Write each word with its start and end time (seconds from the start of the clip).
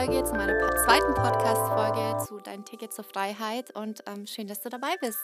Folge, 0.00 0.24
zu 0.24 0.32
meiner 0.32 0.58
zweiten 0.76 1.12
Podcast-Folge 1.12 2.24
zu 2.24 2.38
Dein 2.38 2.64
Ticket 2.64 2.90
zur 2.90 3.04
Freiheit 3.04 3.70
und 3.76 4.02
ähm, 4.06 4.26
schön, 4.26 4.46
dass 4.46 4.62
du 4.62 4.70
dabei 4.70 4.96
bist. 4.98 5.18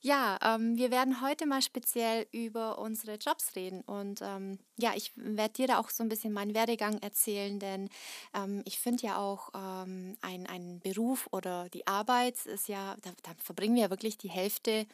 Ja, 0.00 0.38
ähm, 0.42 0.78
wir 0.78 0.90
werden 0.90 1.20
heute 1.20 1.44
mal 1.44 1.60
speziell 1.60 2.26
über 2.32 2.78
unsere 2.78 3.16
Jobs 3.16 3.54
reden 3.56 3.82
und 3.82 4.22
ähm, 4.22 4.58
ja, 4.78 4.92
ich 4.96 5.12
werde 5.16 5.52
dir 5.52 5.66
da 5.66 5.80
auch 5.80 5.90
so 5.90 6.02
ein 6.02 6.08
bisschen 6.08 6.32
meinen 6.32 6.54
Werdegang 6.54 6.96
erzählen, 7.02 7.58
denn 7.58 7.90
ähm, 8.34 8.62
ich 8.64 8.78
finde 8.78 9.06
ja 9.06 9.18
auch 9.18 9.50
ähm, 9.54 10.16
ein, 10.22 10.46
ein 10.46 10.80
Beruf 10.80 11.28
oder 11.30 11.68
die 11.68 11.86
Arbeit 11.86 12.46
ist 12.46 12.68
ja, 12.68 12.96
da, 13.02 13.10
da 13.22 13.32
verbringen 13.36 13.74
wir 13.74 13.82
ja 13.82 13.90
wirklich 13.90 14.16
die 14.16 14.30
Hälfte 14.30 14.86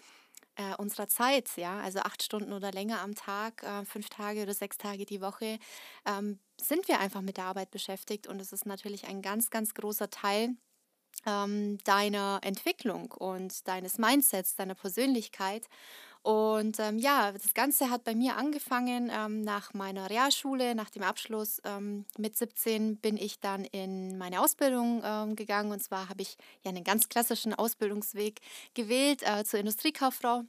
äh, 0.56 0.74
unserer 0.76 1.08
Zeit, 1.08 1.56
ja, 1.56 1.80
also 1.80 2.00
acht 2.00 2.22
Stunden 2.22 2.52
oder 2.52 2.70
länger 2.72 3.00
am 3.00 3.14
Tag, 3.14 3.62
äh, 3.62 3.84
fünf 3.84 4.08
Tage 4.08 4.42
oder 4.42 4.54
sechs 4.54 4.78
Tage 4.78 5.04
die 5.06 5.20
Woche, 5.20 5.58
ähm, 6.06 6.38
sind 6.60 6.88
wir 6.88 7.00
einfach 7.00 7.22
mit 7.22 7.36
der 7.36 7.44
Arbeit 7.46 7.70
beschäftigt 7.70 8.26
und 8.26 8.40
es 8.40 8.52
ist 8.52 8.66
natürlich 8.66 9.06
ein 9.06 9.22
ganz, 9.22 9.50
ganz 9.50 9.74
großer 9.74 10.10
Teil 10.10 10.50
ähm, 11.26 11.78
deiner 11.84 12.40
Entwicklung 12.42 13.10
und 13.12 13.66
deines 13.68 13.98
Mindsets, 13.98 14.56
deiner 14.56 14.74
Persönlichkeit. 14.74 15.66
Und 16.24 16.80
ähm, 16.80 16.98
ja, 16.98 17.32
das 17.32 17.52
Ganze 17.52 17.90
hat 17.90 18.02
bei 18.04 18.14
mir 18.14 18.38
angefangen 18.38 19.10
ähm, 19.14 19.42
nach 19.42 19.74
meiner 19.74 20.08
Realschule, 20.08 20.74
nach 20.74 20.88
dem 20.88 21.02
Abschluss. 21.02 21.60
Ähm, 21.64 22.06
mit 22.16 22.34
17 22.38 22.96
bin 22.96 23.18
ich 23.18 23.40
dann 23.40 23.66
in 23.66 24.16
meine 24.16 24.40
Ausbildung 24.40 25.02
ähm, 25.04 25.36
gegangen. 25.36 25.70
Und 25.70 25.82
zwar 25.82 26.08
habe 26.08 26.22
ich 26.22 26.38
ja 26.62 26.70
einen 26.70 26.82
ganz 26.82 27.10
klassischen 27.10 27.52
Ausbildungsweg 27.52 28.40
gewählt 28.72 29.22
äh, 29.22 29.44
zur 29.44 29.60
Industriekauffrau. 29.60 30.44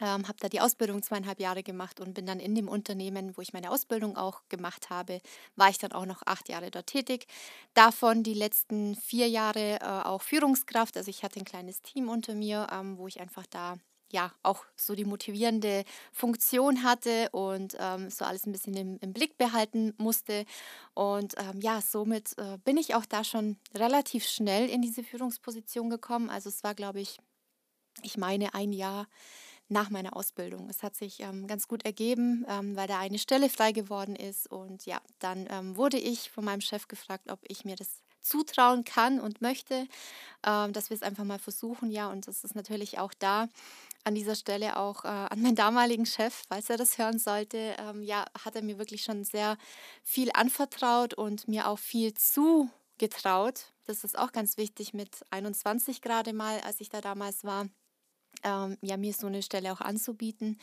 Ähm, 0.00 0.28
habe 0.28 0.38
da 0.38 0.48
die 0.48 0.60
Ausbildung 0.60 1.02
zweieinhalb 1.02 1.40
Jahre 1.40 1.64
gemacht 1.64 1.98
und 1.98 2.14
bin 2.14 2.26
dann 2.26 2.38
in 2.38 2.54
dem 2.54 2.68
Unternehmen, 2.68 3.36
wo 3.36 3.42
ich 3.42 3.52
meine 3.52 3.72
Ausbildung 3.72 4.16
auch 4.16 4.42
gemacht 4.50 4.88
habe, 4.88 5.20
war 5.56 5.68
ich 5.68 5.78
dann 5.78 5.90
auch 5.90 6.06
noch 6.06 6.22
acht 6.26 6.48
Jahre 6.48 6.70
dort 6.70 6.86
tätig. 6.86 7.26
Davon 7.74 8.22
die 8.22 8.34
letzten 8.34 8.94
vier 8.94 9.28
Jahre 9.28 9.80
äh, 9.80 9.84
auch 9.84 10.22
Führungskraft. 10.22 10.96
Also 10.96 11.10
ich 11.10 11.24
hatte 11.24 11.40
ein 11.40 11.44
kleines 11.44 11.82
Team 11.82 12.08
unter 12.08 12.36
mir, 12.36 12.68
ähm, 12.70 12.98
wo 12.98 13.08
ich 13.08 13.20
einfach 13.20 13.46
da 13.50 13.78
ja 14.12 14.32
auch 14.42 14.64
so 14.76 14.94
die 14.94 15.04
motivierende 15.04 15.84
Funktion 16.12 16.84
hatte 16.84 17.28
und 17.32 17.76
ähm, 17.80 18.10
so 18.10 18.24
alles 18.24 18.46
ein 18.46 18.52
bisschen 18.52 18.74
im, 18.74 18.98
im 19.00 19.12
Blick 19.12 19.36
behalten 19.36 19.94
musste. 19.98 20.44
Und 20.94 21.34
ähm, 21.38 21.60
ja, 21.60 21.80
somit 21.80 22.38
äh, 22.38 22.58
bin 22.64 22.76
ich 22.76 22.94
auch 22.94 23.06
da 23.06 23.24
schon 23.24 23.56
relativ 23.74 24.24
schnell 24.24 24.68
in 24.68 24.82
diese 24.82 25.02
Führungsposition 25.02 25.90
gekommen. 25.90 26.30
Also 26.30 26.48
es 26.48 26.62
war, 26.62 26.74
glaube 26.74 27.00
ich, 27.00 27.18
ich 28.02 28.16
meine, 28.16 28.54
ein 28.54 28.72
Jahr 28.72 29.08
nach 29.68 29.90
meiner 29.90 30.14
Ausbildung. 30.16 30.68
Es 30.68 30.82
hat 30.82 30.94
sich 30.94 31.20
ähm, 31.20 31.46
ganz 31.46 31.66
gut 31.66 31.84
ergeben, 31.84 32.44
ähm, 32.48 32.76
weil 32.76 32.86
da 32.86 32.98
eine 32.98 33.18
Stelle 33.18 33.48
frei 33.48 33.72
geworden 33.72 34.14
ist. 34.14 34.50
Und 34.50 34.86
ja, 34.86 35.00
dann 35.18 35.48
ähm, 35.50 35.76
wurde 35.76 35.98
ich 35.98 36.30
von 36.30 36.44
meinem 36.44 36.60
Chef 36.60 36.88
gefragt, 36.88 37.30
ob 37.30 37.40
ich 37.48 37.64
mir 37.64 37.76
das 37.76 38.02
zutrauen 38.20 38.84
kann 38.84 39.18
und 39.18 39.40
möchte, 39.40 39.86
ähm, 40.46 40.72
dass 40.72 40.90
wir 40.90 40.94
es 40.94 41.02
einfach 41.02 41.24
mal 41.24 41.38
versuchen. 41.38 41.90
Ja, 41.90 42.10
und 42.10 42.28
das 42.28 42.44
ist 42.44 42.54
natürlich 42.54 42.98
auch 42.98 43.12
da 43.18 43.48
an 44.04 44.14
dieser 44.14 44.34
Stelle 44.34 44.76
auch 44.76 45.04
äh, 45.04 45.08
an 45.08 45.42
meinen 45.42 45.56
damaligen 45.56 46.06
Chef, 46.06 46.42
falls 46.48 46.70
er 46.70 46.76
das 46.76 46.98
hören 46.98 47.18
sollte. 47.18 47.76
Ähm, 47.78 48.02
ja, 48.02 48.24
hat 48.44 48.56
er 48.56 48.62
mir 48.62 48.78
wirklich 48.78 49.02
schon 49.02 49.24
sehr 49.24 49.56
viel 50.02 50.30
anvertraut 50.32 51.14
und 51.14 51.48
mir 51.48 51.68
auch 51.68 51.78
viel 51.78 52.14
zugetraut. 52.14 53.72
Das 53.84 54.04
ist 54.04 54.18
auch 54.18 54.32
ganz 54.32 54.56
wichtig 54.56 54.94
mit 54.94 55.24
21 55.30 56.00
gerade 56.02 56.32
mal, 56.32 56.60
als 56.60 56.80
ich 56.80 56.88
da 56.88 57.00
damals 57.00 57.44
war. 57.44 57.66
Ähm, 58.44 58.76
ja, 58.80 58.96
mir 58.96 59.12
so 59.12 59.26
eine 59.26 59.42
Stelle 59.42 59.72
auch 59.72 59.80
anzubieten. 59.80 60.58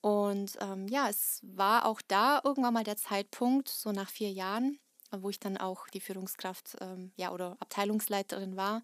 Und 0.00 0.56
ähm, 0.60 0.86
ja, 0.88 1.08
es 1.08 1.40
war 1.42 1.86
auch 1.86 2.00
da 2.06 2.40
irgendwann 2.44 2.74
mal 2.74 2.84
der 2.84 2.96
Zeitpunkt, 2.96 3.68
so 3.68 3.90
nach 3.90 4.08
vier 4.08 4.30
Jahren, 4.30 4.78
wo 5.10 5.30
ich 5.30 5.40
dann 5.40 5.56
auch 5.56 5.88
die 5.88 6.00
Führungskraft 6.00 6.76
ähm, 6.80 7.12
ja, 7.16 7.32
oder 7.32 7.56
Abteilungsleiterin 7.60 8.56
war, 8.56 8.82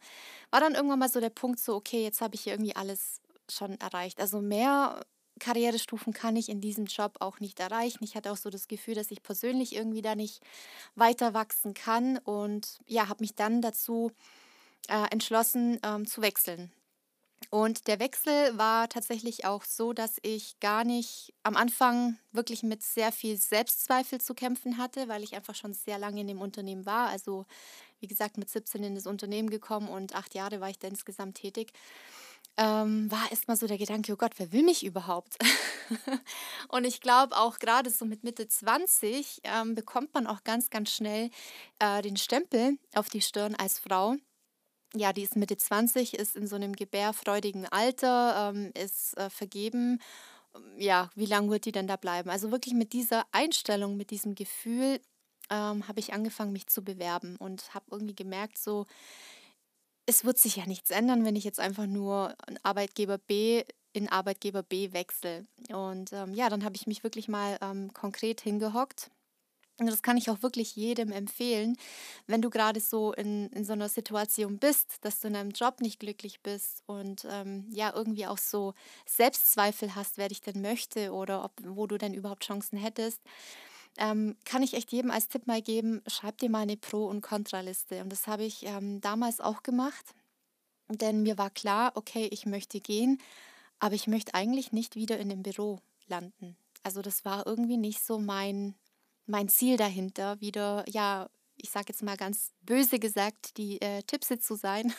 war 0.50 0.60
dann 0.60 0.74
irgendwann 0.74 0.98
mal 0.98 1.08
so 1.08 1.20
der 1.20 1.30
Punkt, 1.30 1.60
so, 1.60 1.74
okay, 1.76 2.02
jetzt 2.02 2.20
habe 2.20 2.34
ich 2.34 2.42
hier 2.42 2.54
irgendwie 2.54 2.76
alles 2.76 3.20
schon 3.48 3.80
erreicht. 3.80 4.20
Also 4.20 4.40
mehr 4.40 5.04
Karrierestufen 5.38 6.12
kann 6.12 6.36
ich 6.36 6.48
in 6.48 6.60
diesem 6.60 6.86
Job 6.86 7.16
auch 7.20 7.40
nicht 7.40 7.60
erreichen. 7.60 8.04
Ich 8.04 8.14
hatte 8.14 8.30
auch 8.32 8.36
so 8.36 8.50
das 8.50 8.68
Gefühl, 8.68 8.94
dass 8.94 9.10
ich 9.10 9.22
persönlich 9.22 9.74
irgendwie 9.74 10.02
da 10.02 10.14
nicht 10.14 10.42
weiter 10.94 11.34
wachsen 11.34 11.74
kann 11.74 12.18
und 12.18 12.78
ja, 12.86 13.08
habe 13.08 13.22
mich 13.22 13.34
dann 13.34 13.62
dazu 13.62 14.12
äh, 14.88 15.10
entschlossen 15.10 15.80
ähm, 15.82 16.06
zu 16.06 16.22
wechseln. 16.22 16.72
Und 17.50 17.86
der 17.88 17.98
Wechsel 17.98 18.56
war 18.56 18.88
tatsächlich 18.88 19.44
auch 19.44 19.64
so, 19.64 19.92
dass 19.92 20.16
ich 20.22 20.58
gar 20.60 20.84
nicht 20.84 21.34
am 21.42 21.56
Anfang 21.56 22.16
wirklich 22.30 22.62
mit 22.62 22.82
sehr 22.82 23.12
viel 23.12 23.36
Selbstzweifel 23.36 24.20
zu 24.20 24.34
kämpfen 24.34 24.78
hatte, 24.78 25.08
weil 25.08 25.22
ich 25.22 25.34
einfach 25.34 25.54
schon 25.54 25.74
sehr 25.74 25.98
lange 25.98 26.20
in 26.20 26.28
dem 26.28 26.40
Unternehmen 26.40 26.86
war. 26.86 27.08
Also 27.08 27.44
wie 28.00 28.06
gesagt, 28.06 28.38
mit 28.38 28.48
17 28.48 28.82
in 28.84 28.94
das 28.94 29.06
Unternehmen 29.06 29.50
gekommen 29.50 29.88
und 29.88 30.14
acht 30.14 30.34
Jahre 30.34 30.60
war 30.60 30.70
ich 30.70 30.78
da 30.78 30.88
insgesamt 30.88 31.36
tätig. 31.36 31.72
Ähm, 32.58 33.10
war 33.10 33.30
erstmal 33.30 33.56
so 33.56 33.66
der 33.66 33.78
Gedanke, 33.78 34.12
oh 34.12 34.16
Gott, 34.16 34.34
wer 34.36 34.52
will 34.52 34.62
mich 34.62 34.84
überhaupt? 34.84 35.38
und 36.68 36.84
ich 36.84 37.00
glaube 37.00 37.36
auch 37.36 37.58
gerade 37.58 37.90
so 37.90 38.04
mit 38.04 38.24
Mitte 38.24 38.46
20 38.46 39.40
ähm, 39.44 39.74
bekommt 39.74 40.12
man 40.12 40.26
auch 40.26 40.44
ganz, 40.44 40.68
ganz 40.68 40.90
schnell 40.90 41.30
äh, 41.78 42.02
den 42.02 42.16
Stempel 42.16 42.78
auf 42.94 43.08
die 43.08 43.22
Stirn 43.22 43.54
als 43.54 43.78
Frau 43.78 44.16
ja, 44.94 45.12
die 45.12 45.22
ist 45.22 45.36
Mitte 45.36 45.56
20, 45.56 46.14
ist 46.14 46.36
in 46.36 46.46
so 46.46 46.56
einem 46.56 46.74
gebärfreudigen 46.74 47.66
Alter, 47.66 48.52
ähm, 48.54 48.72
ist 48.74 49.16
äh, 49.16 49.30
vergeben. 49.30 50.00
Ja, 50.76 51.10
wie 51.14 51.26
lange 51.26 51.50
wird 51.50 51.64
die 51.64 51.72
denn 51.72 51.86
da 51.86 51.96
bleiben? 51.96 52.28
Also 52.28 52.50
wirklich 52.50 52.74
mit 52.74 52.92
dieser 52.92 53.24
Einstellung, 53.32 53.96
mit 53.96 54.10
diesem 54.10 54.34
Gefühl 54.34 55.00
ähm, 55.50 55.88
habe 55.88 56.00
ich 56.00 56.12
angefangen, 56.12 56.52
mich 56.52 56.66
zu 56.66 56.84
bewerben 56.84 57.36
und 57.36 57.74
habe 57.74 57.86
irgendwie 57.90 58.14
gemerkt, 58.14 58.58
so, 58.58 58.86
es 60.12 60.26
wird 60.26 60.38
sich 60.38 60.56
ja 60.56 60.66
nichts 60.66 60.90
ändern, 60.90 61.24
wenn 61.24 61.36
ich 61.36 61.44
jetzt 61.44 61.58
einfach 61.58 61.86
nur 61.86 62.34
Arbeitgeber 62.62 63.16
B 63.16 63.64
in 63.94 64.08
Arbeitgeber 64.08 64.62
B 64.62 64.92
wechsle. 64.92 65.46
Und 65.70 66.12
ähm, 66.12 66.34
ja, 66.34 66.50
dann 66.50 66.64
habe 66.64 66.76
ich 66.76 66.86
mich 66.86 67.02
wirklich 67.02 67.28
mal 67.28 67.58
ähm, 67.62 67.92
konkret 67.94 68.42
hingehockt 68.42 69.10
und 69.78 69.86
das 69.86 70.02
kann 70.02 70.16
ich 70.16 70.30
auch 70.30 70.42
wirklich 70.42 70.76
jedem 70.76 71.10
empfehlen, 71.12 71.76
wenn 72.26 72.42
du 72.42 72.50
gerade 72.50 72.78
so 72.78 73.12
in, 73.12 73.48
in 73.48 73.64
so 73.64 73.72
einer 73.72 73.88
Situation 73.88 74.58
bist, 74.58 74.98
dass 75.00 75.20
du 75.20 75.28
in 75.28 75.36
einem 75.36 75.50
Job 75.50 75.80
nicht 75.80 75.98
glücklich 75.98 76.42
bist 76.42 76.82
und 76.86 77.26
ähm, 77.30 77.66
ja, 77.70 77.92
irgendwie 77.94 78.26
auch 78.26 78.38
so 78.38 78.74
Selbstzweifel 79.06 79.94
hast, 79.94 80.18
wer 80.18 80.28
dich 80.28 80.40
denn 80.40 80.60
möchte 80.60 81.12
oder 81.12 81.44
ob, 81.44 81.52
wo 81.64 81.86
du 81.86 81.96
denn 81.98 82.14
überhaupt 82.14 82.44
Chancen 82.44 82.78
hättest, 82.78 83.20
ähm, 83.98 84.36
kann 84.44 84.62
ich 84.62 84.74
echt 84.74 84.92
jedem 84.92 85.10
als 85.10 85.28
Tipp 85.28 85.46
mal 85.46 85.62
geben, 85.62 86.02
schreib 86.06 86.38
dir 86.38 86.50
mal 86.50 86.60
eine 86.60 86.76
Pro- 86.76 87.06
und 87.06 87.20
Kontraliste. 87.20 88.02
Und 88.02 88.10
das 88.10 88.26
habe 88.26 88.44
ich 88.44 88.64
ähm, 88.64 89.00
damals 89.00 89.40
auch 89.40 89.62
gemacht, 89.62 90.14
denn 90.88 91.22
mir 91.22 91.38
war 91.38 91.50
klar, 91.50 91.92
okay, 91.94 92.28
ich 92.30 92.46
möchte 92.46 92.80
gehen, 92.80 93.18
aber 93.78 93.94
ich 93.94 94.06
möchte 94.06 94.34
eigentlich 94.34 94.72
nicht 94.72 94.96
wieder 94.96 95.18
in 95.18 95.28
dem 95.28 95.42
Büro 95.42 95.80
landen. 96.06 96.56
Also 96.82 97.02
das 97.02 97.24
war 97.24 97.46
irgendwie 97.46 97.76
nicht 97.76 98.04
so 98.04 98.18
mein, 98.18 98.74
mein 99.26 99.48
Ziel 99.48 99.76
dahinter, 99.76 100.40
wieder, 100.40 100.84
ja, 100.88 101.28
ich 101.62 101.70
sage 101.70 101.86
jetzt 101.88 102.02
mal 102.02 102.16
ganz 102.16 102.52
böse 102.62 102.98
gesagt, 102.98 103.56
die 103.56 103.80
äh, 103.80 104.02
Tipse 104.02 104.38
zu 104.38 104.56
sein, 104.56 104.92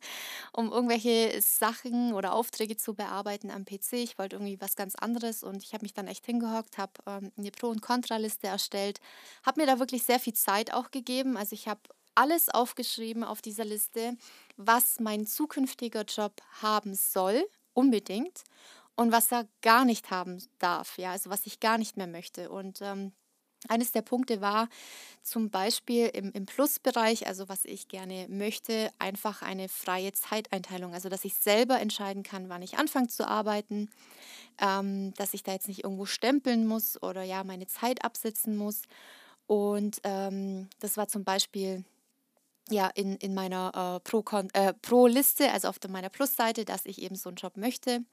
um 0.52 0.70
irgendwelche 0.70 1.40
Sachen 1.40 2.12
oder 2.12 2.34
Aufträge 2.34 2.76
zu 2.76 2.94
bearbeiten 2.94 3.50
am 3.50 3.64
PC. 3.64 3.94
Ich 3.94 4.18
wollte 4.18 4.36
irgendwie 4.36 4.60
was 4.60 4.76
ganz 4.76 4.94
anderes 4.94 5.42
und 5.42 5.62
ich 5.62 5.72
habe 5.72 5.82
mich 5.82 5.94
dann 5.94 6.06
echt 6.06 6.26
hingehockt, 6.26 6.78
habe 6.78 6.92
ähm, 7.06 7.32
eine 7.36 7.50
Pro- 7.50 7.70
und 7.70 7.82
Kontraliste 7.82 8.46
erstellt, 8.46 9.00
habe 9.44 9.62
mir 9.62 9.66
da 9.66 9.78
wirklich 9.78 10.04
sehr 10.04 10.20
viel 10.20 10.34
Zeit 10.34 10.72
auch 10.72 10.90
gegeben. 10.90 11.36
Also 11.36 11.54
ich 11.54 11.66
habe 11.66 11.80
alles 12.14 12.50
aufgeschrieben 12.50 13.24
auf 13.24 13.40
dieser 13.40 13.64
Liste, 13.64 14.16
was 14.56 15.00
mein 15.00 15.26
zukünftiger 15.26 16.02
Job 16.02 16.42
haben 16.60 16.94
soll, 16.94 17.42
unbedingt, 17.72 18.44
und 18.96 19.12
was 19.12 19.32
er 19.32 19.48
gar 19.62 19.86
nicht 19.86 20.10
haben 20.10 20.42
darf, 20.58 20.98
ja, 20.98 21.12
also 21.12 21.30
was 21.30 21.46
ich 21.46 21.60
gar 21.60 21.78
nicht 21.78 21.96
mehr 21.96 22.06
möchte. 22.06 22.50
Und 22.50 22.82
ähm, 22.82 23.12
eines 23.68 23.92
der 23.92 24.02
Punkte 24.02 24.40
war 24.40 24.68
zum 25.22 25.50
Beispiel 25.50 26.06
im, 26.06 26.32
im 26.32 26.46
Plusbereich, 26.46 27.26
also 27.26 27.48
was 27.48 27.64
ich 27.64 27.88
gerne 27.88 28.26
möchte, 28.28 28.90
einfach 28.98 29.42
eine 29.42 29.68
freie 29.68 30.12
Zeiteinteilung. 30.12 30.94
Also 30.94 31.08
dass 31.08 31.24
ich 31.24 31.34
selber 31.34 31.78
entscheiden 31.80 32.22
kann, 32.22 32.48
wann 32.48 32.62
ich 32.62 32.78
anfange 32.78 33.08
zu 33.08 33.28
arbeiten, 33.28 33.90
ähm, 34.60 35.12
dass 35.14 35.34
ich 35.34 35.42
da 35.42 35.52
jetzt 35.52 35.68
nicht 35.68 35.84
irgendwo 35.84 36.06
stempeln 36.06 36.66
muss 36.66 37.02
oder 37.02 37.22
ja 37.22 37.44
meine 37.44 37.66
Zeit 37.66 38.04
absitzen 38.04 38.56
muss. 38.56 38.82
Und 39.46 40.00
ähm, 40.04 40.68
das 40.78 40.96
war 40.96 41.08
zum 41.08 41.24
Beispiel 41.24 41.84
ja 42.70 42.88
in, 42.94 43.16
in 43.16 43.34
meiner 43.34 44.00
äh, 44.04 44.08
Pro-Liste, 44.80 45.44
äh, 45.44 45.48
Pro 45.48 45.54
also 45.54 45.68
auf 45.68 45.76
meiner 45.88 46.08
Plusseite, 46.08 46.64
dass 46.64 46.86
ich 46.86 47.02
eben 47.02 47.16
so 47.16 47.28
einen 47.28 47.36
Job 47.36 47.56
möchte. 47.56 48.04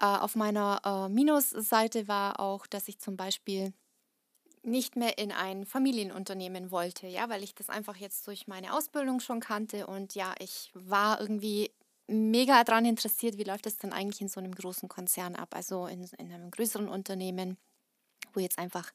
Äh, 0.00 0.06
auf 0.06 0.36
meiner 0.36 0.80
äh, 0.84 1.12
Minusseite 1.12 2.08
war 2.08 2.40
auch, 2.40 2.66
dass 2.66 2.88
ich 2.88 2.98
zum 2.98 3.16
Beispiel 3.16 3.72
nicht 4.66 4.96
mehr 4.96 5.18
in 5.18 5.32
ein 5.32 5.64
Familienunternehmen 5.64 6.70
wollte, 6.70 7.06
ja, 7.06 7.28
weil 7.28 7.42
ich 7.42 7.54
das 7.54 7.70
einfach 7.70 7.96
jetzt 7.96 8.26
durch 8.26 8.46
meine 8.48 8.74
Ausbildung 8.74 9.20
schon 9.20 9.40
kannte 9.40 9.86
und 9.86 10.14
ja, 10.14 10.34
ich 10.38 10.70
war 10.74 11.20
irgendwie 11.20 11.70
mega 12.08 12.62
daran 12.64 12.84
interessiert, 12.84 13.38
wie 13.38 13.44
läuft 13.44 13.66
das 13.66 13.78
denn 13.78 13.92
eigentlich 13.92 14.20
in 14.20 14.28
so 14.28 14.40
einem 14.40 14.54
großen 14.54 14.88
Konzern 14.88 15.34
ab, 15.36 15.54
also 15.54 15.86
in, 15.86 16.04
in 16.18 16.32
einem 16.32 16.50
größeren 16.50 16.88
Unternehmen, 16.88 17.56
wo 18.36 18.40
jetzt 18.40 18.58
einfach 18.58 18.92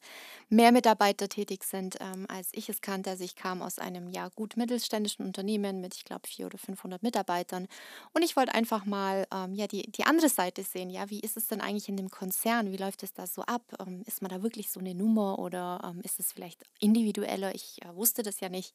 mehr 0.49 0.71
Mitarbeiter 0.71 1.27
tätig 1.27 1.63
sind, 1.63 1.97
ähm, 1.99 2.25
als 2.29 2.49
ich 2.53 2.69
es 2.69 2.81
kannte. 2.81 3.09
Also 3.09 3.23
ich 3.23 3.35
kam 3.35 3.61
aus 3.61 3.79
einem 3.79 4.07
ja 4.07 4.29
gut 4.29 4.55
mittelständischen 4.55 5.25
Unternehmen 5.25 5.81
mit, 5.81 5.95
ich 5.95 6.05
glaube, 6.05 6.27
400 6.27 6.53
oder 6.53 6.63
500 6.63 7.03
Mitarbeitern. 7.03 7.67
Und 8.13 8.23
ich 8.23 8.35
wollte 8.35 8.53
einfach 8.53 8.85
mal 8.85 9.27
ähm, 9.33 9.53
ja, 9.55 9.67
die, 9.67 9.91
die 9.91 10.03
andere 10.03 10.29
Seite 10.29 10.63
sehen. 10.63 10.89
Ja, 10.89 11.09
wie 11.09 11.19
ist 11.19 11.37
es 11.37 11.47
denn 11.47 11.61
eigentlich 11.61 11.89
in 11.89 11.97
dem 11.97 12.09
Konzern? 12.09 12.71
Wie 12.71 12.77
läuft 12.77 13.03
es 13.03 13.13
da 13.13 13.27
so 13.27 13.41
ab? 13.43 13.63
Ähm, 13.79 14.03
ist 14.05 14.21
man 14.21 14.29
da 14.29 14.43
wirklich 14.43 14.69
so 14.69 14.79
eine 14.79 14.93
Nummer 14.93 15.39
oder 15.39 15.81
ähm, 15.83 16.01
ist 16.01 16.19
es 16.19 16.31
vielleicht 16.31 16.63
individueller? 16.79 17.53
Ich 17.55 17.81
äh, 17.83 17.95
wusste 17.95 18.23
das 18.23 18.39
ja 18.39 18.49
nicht. 18.49 18.73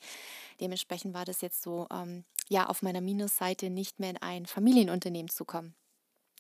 Dementsprechend 0.61 1.15
war 1.15 1.25
das 1.25 1.41
jetzt 1.41 1.63
so, 1.63 1.87
ähm, 1.93 2.25
ja, 2.49 2.67
auf 2.67 2.83
meiner 2.83 3.01
Minusseite 3.01 3.71
nicht 3.71 4.01
mehr 4.01 4.11
in 4.11 4.17
ein 4.19 4.47
Familienunternehmen 4.47 5.31
zu 5.31 5.45
kommen. 5.45 5.75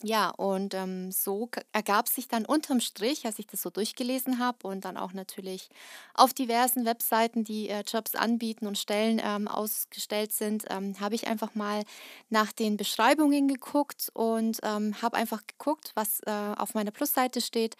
Ja, 0.02 0.28
und 0.30 0.74
ähm, 0.74 1.10
so 1.10 1.48
ergab 1.72 2.08
sich 2.08 2.28
dann 2.28 2.44
unterm 2.44 2.80
Strich, 2.80 3.24
als 3.24 3.38
ich 3.38 3.46
das 3.46 3.62
so 3.62 3.70
durchgelesen 3.70 4.38
habe 4.38 4.68
und 4.68 4.84
dann 4.84 4.98
auch 4.98 5.14
natürlich 5.14 5.70
auf 6.12 6.34
diversen 6.34 6.84
Webseiten, 6.84 7.44
die 7.44 7.70
äh, 7.70 7.82
Jobs 7.86 8.14
anbieten 8.14 8.66
und 8.66 8.76
Stellen 8.76 9.22
ähm, 9.24 9.48
ausgestellt 9.48 10.32
sind, 10.32 10.64
ähm, 10.68 11.00
habe 11.00 11.14
ich 11.14 11.26
einfach 11.26 11.54
mal 11.54 11.82
nach 12.28 12.52
den 12.52 12.76
Beschreibungen 12.76 13.48
geguckt 13.48 14.10
und 14.12 14.58
ähm, 14.64 15.00
habe 15.00 15.16
einfach 15.16 15.42
geguckt, 15.46 15.92
was 15.94 16.20
äh, 16.26 16.30
auf 16.30 16.74
meiner 16.74 16.90
Plusseite 16.90 17.40
steht 17.40 17.74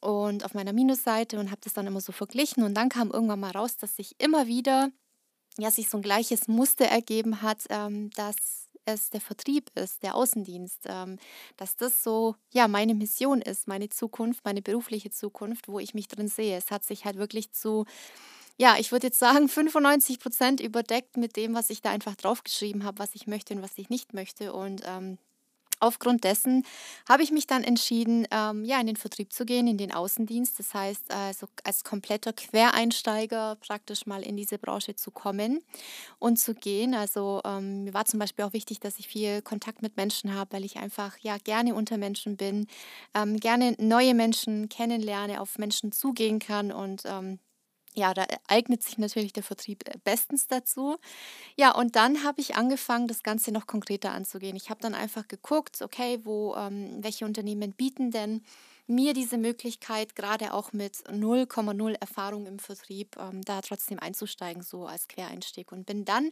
und 0.00 0.44
auf 0.44 0.54
meiner 0.54 0.72
Minusseite 0.72 1.38
und 1.40 1.50
habe 1.50 1.60
das 1.64 1.74
dann 1.74 1.86
immer 1.86 2.00
so 2.00 2.12
verglichen. 2.12 2.64
Und 2.64 2.74
dann 2.74 2.88
kam 2.88 3.10
irgendwann 3.10 3.40
mal 3.40 3.52
raus, 3.52 3.76
dass 3.76 3.96
sich 3.96 4.14
immer 4.18 4.46
wieder 4.48 4.90
ja 5.58 5.70
sich 5.70 5.88
so 5.90 5.98
ein 5.98 6.02
gleiches 6.02 6.48
Muster 6.48 6.86
ergeben 6.86 7.42
hat, 7.42 7.64
ähm, 7.70 8.10
dass 8.12 8.65
es 8.86 9.10
der 9.10 9.20
Vertrieb 9.20 9.70
ist, 9.74 10.02
der 10.02 10.14
Außendienst, 10.14 10.84
ähm, 10.86 11.18
dass 11.56 11.76
das 11.76 12.02
so, 12.02 12.36
ja, 12.52 12.68
meine 12.68 12.94
Mission 12.94 13.42
ist, 13.42 13.68
meine 13.68 13.88
Zukunft, 13.88 14.44
meine 14.44 14.62
berufliche 14.62 15.10
Zukunft, 15.10 15.68
wo 15.68 15.78
ich 15.78 15.94
mich 15.94 16.08
drin 16.08 16.28
sehe. 16.28 16.56
Es 16.56 16.70
hat 16.70 16.84
sich 16.84 17.04
halt 17.04 17.16
wirklich 17.16 17.52
zu, 17.52 17.84
ja, 18.56 18.76
ich 18.78 18.92
würde 18.92 19.08
jetzt 19.08 19.18
sagen, 19.18 19.48
95 19.48 20.18
Prozent 20.20 20.60
überdeckt 20.60 21.16
mit 21.16 21.36
dem, 21.36 21.54
was 21.54 21.70
ich 21.70 21.82
da 21.82 21.90
einfach 21.90 22.14
draufgeschrieben 22.16 22.84
habe, 22.84 22.98
was 22.98 23.14
ich 23.14 23.26
möchte 23.26 23.54
und 23.54 23.62
was 23.62 23.76
ich 23.76 23.90
nicht 23.90 24.14
möchte. 24.14 24.52
Und 24.52 24.82
ähm, 24.86 25.18
Aufgrund 25.80 26.24
dessen 26.24 26.64
habe 27.08 27.22
ich 27.22 27.30
mich 27.32 27.46
dann 27.46 27.62
entschieden, 27.62 28.26
ähm, 28.30 28.64
ja, 28.64 28.80
in 28.80 28.86
den 28.86 28.96
Vertrieb 28.96 29.32
zu 29.32 29.44
gehen, 29.44 29.66
in 29.66 29.78
den 29.78 29.92
Außendienst. 29.92 30.58
Das 30.58 30.72
heißt, 30.74 31.10
also 31.12 31.46
als 31.64 31.84
kompletter 31.84 32.32
Quereinsteiger 32.32 33.56
praktisch 33.56 34.06
mal 34.06 34.22
in 34.22 34.36
diese 34.36 34.58
Branche 34.58 34.96
zu 34.96 35.10
kommen 35.10 35.60
und 36.18 36.38
zu 36.38 36.54
gehen. 36.54 36.94
Also 36.94 37.40
ähm, 37.44 37.84
mir 37.84 37.94
war 37.94 38.04
zum 38.04 38.20
Beispiel 38.20 38.44
auch 38.44 38.52
wichtig, 38.52 38.80
dass 38.80 38.98
ich 38.98 39.08
viel 39.08 39.42
Kontakt 39.42 39.82
mit 39.82 39.96
Menschen 39.96 40.34
habe, 40.34 40.52
weil 40.54 40.64
ich 40.64 40.76
einfach 40.78 41.16
ja 41.20 41.36
gerne 41.38 41.74
unter 41.74 41.98
Menschen 41.98 42.36
bin, 42.36 42.66
ähm, 43.14 43.38
gerne 43.38 43.74
neue 43.78 44.14
Menschen 44.14 44.68
kennenlerne, 44.68 45.40
auf 45.40 45.58
Menschen 45.58 45.92
zugehen 45.92 46.38
kann 46.38 46.72
und 46.72 47.02
ähm, 47.06 47.38
ja, 47.96 48.14
da 48.14 48.26
eignet 48.48 48.82
sich 48.82 48.98
natürlich 48.98 49.32
der 49.32 49.42
Vertrieb 49.42 49.88
äh, 49.88 49.98
bestens 50.04 50.46
dazu. 50.46 50.96
Ja, 51.56 51.72
und 51.74 51.96
dann 51.96 52.24
habe 52.24 52.40
ich 52.40 52.56
angefangen, 52.56 53.08
das 53.08 53.22
Ganze 53.22 53.52
noch 53.52 53.66
konkreter 53.66 54.12
anzugehen. 54.12 54.56
Ich 54.56 54.70
habe 54.70 54.80
dann 54.80 54.94
einfach 54.94 55.28
geguckt, 55.28 55.82
okay, 55.82 56.20
wo, 56.24 56.54
ähm, 56.56 56.98
welche 57.02 57.24
Unternehmen 57.26 57.72
bieten 57.72 58.10
denn 58.10 58.42
mir 58.86 59.14
diese 59.14 59.38
Möglichkeit, 59.38 60.14
gerade 60.16 60.52
auch 60.54 60.72
mit 60.72 61.04
0,0 61.10 61.94
Erfahrung 62.00 62.46
im 62.46 62.58
Vertrieb, 62.58 63.16
ähm, 63.18 63.42
da 63.42 63.60
trotzdem 63.62 63.98
einzusteigen, 63.98 64.62
so 64.62 64.86
als 64.86 65.08
Quereinstieg. 65.08 65.72
Und 65.72 65.86
bin 65.86 66.04
dann 66.04 66.30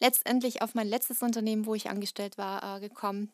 letztendlich 0.00 0.62
auf 0.62 0.74
mein 0.74 0.88
letztes 0.88 1.22
Unternehmen, 1.22 1.66
wo 1.66 1.74
ich 1.74 1.90
angestellt 1.90 2.38
war, 2.38 2.76
äh, 2.76 2.80
gekommen, 2.80 3.32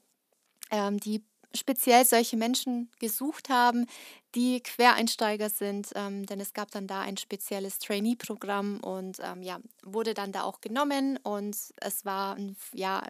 ähm, 0.71 0.99
die 1.01 1.25
speziell 1.55 2.05
solche 2.05 2.37
Menschen 2.37 2.91
gesucht 2.99 3.49
haben, 3.49 3.87
die 4.35 4.63
Quereinsteiger 4.63 5.51
sind, 5.51 5.91
ähm, 5.95 6.25
denn 6.27 6.41
es 6.41 6.55
gab 6.55 6.71
dann 6.71 6.87
da 6.87 7.01
ein 7.01 7.17
spezielles 7.17 7.79
Trainee-Programm 7.79 8.81
und 8.81 9.19
ähm, 9.23 9.43
ja, 9.43 9.59
wurde 9.85 10.15
dann 10.15 10.33
da 10.33 10.43
auch 10.43 10.61
genommen 10.61 11.19
und 11.23 11.57
es 11.77 12.05
war 12.05 12.37
ein, 12.37 12.57
ja, 12.73 13.03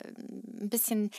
ein 0.62 0.70
bisschen, 0.70 1.10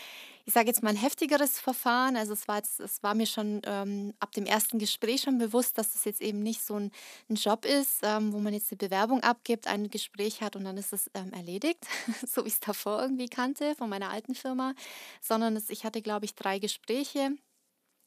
ich 0.46 0.54
sage 0.54 0.68
jetzt 0.68 0.82
mal 0.84 0.90
ein 0.90 0.96
heftigeres 0.96 1.60
Verfahren. 1.60 2.16
Also 2.16 2.34
es 2.34 2.48
war 2.48 2.58
jetzt, 2.58 2.80
es 2.80 3.04
war 3.04 3.14
mir 3.14 3.26
schon 3.26 3.62
ähm, 3.66 4.14
ab 4.20 4.32
dem 4.32 4.46
ersten 4.46 4.80
Gespräch 4.80 5.22
schon 5.22 5.38
bewusst, 5.38 5.78
dass 5.78 5.96
es 5.96 6.06
jetzt 6.06 6.22
eben 6.22 6.42
nicht 6.42 6.62
so 6.62 6.76
ein, 6.76 6.92
ein 7.30 7.36
Job 7.36 7.66
ist, 7.66 8.00
ähm, 8.04 8.34
wo 8.34 8.40
man 8.40 8.54
jetzt 8.54 8.72
die 8.72 8.76
Bewerbung 8.76 9.22
abgibt, 9.22 9.68
ein 9.68 9.90
Gespräch 9.90 10.42
hat 10.42 10.56
und 10.56 10.64
dann 10.64 10.78
ist 10.78 10.94
es 10.94 11.10
ähm, 11.14 11.32
erledigt, 11.34 11.86
so 12.28 12.44
wie 12.44 12.48
ich 12.48 12.56
es 12.56 12.60
davor 12.60 13.02
irgendwie 13.02 13.28
kannte 13.28 13.76
von 13.76 13.90
meiner 13.90 14.10
alten 14.10 14.36
Firma, 14.36 14.74
sondern 15.22 15.56
es, 15.56 15.70
ich 15.70 15.84
hatte, 15.86 16.02
glaube 16.02 16.26
ich, 16.26 16.36
drei 16.36 16.60
Gespräche 16.60 17.32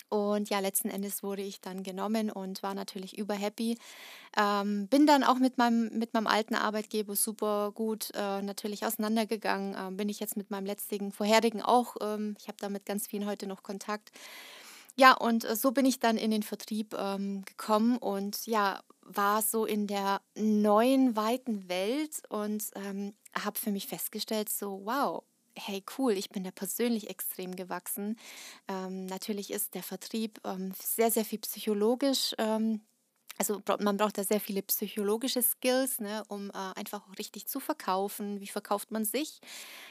und 0.08 0.48
ja, 0.50 0.60
letzten 0.60 0.88
Endes 0.88 1.22
wurde 1.22 1.42
ich 1.42 1.60
dann 1.60 1.82
genommen 1.82 2.30
und 2.30 2.62
war 2.62 2.74
natürlich 2.74 3.18
überhappy. 3.18 3.76
Ähm, 4.36 4.86
bin 4.88 5.06
dann 5.06 5.24
auch 5.24 5.38
mit 5.38 5.58
meinem, 5.58 5.90
mit 5.98 6.14
meinem 6.14 6.26
alten 6.26 6.54
Arbeitgeber 6.54 7.16
super 7.16 7.72
gut 7.72 8.10
äh, 8.14 8.42
natürlich 8.42 8.84
auseinandergegangen. 8.84 9.76
Ähm, 9.78 9.96
bin 9.96 10.08
ich 10.08 10.20
jetzt 10.20 10.36
mit 10.36 10.50
meinem 10.50 10.66
letzten, 10.66 11.12
vorherigen 11.12 11.62
auch. 11.62 11.96
Ähm, 12.00 12.36
ich 12.38 12.48
habe 12.48 12.58
da 12.60 12.68
mit 12.68 12.86
ganz 12.86 13.06
vielen 13.06 13.26
heute 13.26 13.46
noch 13.46 13.62
Kontakt. 13.62 14.12
Ja, 14.96 15.12
und 15.12 15.44
äh, 15.44 15.56
so 15.56 15.72
bin 15.72 15.84
ich 15.84 16.00
dann 16.00 16.16
in 16.16 16.30
den 16.30 16.42
Vertrieb 16.42 16.94
ähm, 16.98 17.44
gekommen 17.44 17.98
und 17.98 18.46
ja, 18.46 18.80
war 19.02 19.42
so 19.42 19.66
in 19.66 19.86
der 19.86 20.20
neuen, 20.34 21.16
weiten 21.16 21.68
Welt 21.68 22.22
und 22.28 22.64
ähm, 22.74 23.14
habe 23.34 23.58
für 23.58 23.70
mich 23.70 23.86
festgestellt, 23.86 24.48
so, 24.48 24.80
wow, 24.84 25.22
hey 25.56 25.82
cool, 25.98 26.12
ich 26.12 26.30
bin 26.30 26.44
da 26.44 26.50
persönlich 26.50 27.10
extrem 27.10 27.56
gewachsen. 27.56 28.16
Ähm, 28.68 29.06
natürlich 29.06 29.50
ist 29.52 29.74
der 29.74 29.82
Vertrieb 29.82 30.40
ähm, 30.44 30.72
sehr, 30.80 31.10
sehr 31.10 31.24
viel 31.24 31.38
psychologisch. 31.40 32.34
Ähm, 32.38 32.82
also 33.38 33.62
man 33.80 33.98
braucht 33.98 34.16
da 34.16 34.24
sehr 34.24 34.40
viele 34.40 34.62
psychologische 34.62 35.42
Skills, 35.42 36.00
ne, 36.00 36.22
um 36.28 36.48
äh, 36.50 36.52
einfach 36.54 37.06
auch 37.06 37.18
richtig 37.18 37.46
zu 37.48 37.60
verkaufen. 37.60 38.40
Wie 38.40 38.46
verkauft 38.46 38.90
man 38.90 39.04
sich? 39.04 39.40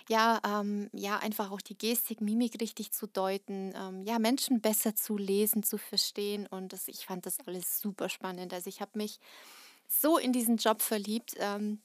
Ja, 0.09 0.39
ähm, 0.45 0.89
ja, 0.93 1.19
einfach 1.19 1.51
auch 1.51 1.61
die 1.61 1.77
Gestik, 1.77 2.21
Mimik 2.21 2.59
richtig 2.61 2.91
zu 2.91 3.07
deuten, 3.07 3.73
ähm, 3.75 4.03
ja, 4.03 4.19
Menschen 4.19 4.61
besser 4.61 4.95
zu 4.95 5.17
lesen, 5.17 5.63
zu 5.63 5.77
verstehen. 5.77 6.47
Und 6.47 6.73
das, 6.73 6.87
ich 6.87 7.05
fand 7.05 7.25
das 7.25 7.37
alles 7.45 7.79
super 7.79 8.09
spannend. 8.09 8.53
Also 8.53 8.67
ich 8.69 8.81
habe 8.81 8.91
mich 8.95 9.19
so 9.87 10.17
in 10.17 10.33
diesen 10.33 10.57
Job 10.57 10.81
verliebt. 10.81 11.35
Ähm, 11.39 11.81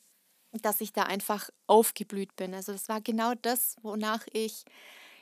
dass 0.52 0.80
ich 0.80 0.92
da 0.92 1.04
einfach 1.04 1.50
aufgeblüht 1.66 2.36
bin. 2.36 2.54
Also 2.54 2.72
das 2.72 2.88
war 2.88 3.00
genau 3.00 3.34
das, 3.34 3.76
wonach 3.82 4.26
ich 4.32 4.64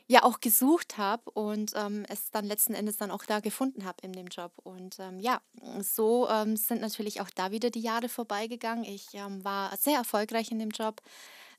ja 0.06 0.22
auch 0.22 0.40
gesucht 0.40 0.96
habe 0.96 1.30
und 1.32 1.72
ähm, 1.76 2.06
es 2.08 2.30
dann 2.30 2.46
letzten 2.46 2.72
Endes 2.72 2.96
dann 2.96 3.10
auch 3.10 3.24
da 3.26 3.40
gefunden 3.40 3.84
habe 3.84 3.98
in 4.02 4.12
dem 4.12 4.28
Job. 4.28 4.52
Und 4.64 4.98
ähm, 4.98 5.20
ja, 5.20 5.42
so 5.80 6.28
ähm, 6.30 6.56
sind 6.56 6.80
natürlich 6.80 7.20
auch 7.20 7.28
da 7.30 7.50
wieder 7.50 7.70
die 7.70 7.82
Jahre 7.82 8.08
vorbeigegangen. 8.08 8.84
Ich 8.84 9.08
ähm, 9.12 9.44
war 9.44 9.76
sehr 9.76 9.98
erfolgreich 9.98 10.50
in 10.50 10.58
dem 10.58 10.70
Job. 10.70 11.02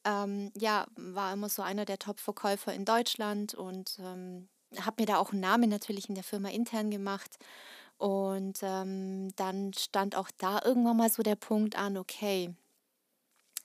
Ähm, 0.03 0.51
ja, 0.57 0.87
war 0.95 1.33
immer 1.33 1.49
so 1.49 1.61
einer 1.61 1.85
der 1.85 1.99
Top-Verkäufer 1.99 2.73
in 2.73 2.85
Deutschland 2.85 3.53
und 3.53 3.99
ähm, 3.99 4.49
habe 4.79 5.03
mir 5.03 5.05
da 5.05 5.17
auch 5.17 5.31
einen 5.31 5.41
Namen 5.41 5.69
natürlich 5.69 6.09
in 6.09 6.15
der 6.15 6.23
Firma 6.23 6.49
intern 6.49 6.89
gemacht. 6.89 7.37
Und 7.97 8.61
dann 8.61 9.73
stand 9.77 10.15
auch 10.15 10.29
da 10.37 10.61
irgendwann 10.63 10.95
mal 10.95 11.09
so 11.09 11.21
der 11.21 11.35
Punkt 11.35 11.77
an, 11.77 11.97
okay, 11.97 12.55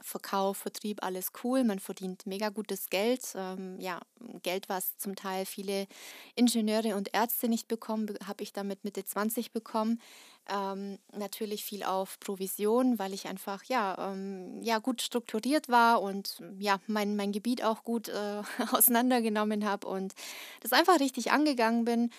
Verkauf, 0.04 0.58
Vertrieb, 0.58 1.02
alles 1.02 1.32
cool. 1.42 1.64
Man 1.64 1.78
verdient 1.78 2.26
mega 2.26 2.50
gutes 2.50 2.90
Geld. 2.90 3.23
Ähm, 3.34 3.80
ja, 3.80 4.00
Geld, 4.42 4.68
was 4.68 4.99
zum 4.99 5.16
Teil 5.16 5.46
viele 5.46 5.87
Ingenieure 6.34 6.94
und 6.94 7.14
Ärzte 7.14 7.49
nicht 7.49 7.68
bekommen, 7.68 8.14
habe 8.26 8.42
ich 8.42 8.52
damit 8.52 8.84
Mitte 8.84 9.02
20 9.04 9.50
bekommen. 9.50 9.99
Ähm, 10.46 10.99
natürlich 11.16 11.64
viel 11.64 11.84
auf 11.84 12.20
Provision, 12.20 12.99
weil 12.99 13.14
ich 13.14 13.28
einfach 13.28 13.64
ja, 13.64 14.12
ähm, 14.12 14.62
ja 14.62 14.78
gut 14.78 15.00
strukturiert 15.00 15.70
war 15.70 16.02
und 16.02 16.38
ja 16.58 16.80
mein, 16.87 17.16
mein 17.16 17.32
Gebiet 17.32 17.64
auch 17.64 17.82
gut 17.82 18.11
äh, 18.11 18.42
auseinandergenommen 18.73 19.64
habe 19.64 19.87
und 19.87 20.12
das 20.61 20.75
einfach 20.75 21.00
richtig 21.00 21.32
angegangen 21.32 21.87
bin 21.87 22.11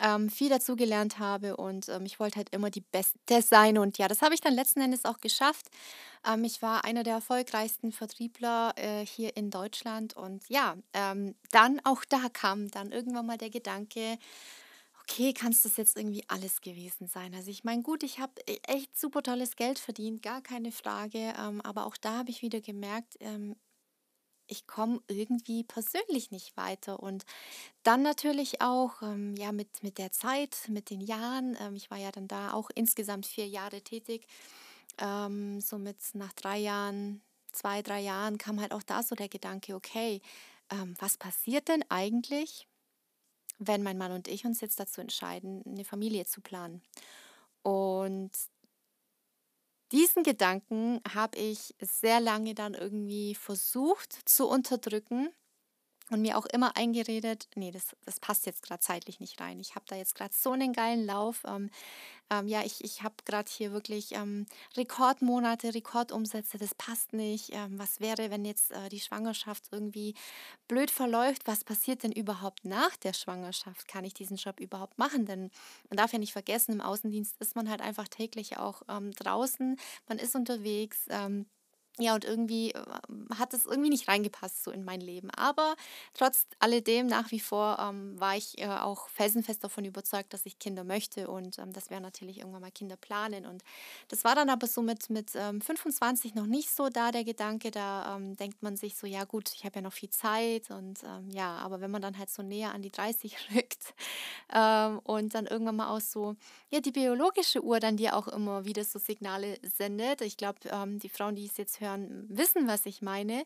ähm, 0.00 0.30
viel 0.30 0.48
dazugelernt 0.48 1.18
habe 1.18 1.56
und 1.56 1.88
ähm, 1.88 2.04
ich 2.06 2.18
wollte 2.18 2.36
halt 2.36 2.50
immer 2.50 2.70
die 2.70 2.80
Beste 2.80 3.42
sein. 3.42 3.78
Und 3.78 3.98
ja, 3.98 4.08
das 4.08 4.22
habe 4.22 4.34
ich 4.34 4.40
dann 4.40 4.54
letzten 4.54 4.80
Endes 4.80 5.04
auch 5.04 5.18
geschafft. 5.18 5.66
Ähm, 6.26 6.44
ich 6.44 6.62
war 6.62 6.84
einer 6.84 7.02
der 7.02 7.14
erfolgreichsten 7.14 7.92
Vertriebler 7.92 8.72
äh, 8.76 9.04
hier 9.04 9.36
in 9.36 9.50
Deutschland. 9.50 10.16
Und 10.16 10.48
ja, 10.48 10.76
ähm, 10.92 11.34
dann 11.50 11.80
auch 11.84 12.04
da 12.08 12.28
kam 12.32 12.70
dann 12.70 12.92
irgendwann 12.92 13.26
mal 13.26 13.38
der 13.38 13.50
Gedanke, 13.50 14.18
okay, 15.02 15.32
kann 15.32 15.52
es 15.52 15.62
das 15.62 15.76
jetzt 15.76 15.96
irgendwie 15.96 16.24
alles 16.28 16.60
gewesen 16.60 17.08
sein? 17.08 17.34
Also 17.34 17.50
ich 17.50 17.64
meine, 17.64 17.82
gut, 17.82 18.02
ich 18.02 18.20
habe 18.20 18.32
e, 18.46 18.58
echt 18.66 18.98
super 18.98 19.22
tolles 19.22 19.56
Geld 19.56 19.78
verdient, 19.78 20.22
gar 20.22 20.40
keine 20.40 20.72
Frage. 20.72 21.34
Ähm, 21.38 21.60
aber 21.62 21.86
auch 21.86 21.96
da 21.96 22.18
habe 22.18 22.30
ich 22.30 22.42
wieder 22.42 22.60
gemerkt, 22.60 23.16
ähm, 23.20 23.56
ich 24.50 24.66
komme 24.66 25.00
irgendwie 25.08 25.64
persönlich 25.64 26.30
nicht 26.30 26.56
weiter. 26.56 27.00
Und 27.00 27.24
dann 27.82 28.02
natürlich 28.02 28.60
auch 28.60 29.02
ähm, 29.02 29.34
ja, 29.36 29.52
mit, 29.52 29.82
mit 29.82 29.98
der 29.98 30.12
Zeit, 30.12 30.68
mit 30.68 30.90
den 30.90 31.00
Jahren. 31.00 31.56
Ähm, 31.60 31.76
ich 31.76 31.90
war 31.90 31.98
ja 31.98 32.10
dann 32.10 32.28
da 32.28 32.52
auch 32.52 32.70
insgesamt 32.74 33.26
vier 33.26 33.46
Jahre 33.46 33.80
tätig. 33.82 34.26
Ähm, 34.98 35.60
somit 35.60 35.98
nach 36.14 36.32
drei 36.32 36.58
Jahren, 36.58 37.22
zwei, 37.52 37.82
drei 37.82 38.00
Jahren 38.00 38.38
kam 38.38 38.60
halt 38.60 38.72
auch 38.72 38.82
da 38.82 39.02
so 39.02 39.14
der 39.14 39.28
Gedanke, 39.28 39.74
okay, 39.74 40.20
ähm, 40.70 40.94
was 40.98 41.16
passiert 41.16 41.68
denn 41.68 41.84
eigentlich, 41.88 42.66
wenn 43.58 43.82
mein 43.82 43.98
Mann 43.98 44.12
und 44.12 44.28
ich 44.28 44.44
uns 44.44 44.60
jetzt 44.60 44.80
dazu 44.80 45.00
entscheiden, 45.00 45.62
eine 45.66 45.84
Familie 45.84 46.26
zu 46.26 46.40
planen? 46.40 46.82
Und 47.62 48.30
diesen 49.92 50.22
Gedanken 50.22 51.00
habe 51.12 51.38
ich 51.38 51.74
sehr 51.80 52.20
lange 52.20 52.54
dann 52.54 52.74
irgendwie 52.74 53.34
versucht 53.34 54.28
zu 54.28 54.48
unterdrücken 54.48 55.30
und 56.10 56.22
mir 56.22 56.36
auch 56.36 56.46
immer 56.46 56.76
eingeredet, 56.76 57.48
nee, 57.54 57.70
das, 57.70 57.96
das 58.04 58.20
passt 58.20 58.46
jetzt 58.46 58.62
gerade 58.62 58.80
zeitlich 58.80 59.20
nicht 59.20 59.40
rein. 59.40 59.60
Ich 59.60 59.74
habe 59.74 59.84
da 59.88 59.96
jetzt 59.96 60.14
gerade 60.14 60.34
so 60.34 60.52
einen 60.52 60.72
geilen 60.72 61.06
Lauf. 61.06 61.42
Ähm, 61.46 61.70
ähm, 62.30 62.46
ja, 62.46 62.62
ich, 62.64 62.84
ich 62.84 63.02
habe 63.02 63.14
gerade 63.24 63.50
hier 63.50 63.72
wirklich 63.72 64.12
ähm, 64.12 64.46
Rekordmonate, 64.76 65.74
Rekordumsätze, 65.74 66.58
das 66.58 66.74
passt 66.74 67.12
nicht. 67.12 67.50
Ähm, 67.52 67.78
was 67.78 68.00
wäre, 68.00 68.30
wenn 68.30 68.44
jetzt 68.44 68.70
äh, 68.70 68.88
die 68.88 69.00
Schwangerschaft 69.00 69.64
irgendwie 69.72 70.14
blöd 70.68 70.90
verläuft? 70.90 71.42
Was 71.46 71.64
passiert 71.64 72.02
denn 72.02 72.12
überhaupt 72.12 72.64
nach 72.64 72.96
der 72.96 73.12
Schwangerschaft? 73.12 73.88
Kann 73.88 74.04
ich 74.04 74.14
diesen 74.14 74.36
Job 74.36 74.60
überhaupt 74.60 74.98
machen? 74.98 75.26
Denn 75.26 75.50
man 75.88 75.96
darf 75.96 76.12
ja 76.12 76.18
nicht 76.18 76.32
vergessen, 76.32 76.72
im 76.72 76.80
Außendienst 76.80 77.36
ist 77.40 77.56
man 77.56 77.68
halt 77.68 77.80
einfach 77.80 78.08
täglich 78.08 78.58
auch 78.58 78.82
ähm, 78.88 79.12
draußen, 79.12 79.76
man 80.08 80.18
ist 80.18 80.34
unterwegs. 80.34 81.06
Ja, 81.98 82.14
und 82.14 82.24
irgendwie 82.24 82.70
äh, 82.72 82.82
hat 83.36 83.52
es 83.52 83.66
irgendwie 83.66 83.90
nicht 83.90 84.08
reingepasst 84.08 84.64
so 84.64 84.70
in 84.70 84.84
mein 84.84 85.00
Leben. 85.00 85.30
Aber 85.32 85.74
trotz 86.14 86.46
alledem 86.58 87.06
nach 87.06 87.30
wie 87.30 87.40
vor 87.40 87.78
ähm, 87.78 88.18
war 88.18 88.36
ich 88.36 88.58
äh, 88.58 88.68
auch 88.68 89.08
felsenfest 89.08 89.62
davon 89.64 89.84
überzeugt, 89.84 90.32
dass 90.32 90.46
ich 90.46 90.58
Kinder 90.58 90.84
möchte 90.84 91.28
und 91.28 91.58
ähm, 91.58 91.72
dass 91.72 91.90
wir 91.90 92.00
natürlich 92.00 92.38
irgendwann 92.38 92.62
mal 92.62 92.70
Kinder 92.70 92.96
planen. 92.96 93.44
Und 93.44 93.62
das 94.08 94.24
war 94.24 94.34
dann 94.34 94.48
aber 94.48 94.66
so 94.66 94.80
mit, 94.82 95.10
mit 95.10 95.32
ähm, 95.34 95.60
25 95.60 96.34
noch 96.34 96.46
nicht 96.46 96.70
so 96.70 96.88
da 96.88 97.10
der 97.10 97.24
Gedanke. 97.24 97.70
Da 97.70 98.16
ähm, 98.16 98.36
denkt 98.36 98.62
man 98.62 98.76
sich 98.76 98.96
so, 98.96 99.06
ja 99.06 99.24
gut, 99.24 99.50
ich 99.54 99.64
habe 99.64 99.76
ja 99.76 99.82
noch 99.82 99.92
viel 99.92 100.10
Zeit 100.10 100.70
und 100.70 101.02
ähm, 101.04 101.28
ja, 101.30 101.56
aber 101.56 101.80
wenn 101.80 101.90
man 101.90 102.02
dann 102.02 102.16
halt 102.18 102.30
so 102.30 102.42
näher 102.42 102.72
an 102.72 102.82
die 102.82 102.90
30 102.90 103.36
rückt 103.54 103.94
ähm, 104.54 105.00
und 105.00 105.34
dann 105.34 105.46
irgendwann 105.46 105.76
mal 105.76 105.94
auch 105.94 106.00
so, 106.00 106.36
ja, 106.70 106.80
die 106.80 106.92
biologische 106.92 107.62
Uhr 107.62 107.80
dann 107.80 107.96
dir 107.96 108.16
auch 108.16 108.28
immer 108.28 108.64
wieder 108.64 108.84
so 108.84 108.98
Signale 108.98 109.58
sendet. 109.62 110.20
Ich 110.22 110.36
glaube, 110.36 110.60
die 110.62 111.08
Frauen, 111.08 111.34
die 111.34 111.46
es 111.46 111.56
jetzt 111.56 111.79
hören, 111.80 111.90
hören, 112.08 112.26
wissen, 112.28 112.68
was 112.68 112.86
ich 112.86 113.02
meine, 113.02 113.44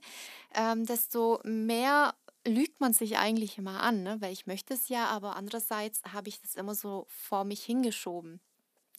ähm, 0.54 0.86
desto 0.86 1.40
mehr 1.44 2.14
lügt 2.46 2.80
man 2.80 2.92
sich 2.92 3.16
eigentlich 3.16 3.58
immer 3.58 3.80
an, 3.82 4.02
ne? 4.02 4.20
weil 4.20 4.32
ich 4.32 4.46
möchte 4.46 4.74
es 4.74 4.88
ja, 4.88 5.06
aber 5.06 5.36
andererseits 5.36 6.02
habe 6.12 6.28
ich 6.28 6.40
das 6.40 6.54
immer 6.56 6.74
so 6.74 7.06
vor 7.08 7.44
mich 7.44 7.64
hingeschoben. 7.64 8.40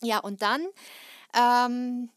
Ja, 0.01 0.19
und 0.19 0.41
dann 0.41 0.65
ähm, 1.35 2.09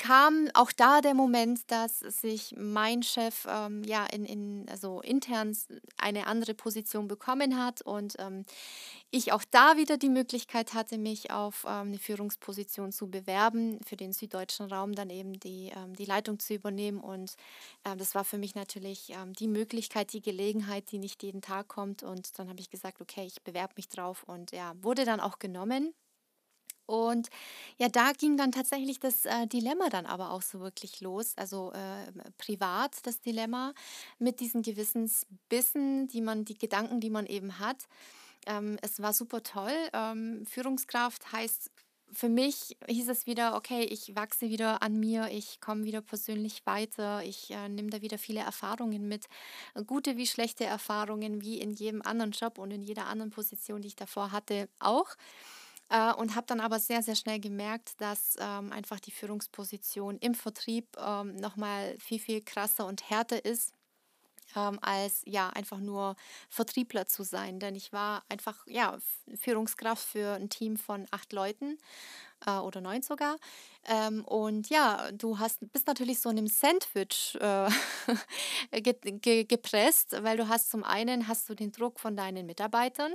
kam 0.00 0.48
auch 0.54 0.72
da 0.72 1.02
der 1.02 1.12
Moment, 1.12 1.70
dass 1.70 1.98
sich 1.98 2.54
mein 2.56 3.02
Chef 3.02 3.46
ähm, 3.46 3.84
ja 3.84 4.06
in, 4.06 4.24
in 4.24 4.66
also 4.70 5.02
intern 5.02 5.54
eine 5.98 6.26
andere 6.26 6.54
Position 6.54 7.06
bekommen 7.06 7.62
hat 7.62 7.82
und 7.82 8.16
ähm, 8.18 8.46
ich 9.10 9.32
auch 9.32 9.44
da 9.50 9.76
wieder 9.76 9.98
die 9.98 10.08
Möglichkeit 10.08 10.72
hatte, 10.72 10.96
mich 10.96 11.30
auf 11.30 11.64
ähm, 11.68 11.88
eine 11.88 11.98
Führungsposition 11.98 12.92
zu 12.92 13.10
bewerben, 13.10 13.78
für 13.86 13.96
den 13.96 14.14
süddeutschen 14.14 14.72
Raum 14.72 14.94
dann 14.94 15.10
eben 15.10 15.38
die, 15.38 15.70
ähm, 15.76 15.94
die 15.94 16.06
Leitung 16.06 16.38
zu 16.38 16.54
übernehmen. 16.54 17.00
Und 17.00 17.34
ähm, 17.84 17.98
das 17.98 18.14
war 18.14 18.24
für 18.24 18.38
mich 18.38 18.54
natürlich 18.54 19.10
ähm, 19.10 19.34
die 19.34 19.48
Möglichkeit, 19.48 20.14
die 20.14 20.22
Gelegenheit, 20.22 20.90
die 20.92 20.98
nicht 20.98 21.22
jeden 21.22 21.42
Tag 21.42 21.68
kommt. 21.68 22.02
Und 22.02 22.38
dann 22.38 22.48
habe 22.48 22.60
ich 22.60 22.70
gesagt, 22.70 23.02
okay, 23.02 23.26
ich 23.26 23.42
bewerbe 23.42 23.74
mich 23.76 23.90
drauf 23.90 24.24
und 24.24 24.52
ja, 24.52 24.72
wurde 24.80 25.04
dann 25.04 25.20
auch 25.20 25.38
genommen. 25.38 25.92
Und 26.90 27.28
ja, 27.78 27.88
da 27.88 28.12
ging 28.12 28.36
dann 28.36 28.52
tatsächlich 28.52 28.98
das 28.98 29.24
äh, 29.24 29.46
Dilemma 29.46 29.88
dann 29.90 30.06
aber 30.06 30.32
auch 30.32 30.42
so 30.42 30.60
wirklich 30.60 31.00
los. 31.00 31.34
Also 31.36 31.72
äh, 31.72 32.30
privat 32.38 33.06
das 33.06 33.20
Dilemma 33.20 33.72
mit 34.18 34.40
diesen 34.40 34.62
Gewissensbissen, 34.62 36.08
die 36.08 36.20
man, 36.20 36.44
die 36.44 36.58
Gedanken, 36.58 37.00
die 37.00 37.10
man 37.10 37.26
eben 37.26 37.58
hat. 37.60 37.86
Ähm, 38.46 38.76
es 38.82 39.00
war 39.00 39.12
super 39.12 39.42
toll. 39.42 39.72
Ähm, 39.92 40.44
Führungskraft 40.46 41.32
heißt 41.32 41.70
für 42.12 42.28
mich 42.28 42.76
hieß 42.88 43.08
es 43.08 43.26
wieder, 43.26 43.54
okay, 43.54 43.82
ich 43.84 44.14
wachse 44.16 44.50
wieder 44.50 44.82
an 44.82 44.98
mir, 44.98 45.28
ich 45.30 45.60
komme 45.60 45.84
wieder 45.84 46.00
persönlich 46.00 46.66
weiter, 46.66 47.22
ich 47.22 47.50
äh, 47.50 47.68
nehme 47.68 47.90
da 47.90 48.02
wieder 48.02 48.18
viele 48.18 48.40
Erfahrungen 48.40 49.06
mit, 49.06 49.26
gute 49.86 50.16
wie 50.16 50.26
schlechte 50.26 50.64
Erfahrungen, 50.64 51.40
wie 51.42 51.60
in 51.60 51.70
jedem 51.72 52.02
anderen 52.02 52.32
Job 52.32 52.58
und 52.58 52.70
in 52.72 52.82
jeder 52.82 53.06
anderen 53.06 53.30
Position, 53.30 53.80
die 53.82 53.88
ich 53.88 53.96
davor 53.96 54.32
hatte, 54.32 54.68
auch. 54.80 55.16
Äh, 55.90 56.14
und 56.14 56.36
habe 56.36 56.46
dann 56.46 56.60
aber 56.60 56.78
sehr, 56.78 57.02
sehr 57.02 57.16
schnell 57.16 57.40
gemerkt, 57.40 58.00
dass 58.00 58.36
ähm, 58.40 58.72
einfach 58.72 59.00
die 59.00 59.10
Führungsposition 59.10 60.18
im 60.18 60.34
Vertrieb 60.34 60.86
ähm, 60.96 61.34
nochmal 61.36 61.96
viel, 61.98 62.20
viel 62.20 62.40
krasser 62.42 62.86
und 62.86 63.10
härter 63.10 63.44
ist. 63.44 63.74
Ähm, 64.56 64.80
als 64.82 65.22
ja 65.26 65.48
einfach 65.50 65.78
nur 65.78 66.16
Vertriebler 66.48 67.06
zu 67.06 67.22
sein, 67.22 67.60
denn 67.60 67.76
ich 67.76 67.92
war 67.92 68.24
einfach 68.28 68.66
ja 68.66 68.98
Führungskraft 69.36 70.04
für 70.04 70.34
ein 70.34 70.48
Team 70.48 70.76
von 70.76 71.06
acht 71.12 71.32
Leuten 71.32 71.78
äh, 72.46 72.58
oder 72.58 72.80
neun 72.80 73.02
sogar. 73.02 73.36
Ähm, 73.86 74.24
und 74.24 74.68
ja, 74.68 75.12
du 75.12 75.38
hast, 75.38 75.60
bist 75.72 75.86
natürlich 75.86 76.18
so 76.18 76.30
in 76.30 76.38
einem 76.38 76.48
Sandwich 76.48 77.38
äh, 77.40 77.70
ge 78.80 78.94
ge 79.20 79.44
gepresst, 79.44 80.16
weil 80.20 80.36
du 80.36 80.48
hast 80.48 80.70
zum 80.72 80.82
einen 80.82 81.28
hast 81.28 81.48
du 81.48 81.54
den 81.54 81.70
Druck 81.70 82.00
von 82.00 82.16
deinen 82.16 82.44
Mitarbeitern 82.46 83.14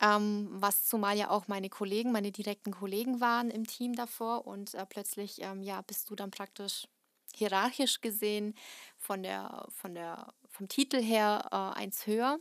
ähm, 0.00 0.48
was 0.52 0.86
zumal 0.86 1.16
ja 1.16 1.30
auch 1.30 1.48
meine 1.48 1.68
Kollegen, 1.68 2.12
meine 2.12 2.32
direkten 2.32 2.72
Kollegen 2.72 3.20
waren 3.20 3.50
im 3.50 3.66
Team 3.66 3.94
davor 3.94 4.46
und 4.46 4.74
äh, 4.74 4.86
plötzlich 4.86 5.42
ähm, 5.42 5.62
ja, 5.62 5.82
bist 5.82 6.10
du 6.10 6.14
dann 6.14 6.30
praktisch 6.30 6.86
hierarchisch 7.34 8.00
gesehen 8.00 8.54
von 8.98 9.22
der, 9.22 9.66
von 9.70 9.94
der, 9.94 10.32
vom 10.48 10.68
Titel 10.68 11.00
her 11.02 11.48
äh, 11.52 11.78
eins 11.78 12.06
höher. 12.06 12.38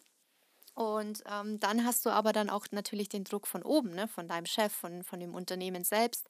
Und 0.74 1.24
ähm, 1.30 1.60
dann 1.60 1.86
hast 1.86 2.06
du 2.06 2.10
aber 2.10 2.32
dann 2.32 2.50
auch 2.50 2.66
natürlich 2.72 3.10
den 3.10 3.26
Druck 3.26 3.48
von 3.48 3.64
oben, 3.64 3.92
ne, 3.96 4.08
von 4.08 4.28
deinem 4.28 4.46
Chef, 4.46 4.72
von, 4.74 5.04
von 5.04 5.20
dem 5.20 5.36
Unternehmen 5.36 5.84
selbst. 5.84 6.30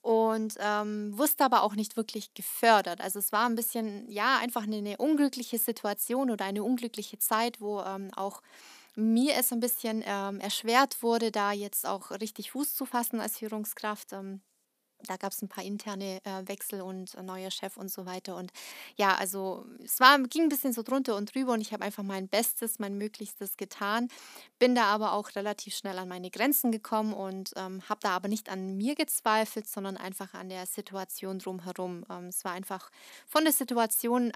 Und 0.00 0.54
ähm, 0.60 1.16
wusste 1.18 1.44
aber 1.44 1.62
auch 1.62 1.74
nicht 1.74 1.96
wirklich 1.96 2.34
gefördert. 2.34 3.00
Also 3.00 3.18
es 3.18 3.32
war 3.32 3.46
ein 3.48 3.56
bisschen, 3.56 4.08
ja, 4.10 4.38
einfach 4.38 4.62
eine, 4.62 4.76
eine 4.76 4.96
unglückliche 4.96 5.58
Situation 5.58 6.30
oder 6.30 6.44
eine 6.44 6.62
unglückliche 6.64 7.18
Zeit, 7.18 7.60
wo 7.60 7.80
ähm, 7.82 8.10
auch 8.16 8.42
mir 8.98 9.36
es 9.36 9.52
ein 9.52 9.60
bisschen 9.60 10.02
ähm, 10.04 10.40
erschwert 10.40 11.02
wurde, 11.02 11.30
da 11.30 11.52
jetzt 11.52 11.86
auch 11.86 12.10
richtig 12.10 12.50
Fuß 12.50 12.74
zu 12.74 12.84
fassen 12.84 13.20
als 13.20 13.38
Führungskraft. 13.38 14.12
Ähm, 14.12 14.40
da 15.06 15.16
gab 15.16 15.30
es 15.30 15.40
ein 15.40 15.48
paar 15.48 15.62
interne 15.62 16.18
äh, 16.24 16.48
Wechsel 16.48 16.80
und 16.80 17.16
ein 17.16 17.26
neuer 17.26 17.52
Chef 17.52 17.76
und 17.76 17.88
so 17.90 18.04
weiter. 18.04 18.34
Und 18.34 18.50
ja, 18.96 19.14
also 19.14 19.64
es 19.84 20.00
war, 20.00 20.18
ging 20.18 20.44
ein 20.44 20.48
bisschen 20.48 20.72
so 20.72 20.82
drunter 20.82 21.14
und 21.16 21.32
drüber 21.32 21.52
und 21.52 21.60
ich 21.60 21.72
habe 21.72 21.84
einfach 21.84 22.02
mein 22.02 22.28
Bestes, 22.28 22.80
mein 22.80 22.98
Möglichstes 22.98 23.56
getan. 23.56 24.08
Bin 24.58 24.74
da 24.74 24.84
aber 24.86 25.12
auch 25.12 25.36
relativ 25.36 25.76
schnell 25.76 25.98
an 25.98 26.08
meine 26.08 26.30
Grenzen 26.30 26.72
gekommen 26.72 27.12
und 27.12 27.52
ähm, 27.54 27.80
habe 27.88 28.00
da 28.02 28.10
aber 28.10 28.26
nicht 28.26 28.48
an 28.48 28.76
mir 28.76 28.96
gezweifelt, 28.96 29.68
sondern 29.68 29.96
einfach 29.96 30.34
an 30.34 30.48
der 30.48 30.66
Situation 30.66 31.38
drumherum. 31.38 32.04
Ähm, 32.10 32.26
es 32.26 32.44
war 32.44 32.52
einfach 32.52 32.90
von 33.26 33.44
der 33.44 33.52
Situation 33.52 34.32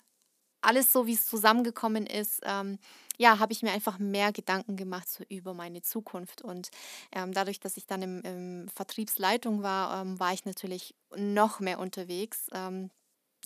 alles 0.63 0.93
so, 0.93 1.07
wie 1.07 1.15
es 1.15 1.27
zusammengekommen 1.27 2.07
ist, 2.07 2.41
ähm, 2.45 2.79
ja, 3.19 3.39
habe 3.39 3.53
ich 3.53 3.63
mir 3.63 3.73
einfach 3.73 3.99
mehr 3.99 4.33
Gedanken 4.33 4.77
gemacht 4.77 5.09
so 5.09 5.25
über 5.29 5.55
meine 5.55 5.83
Zukunft. 5.83 6.43
Und 6.43 6.71
ähm, 7.13 7.33
dadurch, 7.33 7.61
dass 7.61 7.77
ich 7.77 7.87
dann 7.87 8.03
im, 8.03 8.23
im 8.23 8.69
Vertriebsleitung 8.69 9.63
war, 9.63 10.03
ähm, 10.03 10.19
war 10.19 10.33
ich 10.33 10.45
natürlich 10.45 10.95
noch 11.17 11.61
mehr 11.61 11.79
unterwegs. 11.79 12.49
Ähm, 12.53 12.91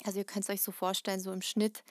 also 0.04 0.18
ihr 0.18 0.25
könnt 0.25 0.44
es 0.44 0.50
euch 0.50 0.62
so 0.62 0.73
vorstellen, 0.73 1.20
so 1.20 1.32
im 1.32 1.42
Schnitt, 1.42 1.82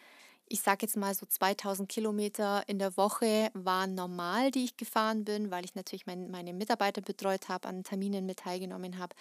ich 0.47 0.61
sage 0.61 0.85
jetzt 0.85 0.95
mal 0.95 1.13
so 1.13 1.25
2000 1.25 1.89
Kilometer 1.89 2.63
in 2.67 2.77
der 2.77 2.95
Woche 2.97 3.49
waren 3.53 3.95
normal, 3.95 4.51
die 4.51 4.65
ich 4.65 4.77
gefahren 4.77 5.25
bin, 5.25 5.49
weil 5.49 5.65
ich 5.65 5.75
natürlich 5.75 6.05
mein, 6.05 6.29
meine 6.29 6.53
Mitarbeiter 6.53 7.01
betreut 7.01 7.49
habe, 7.49 7.67
an 7.67 7.83
Terminen 7.83 8.25
mit 8.25 8.39
teilgenommen 8.39 8.99
habe. 8.99 9.15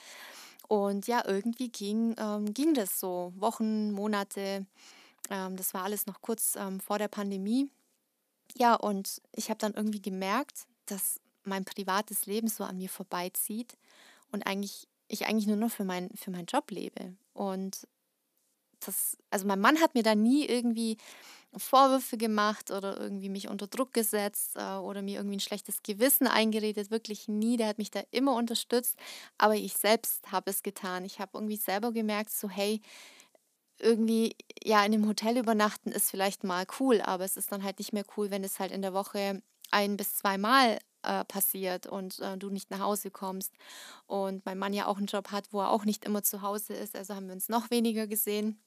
Und 0.68 1.06
ja, 1.06 1.22
irgendwie 1.26 1.68
ging, 1.68 2.14
ähm, 2.18 2.52
ging 2.52 2.74
das 2.74 3.00
so 3.00 3.32
Wochen, 3.36 3.92
Monate. 3.92 4.66
Ähm, 5.30 5.56
das 5.56 5.74
war 5.74 5.84
alles 5.84 6.06
noch 6.06 6.20
kurz 6.20 6.56
ähm, 6.56 6.80
vor 6.80 6.98
der 6.98 7.08
Pandemie. 7.08 7.68
Ja, 8.56 8.74
und 8.74 9.20
ich 9.32 9.50
habe 9.50 9.58
dann 9.58 9.74
irgendwie 9.74 10.02
gemerkt, 10.02 10.66
dass 10.86 11.20
mein 11.44 11.64
privates 11.64 12.26
Leben 12.26 12.48
so 12.48 12.64
an 12.64 12.76
mir 12.78 12.88
vorbeizieht 12.88 13.76
und 14.30 14.46
eigentlich 14.46 14.88
ich 15.08 15.26
eigentlich 15.26 15.46
nur 15.46 15.56
noch 15.56 15.70
für, 15.70 15.84
mein, 15.84 16.10
für 16.14 16.30
meinen 16.30 16.46
Job 16.46 16.70
lebe. 16.70 17.14
Und 17.34 17.86
das, 18.80 19.16
also 19.30 19.46
mein 19.46 19.60
Mann 19.60 19.80
hat 19.80 19.94
mir 19.94 20.02
da 20.02 20.14
nie 20.14 20.46
irgendwie 20.46 20.96
Vorwürfe 21.56 22.16
gemacht 22.16 22.70
oder 22.70 22.98
irgendwie 22.98 23.28
mich 23.28 23.48
unter 23.48 23.66
Druck 23.66 23.92
gesetzt 23.92 24.56
äh, 24.56 24.74
oder 24.76 25.02
mir 25.02 25.16
irgendwie 25.18 25.36
ein 25.36 25.40
schlechtes 25.40 25.82
Gewissen 25.82 26.26
eingeredet, 26.26 26.90
wirklich 26.90 27.28
nie. 27.28 27.56
Der 27.56 27.68
hat 27.68 27.78
mich 27.78 27.90
da 27.90 28.02
immer 28.10 28.34
unterstützt, 28.34 28.96
aber 29.38 29.54
ich 29.54 29.74
selbst 29.74 30.32
habe 30.32 30.50
es 30.50 30.62
getan. 30.62 31.04
Ich 31.04 31.20
habe 31.20 31.32
irgendwie 31.34 31.56
selber 31.56 31.92
gemerkt, 31.92 32.30
so 32.30 32.48
hey, 32.48 32.80
irgendwie, 33.80 34.36
ja, 34.62 34.84
in 34.84 34.94
einem 34.94 35.08
Hotel 35.08 35.38
übernachten 35.38 35.90
ist 35.92 36.10
vielleicht 36.10 36.44
mal 36.44 36.66
cool, 36.80 37.00
aber 37.02 37.24
es 37.24 37.36
ist 37.36 37.52
dann 37.52 37.64
halt 37.64 37.78
nicht 37.78 37.92
mehr 37.92 38.04
cool, 38.16 38.30
wenn 38.30 38.44
es 38.44 38.58
halt 38.58 38.72
in 38.72 38.82
der 38.82 38.94
Woche 38.94 39.42
ein 39.70 39.96
bis 39.96 40.16
zweimal 40.16 40.78
äh, 41.02 41.24
passiert 41.24 41.86
und 41.86 42.18
äh, 42.20 42.36
du 42.38 42.50
nicht 42.50 42.70
nach 42.70 42.80
Hause 42.80 43.10
kommst. 43.10 43.52
Und 44.06 44.44
mein 44.46 44.58
Mann 44.58 44.72
ja 44.72 44.86
auch 44.86 44.98
einen 44.98 45.06
Job 45.06 45.30
hat, 45.32 45.52
wo 45.52 45.60
er 45.60 45.70
auch 45.70 45.84
nicht 45.84 46.04
immer 46.04 46.22
zu 46.22 46.42
Hause 46.42 46.74
ist, 46.74 46.96
also 46.96 47.14
haben 47.14 47.26
wir 47.26 47.34
uns 47.34 47.48
noch 47.48 47.70
weniger 47.70 48.06
gesehen. 48.06 48.63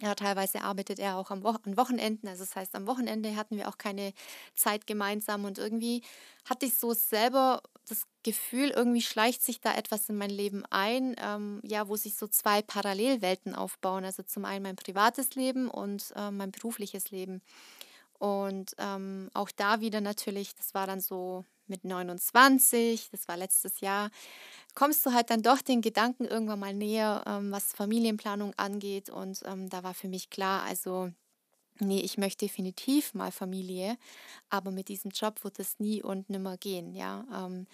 Ja, 0.00 0.14
teilweise 0.16 0.62
arbeitet 0.62 0.98
er 0.98 1.16
auch 1.16 1.30
am 1.30 1.44
Wo 1.44 1.48
an 1.50 1.76
Wochenenden. 1.76 2.26
Also 2.28 2.44
das 2.44 2.56
heißt, 2.56 2.74
am 2.74 2.86
Wochenende 2.88 3.36
hatten 3.36 3.56
wir 3.56 3.68
auch 3.68 3.78
keine 3.78 4.12
Zeit 4.54 4.86
gemeinsam 4.86 5.44
und 5.44 5.58
irgendwie 5.58 6.02
hatte 6.48 6.66
ich 6.66 6.74
so 6.74 6.92
selber 6.94 7.62
das 7.88 8.06
Gefühl, 8.24 8.70
irgendwie 8.70 9.02
schleicht 9.02 9.42
sich 9.42 9.60
da 9.60 9.74
etwas 9.74 10.08
in 10.08 10.16
mein 10.16 10.30
Leben 10.30 10.64
ein, 10.70 11.14
ähm, 11.18 11.60
ja, 11.62 11.86
wo 11.88 11.96
sich 11.96 12.16
so 12.16 12.26
zwei 12.26 12.60
Parallelwelten 12.62 13.54
aufbauen. 13.54 14.04
Also 14.04 14.22
zum 14.24 14.44
einen 14.44 14.64
mein 14.64 14.76
privates 14.76 15.34
Leben 15.36 15.68
und 15.70 16.12
äh, 16.16 16.30
mein 16.30 16.50
berufliches 16.50 17.10
Leben. 17.10 17.40
Und 18.18 18.74
ähm, 18.78 19.30
auch 19.34 19.50
da 19.50 19.80
wieder 19.80 20.00
natürlich, 20.00 20.54
das 20.56 20.74
war 20.74 20.86
dann 20.86 21.00
so 21.00 21.44
mit 21.68 21.84
29, 21.84 23.10
das 23.10 23.28
war 23.28 23.36
letztes 23.36 23.80
Jahr, 23.80 24.10
kommst 24.74 25.04
du 25.06 25.12
halt 25.12 25.30
dann 25.30 25.42
doch 25.42 25.62
den 25.62 25.80
Gedanken 25.82 26.24
irgendwann 26.24 26.60
mal 26.60 26.74
näher, 26.74 27.22
ähm, 27.26 27.52
was 27.52 27.72
Familienplanung 27.72 28.54
angeht. 28.56 29.10
Und 29.10 29.42
ähm, 29.46 29.68
da 29.70 29.82
war 29.82 29.94
für 29.94 30.08
mich 30.08 30.30
klar, 30.30 30.62
also 30.64 31.10
nee, 31.80 32.00
ich 32.00 32.18
möchte 32.18 32.46
definitiv 32.46 33.14
mal 33.14 33.32
Familie, 33.32 33.96
aber 34.50 34.70
mit 34.70 34.88
diesem 34.88 35.10
Job 35.12 35.44
wird 35.44 35.58
es 35.60 35.80
nie 35.80 36.02
und 36.02 36.30
nimmer 36.30 36.56
gehen, 36.58 36.94
ja. 36.94 37.26
Ähm, 37.32 37.66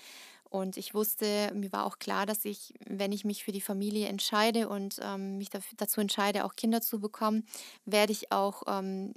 und 0.50 0.76
ich 0.76 0.94
wusste, 0.94 1.52
mir 1.54 1.72
war 1.72 1.86
auch 1.86 1.98
klar, 1.98 2.26
dass 2.26 2.44
ich, 2.44 2.74
wenn 2.86 3.12
ich 3.12 3.24
mich 3.24 3.44
für 3.44 3.52
die 3.52 3.60
Familie 3.60 4.08
entscheide 4.08 4.68
und 4.68 4.98
ähm, 5.02 5.38
mich 5.38 5.50
dafür, 5.50 5.76
dazu 5.78 6.00
entscheide, 6.00 6.44
auch 6.44 6.56
Kinder 6.56 6.80
zu 6.82 7.00
bekommen, 7.00 7.44
werde 7.86 8.12
ich 8.12 8.32
auch 8.32 8.64
ähm, 8.68 9.14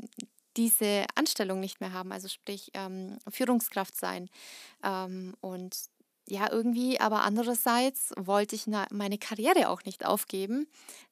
diese 0.58 1.06
Anstellung 1.16 1.60
nicht 1.60 1.82
mehr 1.82 1.94
haben, 1.94 2.12
also 2.12 2.28
sprich 2.28 2.72
ähm, 2.74 3.18
Führungskraft 3.30 3.96
sein. 3.96 4.30
Ähm, 4.84 5.36
und 5.42 5.76
ja, 6.28 6.50
irgendwie, 6.52 7.00
aber 7.00 7.24
andererseits 7.24 8.12
wollte 8.16 8.56
ich 8.56 8.68
meine 8.92 9.18
Karriere 9.18 9.70
auch 9.70 9.84
nicht 9.84 10.06
aufgeben, 10.06 10.68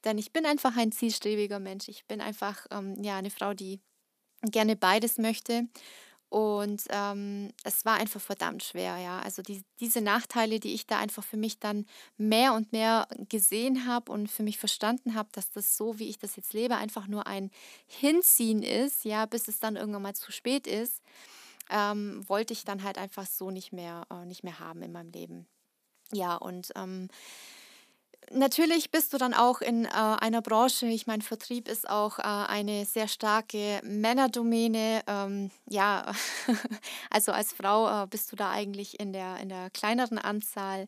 denn 0.05 0.17
ich 0.17 0.31
bin 0.31 0.45
einfach 0.45 0.77
ein 0.77 0.91
zielstrebiger 0.91 1.59
Mensch. 1.59 1.89
Ich 1.89 2.05
bin 2.05 2.21
einfach 2.21 2.65
ähm, 2.71 2.95
ja, 3.03 3.17
eine 3.17 3.29
Frau, 3.29 3.53
die 3.53 3.81
gerne 4.41 4.75
beides 4.75 5.17
möchte. 5.17 5.67
Und 6.31 6.83
ähm, 6.91 7.51
es 7.65 7.83
war 7.83 7.95
einfach 7.95 8.21
verdammt 8.21 8.63
schwer, 8.63 8.95
ja. 8.99 9.19
Also 9.19 9.41
die, 9.41 9.65
diese 9.81 9.99
Nachteile, 9.99 10.61
die 10.61 10.73
ich 10.73 10.87
da 10.87 10.97
einfach 10.97 11.25
für 11.25 11.35
mich 11.35 11.59
dann 11.59 11.85
mehr 12.15 12.53
und 12.53 12.71
mehr 12.71 13.09
gesehen 13.27 13.85
habe 13.85 14.09
und 14.13 14.31
für 14.31 14.41
mich 14.41 14.57
verstanden 14.57 15.13
habe, 15.13 15.27
dass 15.33 15.51
das 15.51 15.75
so, 15.75 15.99
wie 15.99 16.07
ich 16.07 16.19
das 16.19 16.37
jetzt 16.37 16.53
lebe, 16.53 16.77
einfach 16.77 17.07
nur 17.07 17.27
ein 17.27 17.51
Hinziehen 17.85 18.63
ist, 18.63 19.03
ja, 19.03 19.25
bis 19.25 19.49
es 19.49 19.59
dann 19.59 19.75
irgendwann 19.75 20.03
mal 20.03 20.15
zu 20.15 20.31
spät 20.31 20.67
ist, 20.67 21.01
ähm, 21.69 22.23
wollte 22.29 22.53
ich 22.53 22.63
dann 22.63 22.83
halt 22.83 22.97
einfach 22.97 23.27
so 23.27 23.51
nicht 23.51 23.73
mehr, 23.73 24.07
äh, 24.09 24.25
nicht 24.25 24.45
mehr 24.45 24.59
haben 24.59 24.81
in 24.83 24.93
meinem 24.93 25.11
Leben. 25.11 25.47
Ja, 26.13 26.37
und 26.37 26.71
ähm, 26.77 27.09
natürlich 28.29 28.91
bist 28.91 29.13
du 29.13 29.17
dann 29.17 29.33
auch 29.33 29.61
in 29.61 29.85
äh, 29.85 29.89
einer 29.89 30.41
Branche, 30.41 30.85
ich 30.87 31.07
meine, 31.07 31.23
Vertrieb 31.23 31.67
ist 31.67 31.89
auch 31.89 32.19
äh, 32.19 32.21
eine 32.23 32.85
sehr 32.85 33.07
starke 33.07 33.81
Männerdomäne. 33.83 35.01
Ähm, 35.07 35.51
ja, 35.69 36.13
also 37.09 37.31
als 37.31 37.53
Frau 37.53 38.03
äh, 38.03 38.07
bist 38.07 38.31
du 38.31 38.35
da 38.35 38.51
eigentlich 38.51 38.99
in 38.99 39.13
der, 39.13 39.37
in 39.37 39.49
der 39.49 39.69
kleineren 39.69 40.17
Anzahl. 40.17 40.87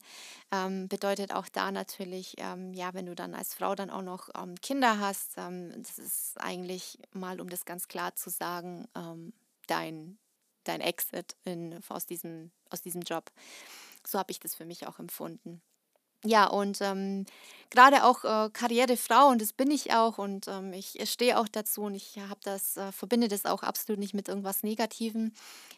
Ähm, 0.52 0.88
bedeutet 0.88 1.34
auch 1.34 1.48
da 1.50 1.72
natürlich, 1.72 2.36
ähm, 2.38 2.74
ja, 2.74 2.94
wenn 2.94 3.06
du 3.06 3.16
dann 3.16 3.34
als 3.34 3.54
Frau 3.54 3.76
dann 3.76 3.90
auch 3.90 4.04
noch 4.04 4.30
ähm, 4.36 4.56
Kinder 4.62 5.00
hast, 5.00 5.34
ähm, 5.38 5.72
das 5.78 5.98
ist 5.98 6.40
eigentlich 6.40 7.00
mal, 7.12 7.42
um 7.42 7.50
das 7.50 7.66
ganz 7.66 7.88
klar 7.88 8.16
zu 8.16 8.30
sagen, 8.30 8.88
ähm, 8.96 9.34
dein, 9.68 10.18
dein 10.64 10.82
Exit 10.82 11.36
in, 11.44 11.80
aus, 11.90 12.06
diesem, 12.06 12.52
aus 12.70 12.82
diesem 12.82 13.02
Job. 13.02 13.32
So 14.06 14.20
habe 14.20 14.32
ich 14.32 14.40
das 14.40 14.56
für 14.56 14.66
mich 14.66 14.86
auch 14.88 15.00
empfunden. 15.00 15.62
Ja, 16.26 16.48
und 16.48 16.80
ähm, 16.82 17.26
gerade 17.70 18.06
auch 18.06 18.24
äh, 18.24 18.50
Karrierefrau, 18.52 19.28
und 19.30 19.42
das 19.42 19.52
bin 19.52 19.70
ich 19.72 19.94
auch, 19.94 20.18
und 20.18 20.48
ähm, 20.48 20.72
ich 20.72 20.98
stehe 21.10 21.38
auch 21.38 21.50
dazu 21.50 21.82
und 21.82 21.96
ich 21.96 22.18
habe 22.18 22.40
das, 22.44 22.78
äh, 22.78 22.94
verbinde 22.94 23.28
das 23.28 23.46
auch 23.46 23.62
absolut 23.62 24.00
nicht 24.00 24.14
mit 24.14 24.30
irgendwas 24.30 24.64
Negativem. 24.64 25.34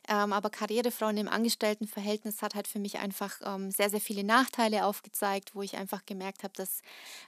Ähm, 0.07 0.33
aber 0.33 0.51
Karrierefrau 0.51 1.07
in 1.09 1.15
dem 1.15 1.27
Angestelltenverhältnis 1.27 2.43
hat 2.43 2.53
halt 2.53 2.67
für 2.67 2.77
mich 2.77 2.99
einfach 2.99 3.39
ähm, 3.43 3.71
sehr, 3.71 3.89
sehr 3.89 4.01
viele 4.01 4.23
Nachteile 4.23 4.85
aufgezeigt, 4.85 5.55
wo 5.55 5.63
ich 5.63 5.77
einfach 5.77 6.05
gemerkt 6.05 6.43
habe, 6.43 6.53
dass 6.55 6.81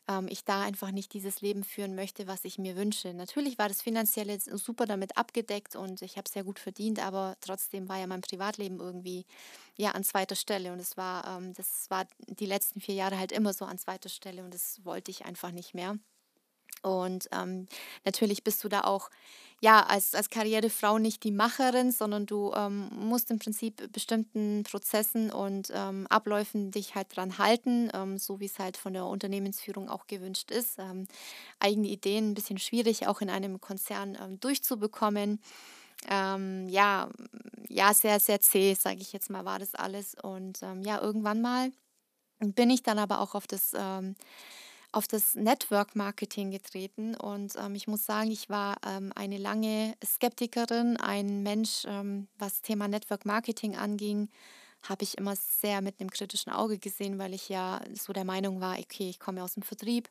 ähm, 0.08 0.28
ich 0.30 0.44
da 0.46 0.62
einfach 0.62 0.92
nicht 0.92 1.14
dieses 1.14 1.42
Leben 1.42 1.64
führen 1.64 1.96
möchte, 1.96 2.28
was 2.28 2.46
ich 2.46 2.58
mir 2.60 2.76
wünsche. 2.76 3.14
Natürlich 3.14 3.58
war 3.58 3.68
das 3.70 3.82
finanzielle 3.82 4.40
super 4.40 4.86
damit 4.86 5.18
abgedeckt 5.18 5.76
und 5.76 6.02
ich 6.04 6.18
habe 6.18 6.30
sehr 6.30 6.44
gut 6.44 6.60
verdient, 6.60 7.00
aber 7.04 7.36
trotzdem 7.42 7.90
war 7.90 8.00
ja 8.00 8.08
mein 8.08 8.22
Privatleben 8.22 8.80
irgendwie 8.80 9.26
ja 9.78 9.92
an 9.92 10.04
zweiter 10.04 10.36
Stelle 10.36 10.74
und 10.74 10.80
es 10.80 10.98
war, 10.98 11.38
ähm, 11.38 11.54
das 11.54 11.90
war 11.90 12.06
die 12.28 12.46
letzten 12.46 12.82
vier 12.82 12.96
Jahre 12.96 13.18
halt 13.18 13.32
immer 13.32 13.54
so 13.54 13.66
an 13.66 13.78
zweiter 13.78 14.10
Stelle 14.10 14.44
und 14.44 14.54
das 14.54 14.84
wollte 14.84 15.12
ich 15.12 15.26
einfach 15.26 15.52
nicht 15.52 15.74
mehr. 15.74 15.98
Und 16.84 17.28
ähm, 17.32 17.68
natürlich 18.06 18.44
bist 18.44 18.64
du 18.64 18.70
da 18.70 18.82
auch, 18.82 19.10
ja, 19.60 19.84
als, 19.84 20.14
als 20.14 20.30
Karrierefrau 20.30 21.00
nicht 21.00 21.24
die 21.24 21.32
Macherin, 21.32 21.92
sondern 21.92 22.28
du 22.28 22.54
ähm, 22.56 22.90
musst 22.92 23.32
im 23.32 23.40
Prinzip 23.40 23.92
bestimmten 23.92 24.62
Prozessen 24.64 25.32
und 25.32 25.72
ähm, 25.74 26.06
Abläufen 26.08 26.70
dich 26.70 26.94
halt 26.94 27.16
dran 27.16 27.40
halten, 27.40 27.90
ähm, 27.94 28.20
so 28.20 28.40
wie 28.40 28.46
es 28.46 28.60
halt 28.60 28.78
von 28.78 28.94
der 28.94 29.06
Unternehmensführung 29.06 29.90
auch 29.90 30.06
gewünscht 30.06 30.52
ist. 30.52 30.78
Ähm, 30.78 31.08
eigene 31.60 31.88
Ideen 31.88 32.30
ein 32.30 32.34
bisschen 32.36 32.60
schwierig 32.60 33.08
auch 33.08 33.22
in 33.22 33.32
einem 33.32 33.60
Konzern 33.60 34.16
ähm, 34.22 34.40
durchzubekommen 34.40 35.42
ähm, 36.10 36.68
ja, 36.70 37.10
ja, 37.70 37.94
sehr, 37.94 38.20
sehr 38.20 38.40
zäh, 38.40 38.74
sage 38.74 39.00
ich 39.02 39.14
jetzt 39.14 39.30
mal, 39.30 39.46
war 39.46 39.60
das 39.60 39.76
alles. 39.76 40.16
Und 40.22 40.62
ähm, 40.64 40.82
ja, 40.84 41.02
irgendwann 41.02 41.42
mal 41.42 41.72
bin 42.40 42.70
ich 42.70 42.84
dann 42.84 43.00
aber 43.00 43.20
auch 43.22 43.36
auf 43.36 43.48
das, 43.48 43.74
ähm, 43.76 44.16
auf 44.92 45.08
das 45.08 45.36
Network 45.36 45.96
Marketing 45.96 46.52
getreten. 46.52 47.16
Und 47.16 47.56
ähm, 47.58 47.76
ich 47.76 47.88
muss 47.88 48.06
sagen, 48.06 48.32
ich 48.32 48.50
war 48.50 48.78
ähm, 48.86 49.12
eine 49.16 49.38
lange 49.38 49.96
Skeptikerin, 50.06 50.98
ein 50.98 51.44
Mensch, 51.44 51.84
ähm, 51.86 52.28
was 52.38 52.62
Thema 52.62 52.88
Network 52.88 53.26
Marketing 53.26 53.76
anging 53.76 54.30
habe 54.84 55.04
ich 55.04 55.18
immer 55.18 55.36
sehr 55.36 55.82
mit 55.82 56.00
einem 56.00 56.10
kritischen 56.10 56.52
Auge 56.52 56.78
gesehen, 56.78 57.20
weil 57.20 57.34
ich 57.34 57.50
ja 57.50 57.82
so 57.94 58.14
der 58.14 58.24
Meinung 58.24 58.62
war, 58.62 58.78
okay, 58.78 59.10
ich 59.10 59.20
komme 59.20 59.44
aus 59.44 59.56
dem 59.56 59.64
Vertrieb 59.64 60.10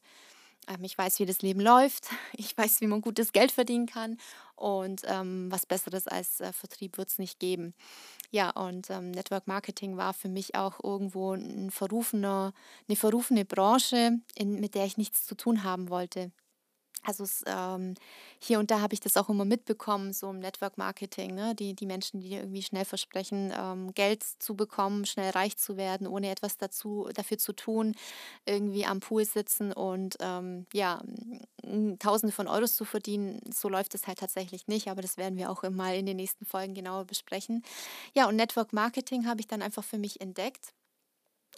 ich 0.82 0.96
weiß, 0.96 1.18
wie 1.20 1.26
das 1.26 1.42
Leben 1.42 1.60
läuft. 1.60 2.08
Ich 2.38 2.56
weiß, 2.56 2.80
wie 2.80 2.86
man 2.86 3.00
gutes 3.00 3.32
Geld 3.32 3.52
verdienen 3.52 3.86
kann. 3.86 4.18
Und 4.56 5.02
ähm, 5.06 5.50
was 5.50 5.66
Besseres 5.66 6.06
als 6.06 6.40
äh, 6.40 6.52
Vertrieb 6.52 6.98
wird 6.98 7.08
es 7.08 7.18
nicht 7.18 7.38
geben. 7.38 7.74
Ja, 8.30 8.50
und 8.50 8.90
ähm, 8.90 9.10
Network 9.10 9.46
Marketing 9.46 9.96
war 9.96 10.14
für 10.14 10.28
mich 10.28 10.54
auch 10.54 10.82
irgendwo 10.82 11.32
ein 11.32 11.70
verrufener, 11.70 12.52
eine 12.88 12.96
verrufene 12.96 13.44
Branche, 13.44 14.18
in, 14.34 14.60
mit 14.60 14.74
der 14.74 14.84
ich 14.86 14.96
nichts 14.96 15.24
zu 15.26 15.34
tun 15.34 15.64
haben 15.64 15.88
wollte. 15.90 16.32
Also 17.02 17.22
es, 17.22 17.44
ähm, 17.46 17.94
hier 18.40 18.58
und 18.58 18.70
da 18.72 18.80
habe 18.80 18.92
ich 18.94 19.00
das 19.00 19.16
auch 19.16 19.28
immer 19.28 19.44
mitbekommen, 19.44 20.12
so 20.12 20.28
im 20.30 20.40
Network 20.40 20.76
Marketing, 20.76 21.34
ne? 21.34 21.54
die, 21.54 21.74
die 21.74 21.86
Menschen, 21.86 22.20
die 22.20 22.34
irgendwie 22.34 22.62
schnell 22.62 22.84
versprechen, 22.84 23.52
ähm, 23.56 23.94
Geld 23.94 24.24
zu 24.24 24.56
bekommen, 24.56 25.06
schnell 25.06 25.30
reich 25.30 25.56
zu 25.56 25.76
werden, 25.76 26.08
ohne 26.08 26.30
etwas 26.30 26.56
dazu, 26.56 27.08
dafür 27.14 27.38
zu 27.38 27.52
tun, 27.52 27.94
irgendwie 28.44 28.86
am 28.86 28.98
Pool 29.00 29.24
sitzen 29.24 29.72
und 29.72 30.16
ähm, 30.20 30.66
ja, 30.72 31.00
Tausende 31.98 32.32
von 32.32 32.46
Euros 32.46 32.76
zu 32.76 32.84
verdienen. 32.84 33.40
So 33.52 33.68
läuft 33.68 33.94
es 33.94 34.06
halt 34.06 34.18
tatsächlich 34.18 34.68
nicht, 34.68 34.88
aber 34.88 35.02
das 35.02 35.16
werden 35.16 35.36
wir 35.36 35.50
auch 35.50 35.62
mal 35.70 35.96
in 35.96 36.06
den 36.06 36.16
nächsten 36.16 36.44
Folgen 36.44 36.74
genauer 36.74 37.04
besprechen. 37.06 37.64
Ja, 38.14 38.28
und 38.28 38.36
Network 38.36 38.72
Marketing 38.72 39.26
habe 39.26 39.40
ich 39.40 39.48
dann 39.48 39.62
einfach 39.62 39.82
für 39.82 39.98
mich 39.98 40.20
entdeckt 40.20 40.72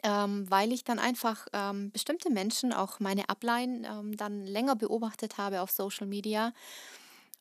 ähm, 0.02 0.50
weil 0.50 0.72
ich 0.72 0.84
dann 0.84 0.98
einfach 0.98 1.46
ähm, 1.52 1.90
bestimmte 1.90 2.30
Menschen, 2.30 2.72
auch 2.72 3.00
meine 3.00 3.28
Upline, 3.28 3.86
ähm, 3.86 4.16
dann 4.16 4.46
länger 4.46 4.76
beobachtet 4.76 5.38
habe 5.38 5.60
auf 5.60 5.70
Social 5.70 6.06
Media 6.06 6.52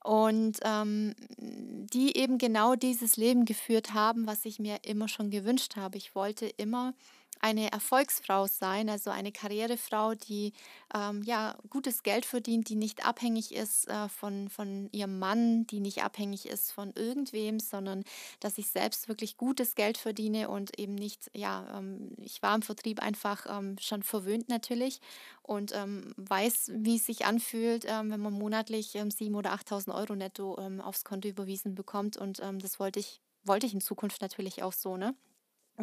und 0.04 0.60
ähm, 0.64 1.16
die 1.38 2.16
eben 2.18 2.38
genau 2.38 2.76
dieses 2.76 3.18
Leben 3.18 3.46
geführt 3.46 3.94
haben, 3.94 4.28
was 4.28 4.46
ich 4.46 4.60
mir 4.60 4.78
immer 4.84 5.08
schon 5.08 5.30
gewünscht 5.30 5.76
habe. 5.76 5.98
Ich 5.98 6.16
wollte 6.16 6.46
immer 6.46 6.94
eine 7.42 7.72
Erfolgsfrau 7.72 8.48
sein, 8.48 8.90
also 8.90 9.10
eine 9.10 9.32
Karrierefrau, 9.32 10.16
die 10.16 10.54
ähm, 10.94 11.22
ja 11.24 11.58
gutes 11.70 12.04
Geld 12.04 12.26
verdient, 12.26 12.70
die 12.70 12.76
nicht 12.76 13.06
abhängig 13.06 13.54
ist 13.54 13.88
äh, 13.88 14.10
von, 14.10 14.50
von 14.50 14.90
ihrem 14.92 15.20
Mann, 15.20 15.66
die 15.68 15.80
nicht 15.80 16.04
abhängig 16.04 16.48
ist 16.48 16.72
von 16.72 16.92
irgendwem, 16.96 17.60
sondern 17.60 18.04
dass 18.40 18.58
ich 18.58 18.68
selbst 18.68 19.08
wirklich 19.08 19.38
gutes 19.38 19.76
Geld 19.76 19.98
verdiene 19.98 20.50
und 20.50 20.80
eben 20.80 20.96
nicht, 20.96 21.30
ja, 21.34 21.78
ähm, 21.78 22.16
ich 22.20 22.42
war 22.42 22.56
im 22.56 22.62
Vertrieb 22.62 23.02
einfach 23.02 23.46
ähm, 23.50 23.76
schon 23.80 24.04
verwöhnt 24.04 24.50
natürlich 24.50 25.00
und 25.44 25.74
ähm, 25.76 26.14
weiß, 26.18 26.72
wie 26.76 26.98
es 26.98 27.06
sich 27.06 27.26
anfühlt, 27.26 27.86
ähm, 27.88 28.12
wenn 28.12 28.22
man 28.22 28.34
monatlich 28.34 28.96
ähm, 28.96 29.12
7.000 29.12 29.36
oder 29.38 29.54
8.000 29.54 29.94
Euro 29.94 30.16
netto 30.16 30.56
aufs 30.84 31.04
Konto 31.04 31.28
überwiesen 31.28 31.76
bekommt 31.76 32.18
und 32.18 32.40
das 32.40 32.80
wollte 32.80 33.00
ich, 33.00 33.22
wollte 33.44 33.66
ich 33.66 33.74
in 33.74 33.82
Zukunft 33.82 34.22
natürlich 34.22 34.64
auch 34.64 34.74
so, 34.74 34.98
ne? 34.98 35.16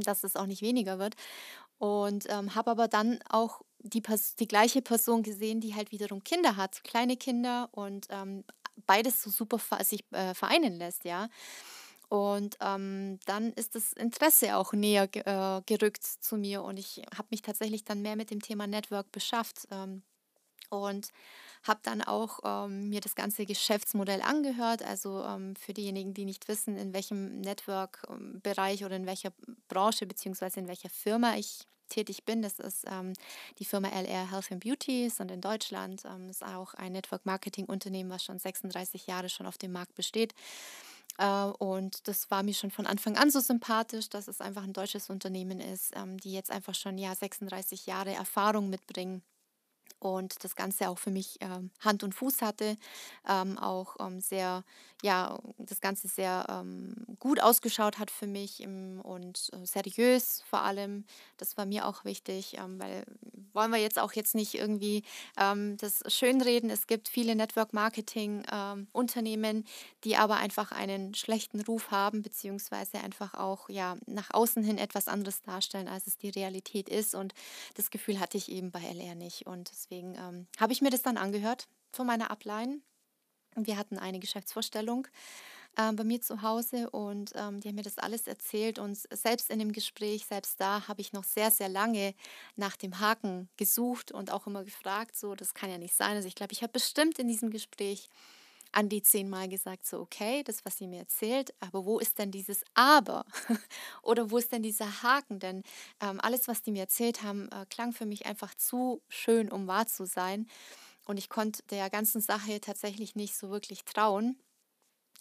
Dass 0.03 0.25
es 0.25 0.37
auch 0.37 0.47
nicht 0.47 0.63
weniger 0.63 0.99
wird. 0.99 1.15
Und 1.79 2.27
ähm, 2.31 2.55
habe 2.55 2.71
aber 2.71 2.89
dann 2.89 3.21
auch 3.29 3.63
die, 3.81 4.03
die 4.39 4.49
gleiche 4.49 4.83
Person 4.83 5.23
gesehen, 5.23 5.61
die 5.61 5.75
halt 5.75 5.93
wiederum 5.93 6.25
Kinder 6.25 6.57
hat, 6.57 6.85
kleine 6.85 7.17
Kinder 7.17 7.69
und 7.73 8.07
ähm, 8.11 8.45
beides 8.87 9.23
so 9.23 9.31
super 9.31 9.59
sich 9.85 10.05
äh, 10.13 10.35
vereinen 10.35 10.75
lässt, 10.75 11.05
ja. 11.05 11.29
Und 12.09 12.57
ähm, 12.61 13.19
dann 13.27 13.53
ist 13.55 13.75
das 13.75 13.93
Interesse 13.93 14.57
auch 14.57 14.73
näher 14.73 15.09
äh, 15.15 15.63
gerückt 15.67 16.05
zu 16.05 16.37
mir 16.37 16.63
und 16.63 16.79
ich 16.79 17.03
habe 17.17 17.29
mich 17.31 17.43
tatsächlich 17.43 17.85
dann 17.85 18.03
mehr 18.03 18.17
mit 18.17 18.31
dem 18.31 18.41
Thema 18.41 18.67
Network 18.67 19.11
beschafft 19.11 19.67
ähm, 19.71 20.03
und 20.79 21.11
habe 21.65 21.81
dann 21.83 22.03
auch 22.03 22.41
ähm, 22.45 22.91
mir 22.91 23.01
das 23.01 23.15
ganze 23.15 23.47
Geschäftsmodell 23.47 24.21
angehört. 24.21 24.83
Also 24.83 25.25
ähm, 25.25 25.57
für 25.57 25.73
diejenigen, 25.73 26.15
die 26.15 26.27
nicht 26.27 26.47
wissen, 26.47 26.77
in 26.77 26.93
welchem 26.93 27.41
Network-Bereich 27.41 28.85
oder 28.85 28.97
in 28.97 29.07
welcher 29.07 29.33
Branche 29.69 30.07
bzw. 30.07 30.61
in 30.61 30.69
welcher 30.69 30.91
Firma 30.91 31.37
ich 31.37 31.67
tätig 31.89 32.25
bin. 32.25 32.43
Das 32.43 32.59
ist 32.59 32.85
ähm, 32.87 33.15
die 33.59 33.65
Firma 33.65 33.89
LR 33.89 34.31
Health 34.31 34.53
and 34.53 34.63
Beauty, 34.63 35.07
ist 35.07 35.21
in 35.21 35.41
Deutschland. 35.41 36.03
Ähm, 36.05 36.29
ist 36.29 36.45
auch 36.45 36.75
ein 36.75 36.93
Network 36.93 37.25
Marketing 37.25 37.65
Unternehmen, 37.67 38.11
was 38.11 38.25
schon 38.25 38.39
36 38.39 39.07
Jahre 39.07 39.29
schon 39.29 39.47
auf 39.47 39.59
dem 39.59 39.73
Markt 39.73 39.95
besteht. 39.95 40.35
Äh, 41.19 41.45
und 41.59 42.07
das 42.09 42.31
war 42.31 42.43
mir 42.43 42.55
schon 42.55 42.71
von 42.71 42.87
Anfang 42.87 43.17
an 43.17 43.31
so 43.31 43.41
sympathisch, 43.41 44.09
dass 44.11 44.29
es 44.29 44.41
einfach 44.41 44.65
ein 44.65 44.73
deutsches 44.73 45.09
Unternehmen 45.09 45.61
ist, 45.61 45.93
ähm, 45.97 46.19
die 46.19 46.33
jetzt 46.33 46.51
einfach 46.51 46.75
schon 46.75 46.99
ja 46.99 47.15
36 47.15 47.87
Jahre 47.87 48.13
Erfahrung 48.13 48.69
mitbringen 48.69 49.23
und 50.05 50.43
das 50.45 50.57
Ganze 50.57 50.89
auch 50.89 50.99
für 50.99 51.11
mich 51.11 51.39
ähm, 51.41 51.71
Hand 51.81 52.03
und 52.03 52.15
Fuß 52.15 52.43
hatte, 52.43 52.77
ähm, 53.29 53.59
auch 53.59 53.97
ähm, 54.01 54.21
sehr, 54.21 54.65
ja, 55.03 55.39
das 55.59 55.81
Ganze 55.81 56.09
sehr 56.09 56.47
ähm, 56.49 56.95
gut 57.19 57.41
ausgeschaut 57.41 57.99
hat 57.99 58.11
für 58.11 58.27
mich 58.27 58.63
im, 58.63 59.01
und 59.01 59.51
äh, 59.53 59.67
seriös 59.67 60.43
vor 60.49 60.63
allem. 60.63 61.05
Das 61.37 61.57
war 61.57 61.67
mir 61.67 61.87
auch 61.87 62.05
wichtig, 62.05 62.57
ähm, 62.59 62.79
weil 62.79 63.05
wollen 63.55 63.71
wir 63.71 63.79
jetzt 63.79 63.99
auch 63.99 64.13
jetzt 64.13 64.35
nicht 64.35 64.53
irgendwie 64.55 65.03
ähm, 65.39 65.79
das 65.79 66.03
schönreden. 66.09 66.69
Es 66.71 66.87
gibt 66.87 67.09
viele 67.09 67.35
Network-Marketing-Unternehmen, 67.37 69.65
die 70.03 70.17
aber 70.17 70.37
einfach 70.37 70.73
einen 70.73 71.15
schlechten 71.15 71.61
Ruf 71.61 71.91
haben, 71.91 72.23
beziehungsweise 72.23 72.99
einfach 72.99 73.35
auch 73.35 73.69
ja, 73.69 73.97
nach 74.07 74.31
außen 74.33 74.65
hin 74.65 74.79
etwas 74.79 75.09
anderes 75.09 75.43
darstellen, 75.43 75.89
als 75.89 76.07
es 76.07 76.17
die 76.19 76.31
Realität 76.31 76.89
ist. 76.89 77.15
Und 77.15 77.35
das 77.77 77.91
Gefühl 77.91 78.21
hatte 78.21 78.37
ich 78.37 78.51
eben 78.51 78.71
bei 78.71 78.81
LR 78.81 79.15
nicht. 79.15 79.47
Und 79.47 79.71
deswegen 79.71 79.94
deswegen 79.95 80.15
ähm, 80.17 80.47
habe 80.59 80.73
ich 80.73 80.83
mir 80.83 80.91
das 80.91 81.03
dann 81.03 81.17
angehört 81.17 81.69
von 81.93 82.07
meiner 82.07 82.31
Upline. 82.31 82.81
Wir 83.57 83.77
hatten 83.77 83.99
eine 83.99 84.19
Geschäftsvorstellung 84.19 85.07
äh, 85.77 85.93
bei 85.93 86.03
mir 86.03 86.21
zu 86.21 86.43
Hause 86.43 86.91
und 86.91 87.33
ähm, 87.37 87.61
die 87.61 87.69
haben 87.69 87.77
mir 87.77 87.83
das 87.83 87.99
alles 87.99 88.27
erzählt. 88.27 88.79
Und 88.79 88.97
selbst 88.97 89.51
in 89.51 89.61
dem 89.61 89.73
Gespräch, 89.73 90.27
selbst 90.27 90.61
da 90.61 90.89
habe 90.89 91.01
ich 91.01 91.13
noch 91.13 91.25
sehr, 91.25 91.51
sehr 91.51 91.69
lange 91.69 92.15
nach 92.57 92.77
dem 92.77 92.99
Haken 92.99 93.49
gesucht 93.57 94.11
und 94.11 94.33
auch 94.33 94.47
immer 94.47 94.65
gefragt, 94.65 95.17
so, 95.17 95.35
das 95.35 95.55
kann 95.55 95.71
ja 95.71 95.79
nicht 95.79 95.95
sein. 95.95 96.17
Also 96.17 96.27
ich 96.27 96.35
glaube, 96.35 96.53
ich 96.53 96.63
habe 96.63 96.73
bestimmt 96.73 97.19
in 97.21 97.29
diesem 97.29 97.51
Gespräch 97.51 98.09
an 98.75 98.89
die 98.89 99.03
zehnmal 99.03 99.49
gesagt, 99.49 99.87
so 99.87 100.01
okay, 100.01 100.43
das, 100.45 100.65
was 100.65 100.79
sie 100.79 100.87
mir 100.89 101.01
erzählt, 101.01 101.55
aber 101.61 101.85
wo 101.87 101.99
ist 101.99 102.19
denn 102.19 102.31
dieses 102.31 102.65
Aber? 102.75 103.25
Oder 104.03 104.31
wo 104.31 104.39
ist 104.39 104.53
denn 104.53 104.63
dieser 104.63 105.03
Haken? 105.03 105.39
Denn 105.41 105.63
ähm, 106.01 106.21
alles, 106.21 106.49
was 106.49 106.63
die 106.63 106.73
mir 106.73 106.83
erzählt 106.83 107.23
haben, 107.23 107.49
äh, 107.53 107.67
klang 107.71 107.93
für 107.93 108.07
mich 108.07 108.27
einfach 108.27 108.55
zu 108.55 109.03
schön, 109.09 109.51
um 109.51 109.67
wahr 109.67 109.87
zu 109.87 110.07
sein. 110.07 110.47
Und 111.07 111.19
ich 111.19 111.29
konnte 111.29 111.63
der 111.71 111.91
ganzen 111.91 112.21
Sache 112.21 112.61
tatsächlich 112.61 113.17
nicht 113.17 113.37
so 113.37 113.51
wirklich 113.51 113.85
trauen, 113.85 114.39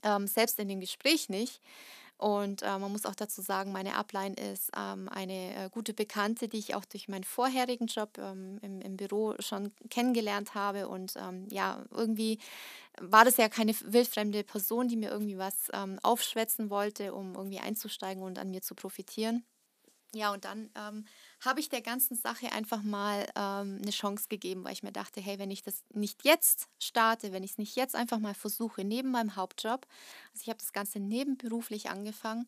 ähm, 0.04 0.28
selbst 0.28 0.60
in 0.60 0.68
dem 0.68 0.80
Gespräch 0.80 1.30
nicht. 1.30 1.62
Und 2.24 2.62
äh, 2.62 2.80
man 2.80 2.90
muss 2.90 3.06
auch 3.06 3.16
dazu 3.16 3.42
sagen, 3.42 3.74
meine 3.74 3.96
Upline 3.98 4.34
ist 4.36 4.72
ähm, 4.78 5.10
eine 5.10 5.66
äh, 5.66 5.70
gute 5.70 5.94
Bekannte, 5.94 6.48
die 6.48 6.58
ich 6.58 6.74
auch 6.74 6.86
durch 6.86 7.10
meinen 7.10 7.26
vorherigen 7.26 7.88
Job 7.88 8.18
ähm, 8.18 8.60
im, 8.62 8.80
im 8.80 8.96
Büro 8.96 9.36
schon 9.40 9.74
kennengelernt 9.90 10.56
habe. 10.56 10.88
Und 10.88 11.16
ähm, 11.18 11.50
ja, 11.50 11.84
irgendwie 11.92 12.40
war 13.02 13.26
das 13.26 13.36
ja 13.36 13.50
keine 13.50 13.74
wildfremde 13.74 14.46
Person, 14.46 14.88
die 14.88 14.96
mir 14.96 15.10
irgendwie 15.10 15.38
was 15.38 15.70
ähm, 15.74 16.00
aufschwätzen 16.02 16.70
wollte, 16.70 17.14
um 17.14 17.36
irgendwie 17.36 17.60
einzusteigen 17.60 18.24
und 18.24 18.40
an 18.40 18.52
mir 18.52 18.62
zu 18.62 18.74
profitieren. 18.74 19.44
Ja, 20.16 20.32
und 20.32 20.46
dann 20.46 20.70
ähm, 20.76 21.06
habe 21.46 21.60
ich 21.60 21.70
der 21.70 21.82
ganzen 21.82 22.16
Sache 22.16 22.52
einfach 22.52 22.84
mal 22.84 23.26
ähm, 23.36 23.80
eine 23.82 23.92
Chance 23.92 24.28
gegeben, 24.30 24.64
weil 24.64 24.74
ich 24.74 24.84
mir 24.84 24.92
dachte, 24.92 25.20
hey, 25.20 25.40
wenn 25.40 25.52
ich 25.52 25.62
das 25.62 25.84
nicht 25.94 26.24
jetzt 26.24 26.70
starte, 26.80 27.32
wenn 27.32 27.44
ich 27.44 27.52
es 27.52 27.58
nicht 27.58 27.76
jetzt 27.76 27.96
einfach 27.96 28.20
mal 28.20 28.34
versuche, 28.34 28.84
neben 28.84 29.12
meinem 29.12 29.36
Hauptjob, 29.36 29.86
also 30.32 30.42
ich 30.42 30.50
habe 30.50 30.60
das 30.60 30.74
Ganze 30.74 31.00
nebenberuflich 31.00 31.90
angefangen, 31.90 32.48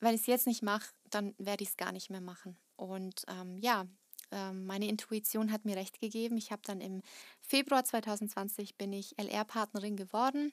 wenn 0.00 0.14
ich 0.14 0.22
es 0.22 0.26
jetzt 0.26 0.46
nicht 0.46 0.62
mache, 0.62 0.90
dann 1.10 1.34
werde 1.38 1.62
ich 1.62 1.70
es 1.70 1.76
gar 1.76 1.92
nicht 1.92 2.10
mehr 2.10 2.20
machen. 2.20 2.56
Und 2.76 3.24
ähm, 3.28 3.58
ja, 3.58 3.86
ähm, 4.30 4.66
meine 4.66 4.88
Intuition 4.88 5.52
hat 5.52 5.64
mir 5.64 5.76
recht 5.76 6.00
gegeben. 6.00 6.36
Ich 6.36 6.50
habe 6.50 6.62
dann 6.64 6.80
im 6.80 7.02
Februar 7.40 7.84
2020 7.84 8.76
bin 8.76 8.92
ich 8.92 9.18
LR-Partnerin 9.18 9.96
geworden. 9.96 10.52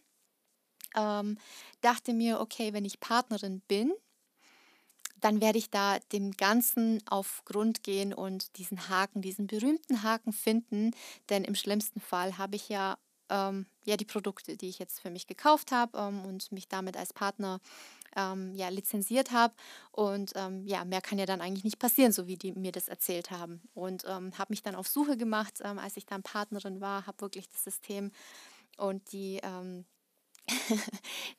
Ähm, 0.96 1.38
dachte 1.82 2.14
mir, 2.14 2.40
okay, 2.40 2.74
wenn 2.74 2.86
ich 2.86 3.00
Partnerin 3.00 3.62
bin, 3.62 3.94
dann 5.24 5.40
werde 5.40 5.58
ich 5.58 5.70
da 5.70 6.00
dem 6.12 6.32
Ganzen 6.32 7.02
auf 7.08 7.44
Grund 7.46 7.84
gehen 7.84 8.14
und 8.14 8.58
diesen 8.58 8.90
Haken, 8.90 9.22
diesen 9.22 9.48
berühmten 9.48 10.04
Haken 10.04 10.34
finden. 10.34 10.92
Denn 11.30 11.46
im 11.46 11.56
schlimmsten 11.56 12.02
Fall 12.02 12.38
habe 12.38 12.58
ich 12.58 12.68
ja, 12.68 12.98
ähm, 13.30 13.66
ja 13.86 13.96
die 13.96 14.06
Produkte, 14.06 14.58
die 14.58 14.68
ich 14.68 14.80
jetzt 14.80 15.00
für 15.00 15.10
mich 15.10 15.26
gekauft 15.26 15.72
habe 15.72 15.98
ähm, 15.98 16.26
und 16.26 16.52
mich 16.52 16.68
damit 16.68 16.98
als 16.98 17.14
Partner 17.14 17.62
ähm, 18.18 18.54
ja, 18.54 18.68
lizenziert 18.68 19.32
habe. 19.32 19.54
Und 19.92 20.34
ähm, 20.36 20.68
ja, 20.68 20.84
mehr 20.84 21.02
kann 21.02 21.18
ja 21.18 21.26
dann 21.26 21.40
eigentlich 21.40 21.64
nicht 21.64 21.80
passieren, 21.80 22.12
so 22.12 22.28
wie 22.28 22.36
die 22.36 22.52
mir 22.52 22.74
das 22.74 22.90
erzählt 22.90 23.32
haben. 23.32 23.62
Und 23.74 24.04
ähm, 24.06 24.38
habe 24.38 24.52
mich 24.52 24.62
dann 24.62 24.76
auf 24.76 24.90
Suche 24.90 25.16
gemacht, 25.16 25.60
ähm, 25.64 25.80
als 25.80 25.96
ich 25.96 26.06
dann 26.06 26.22
Partnerin 26.22 26.82
war, 26.82 27.08
habe 27.08 27.22
wirklich 27.22 27.48
das 27.48 27.64
System 27.64 28.12
und 28.78 29.14
die 29.14 29.40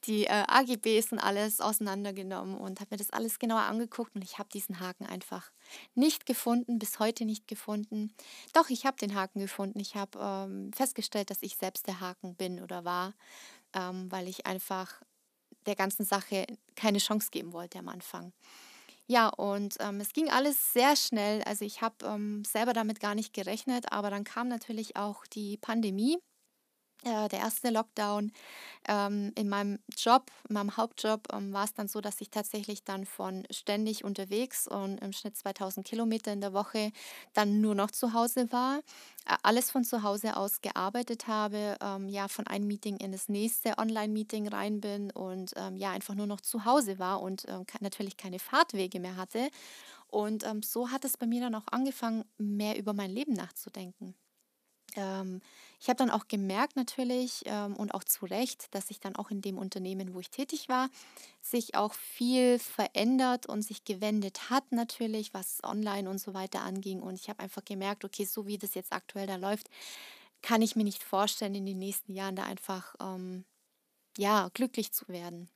die 0.07 0.25
äh, 0.25 0.45
AGBs 0.49 1.12
und 1.12 1.19
alles 1.19 1.61
auseinandergenommen 1.61 2.57
und 2.57 2.81
habe 2.81 2.88
mir 2.93 2.97
das 2.97 3.11
alles 3.11 3.38
genauer 3.38 3.62
angeguckt 3.62 4.14
und 4.14 4.25
ich 4.25 4.38
habe 4.38 4.49
diesen 4.49 4.81
Haken 4.81 5.07
einfach 5.07 5.51
nicht 5.95 6.27
gefunden, 6.27 6.79
bis 6.79 6.99
heute 6.99 7.25
nicht 7.25 7.47
gefunden. 7.47 8.12
Doch, 8.53 8.71
ich 8.71 8.87
habe 8.87 8.97
den 8.97 9.14
Haken 9.14 9.40
gefunden. 9.40 9.81
Ich 9.81 9.95
habe 9.95 10.19
ähm, 10.21 10.73
festgestellt, 10.73 11.31
dass 11.31 11.43
ich 11.43 11.57
selbst 11.57 11.87
der 11.87 12.01
Haken 12.01 12.35
bin 12.35 12.62
oder 12.62 12.85
war, 12.85 13.14
ähm, 13.75 14.11
weil 14.11 14.29
ich 14.29 14.47
einfach 14.47 15.03
der 15.67 15.77
ganzen 15.77 16.05
Sache 16.05 16.47
keine 16.75 16.99
Chance 16.99 17.29
geben 17.31 17.53
wollte 17.53 17.79
am 17.79 17.88
Anfang. 17.88 18.33
Ja, 19.07 19.29
und 19.29 19.77
ähm, 19.81 20.01
es 20.01 20.12
ging 20.14 20.31
alles 20.31 20.73
sehr 20.73 20.97
schnell. 20.97 21.43
Also 21.43 21.64
ich 21.64 21.83
habe 21.83 21.97
ähm, 22.05 22.43
selber 22.45 22.73
damit 22.73 23.01
gar 23.01 23.14
nicht 23.14 23.35
gerechnet, 23.35 23.93
aber 23.93 24.09
dann 24.09 24.25
kam 24.25 24.49
natürlich 24.49 24.97
auch 24.97 25.27
die 25.27 25.59
Pandemie 25.59 26.19
der 27.05 27.38
erste 27.40 27.71
Lockdown 27.71 28.33
ähm, 28.88 29.33
in 29.37 29.49
meinem 29.49 29.79
Job, 29.97 30.31
in 30.49 30.55
meinem 30.55 30.77
Hauptjob, 30.77 31.29
ähm, 31.33 31.53
war 31.53 31.64
es 31.64 31.75
dann 31.75 31.88
so, 31.88 32.01
dass 32.01 32.21
ich 32.21 32.31
tatsächlich 32.31 32.85
dann 32.85 33.07
von 33.07 33.45
ständig 33.51 34.05
unterwegs 34.05 34.69
und 34.69 34.99
im 35.03 35.12
Schnitt 35.12 35.37
2000 35.37 35.87
Kilometer 35.87 36.33
in 36.33 36.40
der 36.40 36.53
Woche 36.53 36.93
dann 37.33 37.61
nur 37.61 37.75
noch 37.75 37.90
zu 37.90 38.12
Hause 38.12 38.51
war, 38.53 38.79
äh, 39.27 39.37
alles 39.43 39.71
von 39.71 39.85
zu 39.85 40.03
Hause 40.03 40.37
aus 40.37 40.61
gearbeitet 40.61 41.27
habe, 41.29 41.77
ähm, 41.81 42.09
ja, 42.09 42.29
von 42.29 42.47
einem 42.47 42.67
Meeting 42.67 42.97
in 42.99 43.12
das 43.12 43.29
nächste 43.29 43.79
Online-Meeting 43.79 44.49
rein 44.49 44.81
bin 44.81 45.11
und 45.11 45.53
ähm, 45.57 45.77
ja, 45.77 45.90
einfach 45.90 46.14
nur 46.14 46.27
noch 46.27 46.40
zu 46.40 46.64
Hause 46.64 46.99
war 46.99 47.23
und 47.23 47.45
ähm, 47.49 47.64
natürlich 47.81 48.17
keine 48.17 48.38
Fahrtwege 48.38 49.01
mehr 49.01 49.17
hatte. 49.17 49.49
Und 50.09 50.45
ähm, 50.45 50.62
so 50.62 50.90
hat 50.90 51.05
es 51.05 51.17
bei 51.17 51.27
mir 51.27 51.40
dann 51.40 51.55
auch 51.55 51.67
angefangen, 51.71 52.25
mehr 52.38 52.79
über 52.79 52.93
mein 52.95 53.11
Leben 53.11 53.33
nachzudenken. 53.35 54.14
Ähm, 54.96 55.40
ich 55.80 55.88
habe 55.88 55.96
dann 55.96 56.11
auch 56.11 56.28
gemerkt 56.28 56.76
natürlich 56.76 57.42
ähm, 57.46 57.76
und 57.76 57.94
auch 57.94 58.04
zu 58.04 58.26
Recht, 58.26 58.74
dass 58.74 58.88
sich 58.88 59.00
dann 59.00 59.16
auch 59.16 59.30
in 59.30 59.42
dem 59.42 59.59
Unternehmen, 59.59 60.14
wo 60.14 60.20
ich 60.20 60.30
tätig 60.30 60.68
war, 60.68 60.88
sich 61.42 61.74
auch 61.74 61.94
viel 61.94 62.59
verändert 62.59 63.46
und 63.46 63.62
sich 63.62 63.85
gewendet 63.85 64.50
hat 64.50 64.72
natürlich, 64.72 65.35
was 65.35 65.62
online 65.62 66.09
und 66.09 66.18
so 66.18 66.35
weiter 66.35 66.62
anging. 66.62 67.00
Und 67.00 67.14
ich 67.14 67.28
habe 67.28 67.40
einfach 67.40 67.64
gemerkt, 67.64 68.04
okay, 68.04 68.24
so 68.24 68.46
wie 68.46 68.59
das 68.59 68.74
jetzt 68.74 68.92
aktuell 68.92 69.26
da 69.26 69.37
läuft, 69.37 69.68
kann 70.42 70.62
ich 70.62 70.76
mir 70.76 70.85
nicht 70.85 71.02
vorstellen, 71.02 71.54
in 71.54 71.66
den 71.66 71.78
nächsten 71.78 72.12
Jahren 72.14 72.37
da 72.37 72.44
einfach 72.44 72.94
ähm, 73.00 73.44
ja 74.16 74.50
glücklich 74.54 74.92
zu 74.92 75.09
werden. 75.09 75.48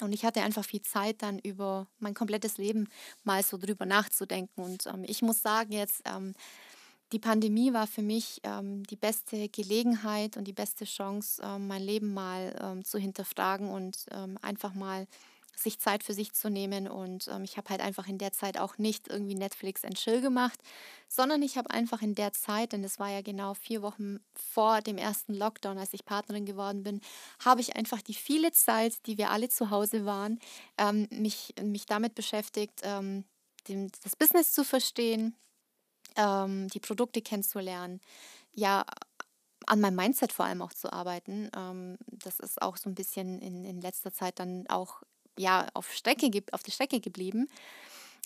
Und 0.00 0.12
ich 0.12 0.24
hatte 0.24 0.42
einfach 0.42 0.64
viel 0.64 0.82
Zeit, 0.82 1.22
dann 1.22 1.38
über 1.38 1.86
mein 1.98 2.14
komplettes 2.14 2.56
Leben 2.58 2.88
mal 3.24 3.42
so 3.42 3.58
drüber 3.58 3.86
nachzudenken. 3.86 4.62
Und 4.62 4.86
ähm, 4.86 5.04
ich 5.06 5.22
muss 5.22 5.42
sagen, 5.42 5.72
jetzt 5.72 6.02
ähm, 6.06 6.34
die 7.12 7.18
Pandemie 7.18 7.72
war 7.72 7.86
für 7.86 8.02
mich 8.02 8.40
ähm, 8.44 8.84
die 8.84 8.96
beste 8.96 9.48
Gelegenheit 9.48 10.36
und 10.36 10.44
die 10.44 10.52
beste 10.52 10.84
Chance, 10.84 11.42
ähm, 11.44 11.66
mein 11.66 11.82
Leben 11.82 12.14
mal 12.14 12.54
ähm, 12.60 12.84
zu 12.84 12.98
hinterfragen 12.98 13.68
und 13.68 14.06
ähm, 14.12 14.38
einfach 14.42 14.74
mal 14.74 15.06
sich 15.56 15.78
Zeit 15.78 16.04
für 16.04 16.14
sich 16.14 16.32
zu 16.32 16.48
nehmen. 16.48 16.88
Und 16.88 17.28
ähm, 17.28 17.42
ich 17.42 17.56
habe 17.56 17.68
halt 17.68 17.80
einfach 17.80 18.06
in 18.06 18.16
der 18.16 18.32
Zeit 18.32 18.58
auch 18.58 18.78
nicht 18.78 19.08
irgendwie 19.08 19.34
Netflix 19.34 19.84
and 19.84 19.96
Chill 19.96 20.20
gemacht, 20.20 20.58
sondern 21.08 21.42
ich 21.42 21.58
habe 21.58 21.70
einfach 21.70 22.00
in 22.00 22.14
der 22.14 22.32
Zeit, 22.32 22.72
denn 22.72 22.84
es 22.84 22.98
war 22.98 23.10
ja 23.10 23.20
genau 23.20 23.54
vier 23.54 23.82
Wochen 23.82 24.20
vor 24.34 24.80
dem 24.80 24.96
ersten 24.96 25.34
Lockdown, 25.34 25.78
als 25.78 25.92
ich 25.92 26.04
Partnerin 26.04 26.46
geworden 26.46 26.82
bin, 26.84 27.00
habe 27.44 27.60
ich 27.60 27.76
einfach 27.76 28.00
die 28.00 28.14
viele 28.14 28.52
Zeit, 28.52 29.06
die 29.06 29.18
wir 29.18 29.30
alle 29.30 29.48
zu 29.48 29.70
Hause 29.70 30.06
waren, 30.06 30.38
ähm, 30.78 31.08
mich, 31.10 31.54
mich 31.60 31.86
damit 31.86 32.14
beschäftigt, 32.14 32.82
dem, 32.82 33.90
das 34.02 34.16
Business 34.16 34.52
zu 34.52 34.64
verstehen, 34.64 35.34
ähm, 36.16 36.68
die 36.68 36.80
Produkte 36.80 37.22
kennenzulernen, 37.22 38.00
ja, 38.52 38.84
an 39.66 39.80
meinem 39.80 39.96
Mindset 39.96 40.32
vor 40.32 40.46
allem 40.46 40.62
auch 40.62 40.72
zu 40.72 40.92
arbeiten. 40.92 41.50
Ähm, 41.56 41.96
das 42.06 42.40
ist 42.40 42.60
auch 42.60 42.76
so 42.76 42.88
ein 42.88 42.94
bisschen 42.94 43.40
in, 43.40 43.64
in 43.64 43.80
letzter 43.80 44.12
Zeit 44.12 44.38
dann 44.38 44.66
auch 44.68 45.02
ja, 45.38 45.66
auf, 45.74 45.92
Strecke, 45.92 46.30
auf 46.52 46.62
der 46.62 46.72
Strecke 46.72 47.00
geblieben 47.00 47.48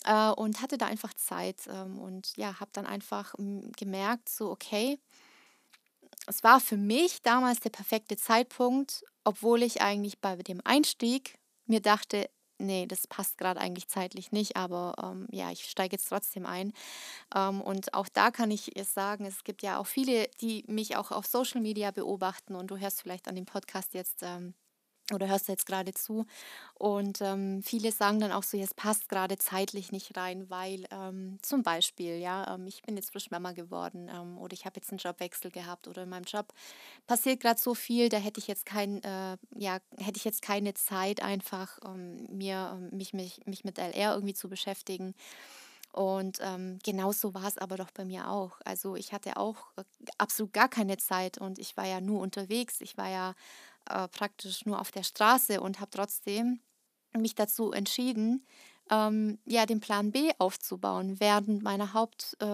äh, 0.05 0.29
und 0.31 0.61
hatte 0.61 0.77
da 0.77 0.87
einfach 0.87 1.13
Zeit 1.13 1.67
ähm, 1.67 1.99
und 1.99 2.35
ja, 2.37 2.59
habe 2.59 2.71
dann 2.73 2.85
einfach 2.85 3.35
gemerkt, 3.77 4.29
so 4.29 4.51
okay, 4.51 4.99
es 6.27 6.43
war 6.43 6.59
für 6.59 6.77
mich 6.77 7.21
damals 7.21 7.59
der 7.59 7.69
perfekte 7.69 8.17
Zeitpunkt, 8.17 9.03
obwohl 9.23 9.63
ich 9.63 9.81
eigentlich 9.81 10.19
bei 10.19 10.35
dem 10.35 10.61
Einstieg 10.63 11.37
mir 11.67 11.81
dachte, 11.81 12.29
nee, 12.59 12.85
das 12.87 13.07
passt 13.07 13.37
gerade 13.37 13.59
eigentlich 13.59 13.87
zeitlich 13.87 14.31
nicht, 14.31 14.55
aber 14.55 14.93
ähm, 15.01 15.27
ja, 15.31 15.51
ich 15.51 15.65
steige 15.65 15.95
jetzt 15.95 16.09
trotzdem 16.09 16.45
ein. 16.45 16.73
Ähm, 17.35 17.61
und 17.61 17.93
auch 17.93 18.09
da 18.09 18.31
kann 18.31 18.51
ich 18.51 18.71
sagen, 18.85 19.25
es 19.25 19.43
gibt 19.43 19.63
ja 19.63 19.79
auch 19.79 19.87
viele, 19.87 20.29
die 20.41 20.63
mich 20.67 20.97
auch 20.97 21.11
auf 21.11 21.25
Social 21.27 21.61
Media 21.61 21.91
beobachten 21.91 22.55
und 22.55 22.71
du 22.71 22.77
hörst 22.77 23.01
vielleicht 23.01 23.27
an 23.27 23.35
dem 23.35 23.45
Podcast 23.45 23.93
jetzt 23.93 24.23
ähm, 24.23 24.53
oder 25.13 25.27
hörst 25.27 25.47
du 25.47 25.51
jetzt 25.51 25.65
gerade 25.65 25.93
zu. 25.93 26.25
Und 26.73 27.21
ähm, 27.21 27.61
viele 27.63 27.91
sagen 27.91 28.19
dann 28.19 28.31
auch 28.31 28.43
so, 28.43 28.57
es 28.57 28.73
passt 28.73 29.07
gerade 29.07 29.37
zeitlich 29.37 29.91
nicht 29.91 30.17
rein, 30.17 30.49
weil 30.49 30.85
ähm, 30.91 31.37
zum 31.41 31.63
Beispiel, 31.63 32.17
ja, 32.17 32.55
ähm, 32.55 32.67
ich 32.67 32.81
bin 32.81 32.95
jetzt 32.97 33.11
frisch 33.11 33.29
Mama 33.29 33.51
geworden 33.51 34.09
ähm, 34.13 34.37
oder 34.37 34.53
ich 34.53 34.65
habe 34.65 34.77
jetzt 34.77 34.89
einen 34.89 34.97
Jobwechsel 34.97 35.51
gehabt 35.51 35.87
oder 35.87 36.03
in 36.03 36.09
meinem 36.09 36.25
Job 36.25 36.53
passiert 37.07 37.41
gerade 37.41 37.59
so 37.59 37.75
viel, 37.75 38.09
da 38.09 38.17
hätte 38.17 38.39
ich 38.39 38.47
jetzt 38.47 38.65
kein, 38.65 39.01
äh, 39.03 39.37
ja, 39.55 39.77
hätte 39.97 40.17
ich 40.17 40.25
jetzt 40.25 40.41
keine 40.41 40.73
Zeit 40.73 41.21
einfach 41.21 41.77
ähm, 41.85 42.25
mir 42.29 42.71
ähm, 42.75 42.89
mich, 42.97 43.13
mich, 43.13 43.41
mich 43.45 43.63
mit 43.63 43.77
LR 43.77 44.13
irgendwie 44.15 44.33
zu 44.33 44.49
beschäftigen. 44.49 45.13
Und 45.91 46.39
ähm, 46.41 46.77
genauso 46.83 47.33
war 47.33 47.45
es 47.47 47.57
aber 47.57 47.77
doch 47.77 47.89
bei 47.91 48.03
mir 48.03 48.29
auch. 48.29 48.59
Also 48.65 48.97
ich 48.97 49.13
hatte 49.13 49.37
auch 49.37 49.71
äh, 49.77 49.83
absolut 50.17 50.51
gar 50.51 50.67
keine 50.67 50.97
Zeit 50.97 51.37
und 51.37 51.57
ich 51.57 51.77
war 51.77 51.85
ja 51.87 52.01
nur 52.01 52.19
unterwegs. 52.19 52.81
Ich 52.81 52.97
war 52.97 53.09
ja 53.09 53.33
äh, 53.89 54.07
praktisch 54.07 54.65
nur 54.65 54.79
auf 54.79 54.91
der 54.91 55.03
Straße 55.03 55.61
und 55.61 55.79
habe 55.79 55.91
trotzdem 55.91 56.59
mich 57.17 57.35
dazu 57.35 57.71
entschieden, 57.71 58.45
ähm, 58.91 59.39
ja, 59.45 59.65
den 59.65 59.79
Plan 59.79 60.11
B 60.11 60.31
aufzubauen, 60.37 61.19
während, 61.19 61.63
meiner 61.63 61.93
Haupt, 61.93 62.35
äh, 62.39 62.45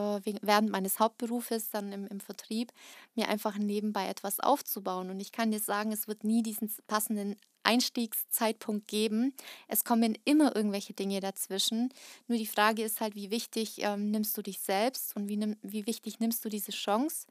während 0.42 0.70
meines 0.70 1.00
Hauptberufes 1.00 1.70
dann 1.72 1.92
im, 1.92 2.08
im 2.08 2.20
Vertrieb, 2.20 2.72
mir 3.16 3.28
einfach 3.28 3.58
nebenbei 3.58 4.08
etwas 4.08 4.40
aufzubauen. 4.40 5.10
Und 5.10 5.20
ich 5.20 5.32
kann 5.32 5.52
dir 5.52 5.60
sagen, 5.60 5.92
es 5.92 6.08
wird 6.08 6.24
nie 6.24 6.42
diesen 6.42 6.74
passenden 6.88 7.36
Einstiegszeitpunkt 7.64 8.88
geben. 8.88 9.34
Es 9.68 9.84
kommen 9.84 10.18
immer 10.26 10.56
irgendwelche 10.56 10.94
Dinge 10.94 11.20
dazwischen. 11.20 11.94
Nur 12.28 12.38
die 12.38 12.48
Frage 12.48 12.82
ist 12.84 13.02
halt, 13.02 13.16
wie 13.16 13.30
wichtig 13.30 13.80
ähm, 13.80 14.10
nimmst 14.10 14.38
du 14.38 14.42
dich 14.42 14.60
selbst 14.60 15.16
und 15.16 15.28
wie, 15.28 15.38
nimm, 15.38 15.58
wie 15.62 15.86
wichtig 15.86 16.20
nimmst 16.20 16.44
du 16.46 16.50
diese 16.50 16.72
Chance 16.72 17.28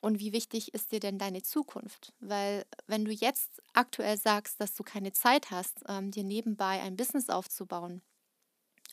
und 0.00 0.18
wie 0.18 0.32
wichtig 0.32 0.74
ist 0.74 0.92
dir 0.92 1.00
denn 1.00 1.18
deine 1.18 1.42
Zukunft? 1.42 2.12
Weil 2.20 2.64
wenn 2.86 3.04
du 3.04 3.12
jetzt 3.12 3.62
aktuell 3.74 4.16
sagst, 4.16 4.60
dass 4.60 4.74
du 4.74 4.82
keine 4.82 5.12
Zeit 5.12 5.50
hast, 5.50 5.82
ähm, 5.88 6.10
dir 6.10 6.24
nebenbei 6.24 6.80
ein 6.80 6.96
Business 6.96 7.28
aufzubauen 7.28 8.00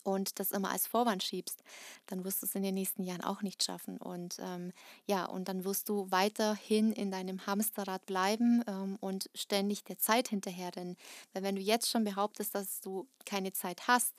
und 0.03 0.39
das 0.39 0.51
immer 0.51 0.71
als 0.71 0.87
Vorwand 0.87 1.23
schiebst, 1.23 1.63
dann 2.07 2.23
wirst 2.23 2.41
du 2.41 2.45
es 2.45 2.55
in 2.55 2.63
den 2.63 2.75
nächsten 2.75 3.03
Jahren 3.03 3.23
auch 3.23 3.41
nicht 3.41 3.63
schaffen. 3.63 3.97
Und 3.97 4.37
ähm, 4.39 4.71
ja, 5.05 5.25
und 5.25 5.47
dann 5.47 5.63
wirst 5.63 5.89
du 5.89 6.11
weiterhin 6.11 6.91
in 6.91 7.11
deinem 7.11 7.45
Hamsterrad 7.45 8.05
bleiben 8.05 8.63
ähm, 8.67 8.97
und 8.99 9.29
ständig 9.35 9.83
der 9.83 9.99
Zeit 9.99 10.29
hinterherrennen. 10.29 10.97
Weil 11.33 11.43
wenn 11.43 11.55
du 11.55 11.61
jetzt 11.61 11.89
schon 11.89 12.03
behauptest, 12.03 12.55
dass 12.55 12.81
du 12.81 13.07
keine 13.25 13.53
Zeit 13.53 13.87
hast, 13.87 14.13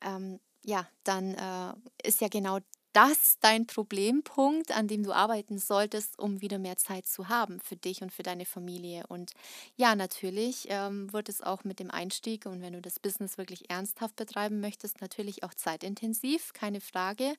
ähm, 0.00 0.40
ja, 0.64 0.86
dann 1.04 1.34
äh, 1.34 2.06
ist 2.06 2.20
ja 2.20 2.28
genau 2.28 2.58
das 2.92 3.38
dein 3.40 3.66
Problempunkt, 3.66 4.72
an 4.72 4.88
dem 4.88 5.02
du 5.02 5.12
arbeiten 5.12 5.58
solltest, 5.58 6.18
um 6.18 6.40
wieder 6.40 6.58
mehr 6.58 6.76
Zeit 6.76 7.06
zu 7.06 7.28
haben 7.28 7.60
für 7.60 7.76
dich 7.76 8.02
und 8.02 8.12
für 8.12 8.22
deine 8.22 8.44
Familie. 8.44 9.06
Und 9.08 9.32
ja, 9.76 9.94
natürlich 9.94 10.66
ähm, 10.70 11.12
wird 11.12 11.28
es 11.28 11.42
auch 11.42 11.64
mit 11.64 11.78
dem 11.78 11.90
Einstieg 11.90 12.46
und 12.46 12.62
wenn 12.62 12.72
du 12.72 12.80
das 12.82 12.98
Business 12.98 13.38
wirklich 13.38 13.70
ernsthaft 13.70 14.16
betreiben 14.16 14.60
möchtest, 14.60 15.00
natürlich 15.00 15.44
auch 15.44 15.54
zeitintensiv, 15.54 16.52
keine 16.52 16.80
Frage. 16.80 17.34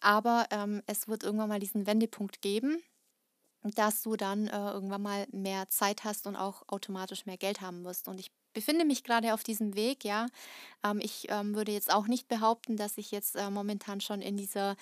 Aber 0.00 0.46
ähm, 0.50 0.82
es 0.86 1.08
wird 1.08 1.22
irgendwann 1.24 1.48
mal 1.48 1.60
diesen 1.60 1.86
Wendepunkt 1.86 2.42
geben, 2.42 2.82
dass 3.62 4.02
du 4.02 4.16
dann 4.16 4.46
äh, 4.48 4.70
irgendwann 4.70 5.02
mal 5.02 5.26
mehr 5.32 5.68
Zeit 5.70 6.04
hast 6.04 6.26
und 6.26 6.36
auch 6.36 6.62
automatisch 6.68 7.26
mehr 7.26 7.38
Geld 7.38 7.60
haben 7.60 7.84
wirst. 7.84 8.08
Und 8.08 8.20
ich 8.20 8.30
befinde 8.54 8.84
mich 8.84 9.04
gerade 9.04 9.34
auf 9.34 9.42
diesem 9.42 9.74
Weg, 9.74 10.04
ja. 10.04 10.26
Ähm, 10.82 11.00
ich 11.02 11.26
ähm, 11.28 11.54
würde 11.54 11.72
jetzt 11.72 11.92
auch 11.92 12.06
nicht 12.06 12.28
behaupten, 12.28 12.76
dass 12.76 12.96
ich 12.96 13.10
jetzt 13.10 13.36
äh, 13.36 13.50
momentan 13.50 14.00
schon 14.00 14.22
in 14.22 14.36
dieser 14.36 14.76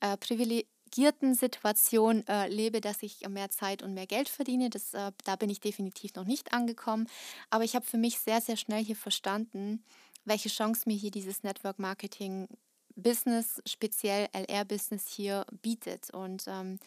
äh, 0.00 0.16
privilegierten 0.16 1.34
Situation 1.34 2.24
äh, 2.28 2.48
lebe, 2.48 2.80
dass 2.80 3.02
ich 3.02 3.26
mehr 3.28 3.50
Zeit 3.50 3.82
und 3.82 3.94
mehr 3.94 4.06
Geld 4.06 4.28
verdiene. 4.28 4.70
Das, 4.70 4.94
äh, 4.94 5.10
da 5.24 5.34
bin 5.36 5.50
ich 5.50 5.60
definitiv 5.60 6.14
noch 6.14 6.24
nicht 6.24 6.52
angekommen. 6.52 7.08
Aber 7.50 7.64
ich 7.64 7.74
habe 7.74 7.84
für 7.84 7.98
mich 7.98 8.20
sehr, 8.20 8.40
sehr 8.40 8.56
schnell 8.56 8.84
hier 8.84 8.96
verstanden, 8.96 9.82
welche 10.24 10.48
Chance 10.48 10.82
mir 10.86 10.96
hier 10.96 11.10
dieses 11.10 11.42
Network 11.42 11.78
Marketing 11.78 12.46
Business, 12.96 13.60
speziell 13.66 14.28
LR-Business 14.32 15.08
hier 15.08 15.44
bietet. 15.62 16.10
Und 16.10 16.44
ähm, 16.46 16.78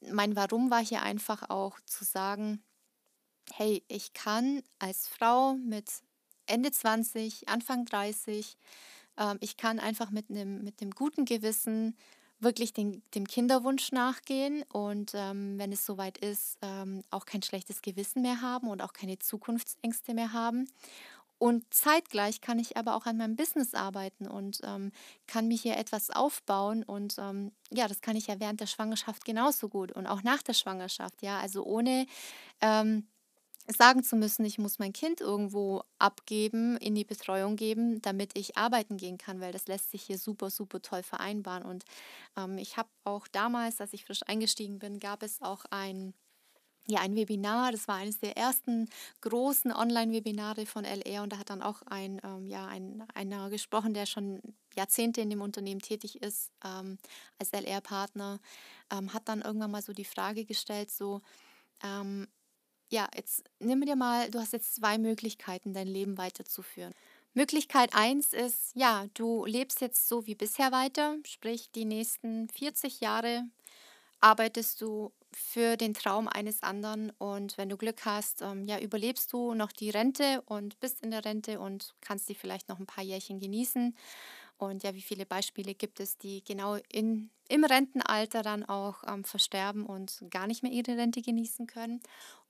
mein 0.00 0.36
Warum 0.36 0.70
war 0.70 0.84
hier 0.84 1.02
einfach 1.02 1.50
auch 1.50 1.78
zu 1.86 2.04
sagen, 2.04 2.62
hey, 3.54 3.82
ich 3.88 4.12
kann 4.12 4.62
als 4.78 5.08
Frau 5.08 5.54
mit 5.54 5.90
Ende 6.46 6.70
20, 6.70 7.48
Anfang 7.48 7.84
30, 7.84 8.56
ähm, 9.18 9.38
ich 9.40 9.56
kann 9.56 9.78
einfach 9.78 10.10
mit 10.10 10.30
einem 10.30 10.64
mit 10.64 10.76
guten 10.94 11.24
Gewissen 11.24 11.96
wirklich 12.40 12.72
den, 12.72 13.02
dem 13.14 13.26
Kinderwunsch 13.26 13.90
nachgehen 13.92 14.62
und 14.72 15.12
ähm, 15.14 15.58
wenn 15.58 15.72
es 15.72 15.84
soweit 15.84 16.18
ist, 16.18 16.56
ähm, 16.62 17.02
auch 17.10 17.26
kein 17.26 17.42
schlechtes 17.42 17.82
Gewissen 17.82 18.22
mehr 18.22 18.40
haben 18.40 18.68
und 18.68 18.80
auch 18.80 18.92
keine 18.92 19.18
Zukunftsängste 19.18 20.14
mehr 20.14 20.32
haben. 20.32 20.68
Und 21.38 21.72
zeitgleich 21.72 22.40
kann 22.40 22.58
ich 22.58 22.76
aber 22.76 22.96
auch 22.96 23.06
an 23.06 23.16
meinem 23.16 23.36
Business 23.36 23.72
arbeiten 23.72 24.26
und 24.26 24.60
ähm, 24.64 24.90
kann 25.28 25.46
mir 25.46 25.56
hier 25.56 25.76
etwas 25.76 26.10
aufbauen. 26.10 26.82
Und 26.82 27.16
ähm, 27.18 27.52
ja, 27.70 27.86
das 27.86 28.00
kann 28.00 28.16
ich 28.16 28.26
ja 28.26 28.40
während 28.40 28.60
der 28.60 28.66
Schwangerschaft 28.66 29.24
genauso 29.24 29.68
gut 29.68 29.92
und 29.92 30.08
auch 30.08 30.24
nach 30.24 30.42
der 30.42 30.54
Schwangerschaft. 30.54 31.22
Ja, 31.22 31.38
also 31.38 31.64
ohne 31.64 32.06
ähm, 32.60 33.06
sagen 33.68 34.02
zu 34.02 34.16
müssen, 34.16 34.44
ich 34.44 34.58
muss 34.58 34.78
mein 34.78 34.92
Kind 34.92 35.20
irgendwo 35.20 35.82
abgeben, 35.98 36.76
in 36.78 36.94
die 36.94 37.04
Betreuung 37.04 37.56
geben, 37.56 38.00
damit 38.02 38.36
ich 38.38 38.56
arbeiten 38.56 38.96
gehen 38.96 39.18
kann, 39.18 39.40
weil 39.40 39.52
das 39.52 39.66
lässt 39.68 39.90
sich 39.90 40.02
hier 40.02 40.18
super, 40.18 40.50
super 40.50 40.80
toll 40.82 41.02
vereinbaren. 41.02 41.64
Und 41.64 41.84
ähm, 42.36 42.58
ich 42.58 42.76
habe 42.76 42.88
auch 43.04 43.28
damals, 43.28 43.80
als 43.80 43.92
ich 43.92 44.04
frisch 44.04 44.22
eingestiegen 44.26 44.78
bin, 44.78 44.98
gab 45.00 45.22
es 45.22 45.42
auch 45.42 45.64
ein 45.70 46.14
ja, 46.86 47.00
ein 47.00 47.14
Webinar, 47.16 47.70
das 47.72 47.86
war 47.86 47.96
eines 47.96 48.18
der 48.18 48.36
ersten 48.38 48.88
großen 49.20 49.72
Online-Webinare 49.72 50.64
von 50.64 50.84
LR 50.84 51.22
und 51.22 51.32
da 51.34 51.38
hat 51.38 51.50
dann 51.50 51.62
auch 51.62 51.82
ein, 51.82 52.18
ähm, 52.24 52.46
ja, 52.46 52.66
ein, 52.66 53.04
einer 53.14 53.50
gesprochen, 53.50 53.92
der 53.92 54.06
schon 54.06 54.40
Jahrzehnte 54.74 55.20
in 55.20 55.28
dem 55.28 55.42
Unternehmen 55.42 55.82
tätig 55.82 56.22
ist, 56.22 56.50
ähm, 56.64 56.98
als 57.38 57.52
LR-Partner, 57.52 58.40
ähm, 58.90 59.12
hat 59.12 59.28
dann 59.28 59.42
irgendwann 59.42 59.70
mal 59.70 59.82
so 59.82 59.92
die 59.92 60.06
Frage 60.06 60.46
gestellt, 60.46 60.90
so, 60.90 61.20
ähm, 61.84 62.26
ja, 62.90 63.08
jetzt 63.14 63.44
nimm 63.60 63.80
dir 63.82 63.96
mal, 63.96 64.30
du 64.30 64.38
hast 64.38 64.52
jetzt 64.52 64.74
zwei 64.74 64.98
Möglichkeiten, 64.98 65.72
dein 65.74 65.88
Leben 65.88 66.18
weiterzuführen. 66.18 66.94
Möglichkeit 67.34 67.94
1 67.94 68.32
ist, 68.32 68.72
ja, 68.74 69.06
du 69.14 69.44
lebst 69.44 69.80
jetzt 69.80 70.08
so 70.08 70.26
wie 70.26 70.34
bisher 70.34 70.72
weiter, 70.72 71.16
sprich 71.24 71.70
die 71.70 71.84
nächsten 71.84 72.48
40 72.48 73.00
Jahre 73.00 73.44
arbeitest 74.20 74.80
du 74.80 75.12
für 75.32 75.76
den 75.76 75.94
Traum 75.94 76.26
eines 76.26 76.62
anderen 76.62 77.12
und 77.18 77.58
wenn 77.58 77.68
du 77.68 77.76
Glück 77.76 78.04
hast, 78.04 78.42
ähm, 78.42 78.64
ja, 78.64 78.78
überlebst 78.80 79.32
du 79.32 79.54
noch 79.54 79.72
die 79.72 79.90
Rente 79.90 80.42
und 80.46 80.80
bist 80.80 81.02
in 81.02 81.10
der 81.10 81.24
Rente 81.24 81.60
und 81.60 81.94
kannst 82.00 82.28
die 82.28 82.34
vielleicht 82.34 82.68
noch 82.68 82.78
ein 82.78 82.86
paar 82.86 83.04
Jährchen 83.04 83.38
genießen. 83.38 83.94
Und 84.56 84.82
ja, 84.82 84.94
wie 84.94 85.02
viele 85.02 85.24
Beispiele 85.24 85.74
gibt 85.74 86.00
es, 86.00 86.18
die 86.18 86.42
genau 86.42 86.78
in, 86.90 87.30
im 87.48 87.64
Rentenalter 87.64 88.42
dann 88.42 88.64
auch 88.64 89.04
ähm, 89.06 89.22
versterben 89.22 89.86
und 89.86 90.24
gar 90.30 90.48
nicht 90.48 90.62
mehr 90.64 90.72
ihre 90.72 90.96
Rente 90.96 91.22
genießen 91.22 91.66
können. 91.68 92.00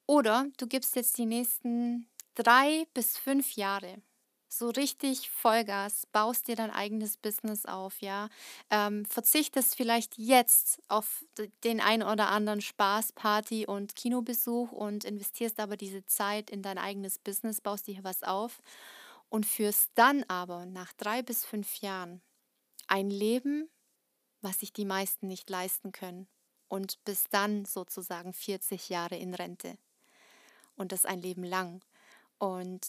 Oder 0.08 0.46
du 0.56 0.66
gibst 0.66 0.96
jetzt 0.96 1.18
die 1.18 1.26
nächsten 1.26 2.08
drei 2.34 2.86
bis 2.94 3.18
fünf 3.18 3.52
Jahre 3.56 4.02
so 4.50 4.70
richtig 4.70 5.28
Vollgas, 5.30 6.06
baust 6.10 6.48
dir 6.48 6.56
dein 6.56 6.70
eigenes 6.70 7.18
Business 7.18 7.66
auf, 7.66 8.00
ja. 8.00 8.30
Ähm, 8.70 9.04
verzichtest 9.04 9.76
vielleicht 9.76 10.16
jetzt 10.16 10.80
auf 10.88 11.22
den 11.64 11.82
ein 11.82 12.02
oder 12.02 12.30
anderen 12.30 12.62
Spaß, 12.62 13.12
Party 13.12 13.66
und 13.66 13.94
Kinobesuch 13.94 14.72
und 14.72 15.04
investierst 15.04 15.60
aber 15.60 15.76
diese 15.76 16.06
Zeit 16.06 16.48
in 16.48 16.62
dein 16.62 16.78
eigenes 16.78 17.18
Business, 17.18 17.60
baust 17.60 17.88
dir 17.88 18.02
was 18.04 18.22
auf 18.22 18.62
und 19.28 19.44
führst 19.44 19.90
dann 19.96 20.24
aber 20.28 20.64
nach 20.64 20.94
drei 20.94 21.22
bis 21.22 21.44
fünf 21.44 21.82
Jahren 21.82 22.22
ein 22.88 23.10
Leben, 23.10 23.68
was 24.42 24.60
sich 24.60 24.72
die 24.72 24.86
meisten 24.86 25.28
nicht 25.28 25.50
leisten 25.50 25.92
können 25.92 26.28
und 26.68 27.04
bis 27.04 27.24
dann 27.30 27.66
sozusagen 27.66 28.32
40 28.32 28.88
Jahre 28.88 29.16
in 29.16 29.34
Rente 29.34 29.78
und 30.78 30.92
das 30.92 31.04
ein 31.04 31.20
Leben 31.20 31.44
lang. 31.44 31.82
Und 32.38 32.88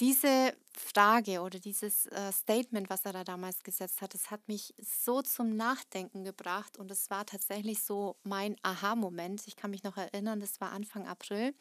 diese 0.00 0.56
Frage 0.72 1.40
oder 1.40 1.58
dieses 1.58 2.06
äh, 2.06 2.32
Statement, 2.32 2.88
was 2.88 3.04
er 3.04 3.12
da 3.12 3.24
damals 3.24 3.62
gesetzt 3.64 4.00
hat, 4.00 4.14
das 4.14 4.30
hat 4.30 4.46
mich 4.46 4.74
so 4.78 5.22
zum 5.22 5.56
Nachdenken 5.56 6.24
gebracht 6.24 6.78
und 6.78 6.90
es 6.90 7.10
war 7.10 7.26
tatsächlich 7.26 7.82
so 7.82 8.16
mein 8.22 8.56
Aha-Moment. 8.62 9.46
Ich 9.46 9.56
kann 9.56 9.72
mich 9.72 9.82
noch 9.82 9.96
erinnern, 9.96 10.40
das 10.40 10.60
war 10.60 10.70
Anfang 10.70 11.06
April, 11.06 11.54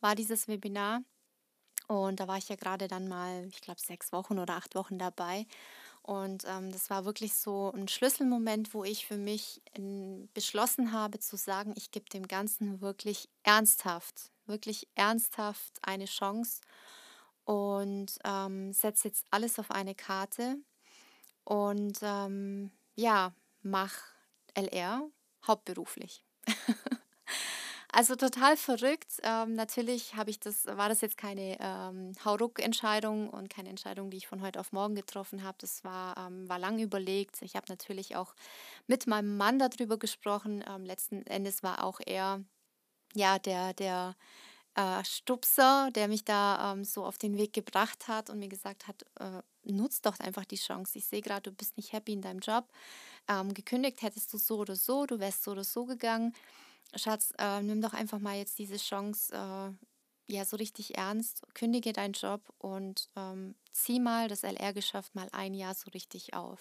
war 0.00 0.14
dieses 0.14 0.48
Webinar 0.48 1.02
und 1.86 2.20
da 2.20 2.28
war 2.28 2.38
ich 2.38 2.48
ja 2.48 2.56
gerade 2.56 2.88
dann 2.88 3.08
mal, 3.08 3.46
ich 3.48 3.60
glaube, 3.60 3.80
sechs 3.80 4.12
Wochen 4.12 4.38
oder 4.38 4.54
acht 4.56 4.74
Wochen 4.74 4.98
dabei. 4.98 5.46
Und 6.02 6.44
ähm, 6.46 6.70
das 6.72 6.90
war 6.90 7.04
wirklich 7.06 7.34
so 7.34 7.72
ein 7.74 7.88
Schlüsselmoment, 7.88 8.74
wo 8.74 8.84
ich 8.84 9.06
für 9.06 9.16
mich 9.16 9.62
in, 9.74 10.28
beschlossen 10.34 10.92
habe 10.92 11.18
zu 11.18 11.36
sagen, 11.36 11.72
ich 11.76 11.90
gebe 11.90 12.08
dem 12.10 12.28
Ganzen 12.28 12.80
wirklich 12.82 13.28
ernsthaft, 13.42 14.30
wirklich 14.46 14.88
ernsthaft 14.94 15.72
eine 15.82 16.06
Chance 16.06 16.60
und 17.44 18.18
ähm, 18.24 18.72
setze 18.72 19.08
jetzt 19.08 19.26
alles 19.30 19.58
auf 19.58 19.70
eine 19.70 19.94
Karte 19.94 20.56
und 21.44 21.98
ähm, 22.02 22.70
ja, 22.94 23.34
mach 23.62 23.94
LR 24.54 25.08
hauptberuflich. 25.46 26.24
Also 27.96 28.16
total 28.16 28.56
verrückt. 28.56 29.20
Ähm, 29.22 29.54
natürlich 29.54 30.16
habe 30.16 30.28
ich 30.28 30.40
das, 30.40 30.66
war 30.66 30.88
das 30.88 31.00
jetzt 31.00 31.16
keine 31.16 31.56
ähm, 31.60 32.12
Hauruck-Entscheidung 32.24 33.30
und 33.30 33.48
keine 33.48 33.68
Entscheidung, 33.68 34.10
die 34.10 34.16
ich 34.16 34.26
von 34.26 34.42
heute 34.42 34.58
auf 34.58 34.72
morgen 34.72 34.96
getroffen 34.96 35.44
habe. 35.44 35.58
Das 35.60 35.84
war, 35.84 36.16
ähm, 36.18 36.48
war 36.48 36.58
lang 36.58 36.80
überlegt. 36.80 37.40
Ich 37.42 37.54
habe 37.54 37.66
natürlich 37.68 38.16
auch 38.16 38.34
mit 38.88 39.06
meinem 39.06 39.36
Mann 39.36 39.60
darüber 39.60 39.96
gesprochen. 39.96 40.64
Ähm, 40.68 40.84
letzten 40.84 41.24
Endes 41.28 41.62
war 41.62 41.84
auch 41.84 42.00
er 42.04 42.42
ja 43.14 43.38
der, 43.38 43.72
der 43.74 44.16
äh, 44.74 45.04
Stupser, 45.04 45.90
der 45.94 46.08
mich 46.08 46.24
da 46.24 46.72
ähm, 46.72 46.84
so 46.84 47.04
auf 47.04 47.18
den 47.18 47.38
Weg 47.38 47.52
gebracht 47.52 48.08
hat 48.08 48.30
und 48.30 48.38
mir 48.38 48.48
gesagt 48.48 48.88
hat, 48.88 49.04
äh, 49.20 49.42
nutz 49.64 50.00
doch 50.00 50.18
einfach 50.20 50.44
die 50.44 50.56
Chance. 50.56 50.98
Ich 50.98 51.06
sehe 51.06 51.22
gerade, 51.22 51.50
du 51.50 51.56
bist 51.56 51.76
nicht 51.76 51.92
happy 51.92 52.12
in 52.12 52.22
deinem 52.22 52.40
Job. 52.40 52.66
Ähm, 53.28 53.54
gekündigt 53.54 54.02
hättest 54.02 54.32
du 54.32 54.38
so 54.38 54.58
oder 54.58 54.76
so, 54.76 55.06
du 55.06 55.18
wärst 55.18 55.44
so 55.44 55.52
oder 55.52 55.64
so 55.64 55.84
gegangen. 55.86 56.34
Schatz, 56.96 57.32
äh, 57.38 57.62
nimm 57.62 57.80
doch 57.80 57.94
einfach 57.94 58.18
mal 58.18 58.36
jetzt 58.36 58.58
diese 58.58 58.76
Chance 58.76 59.34
äh, 59.34 60.32
ja 60.32 60.44
so 60.44 60.56
richtig 60.56 60.96
ernst, 60.96 61.42
kündige 61.54 61.92
deinen 61.92 62.12
Job 62.12 62.40
und 62.58 63.08
ähm, 63.16 63.54
zieh 63.72 64.00
mal 64.00 64.28
das 64.28 64.42
LR-Geschäft 64.42 65.14
mal 65.14 65.28
ein 65.32 65.54
Jahr 65.54 65.74
so 65.74 65.90
richtig 65.90 66.34
auf. 66.34 66.60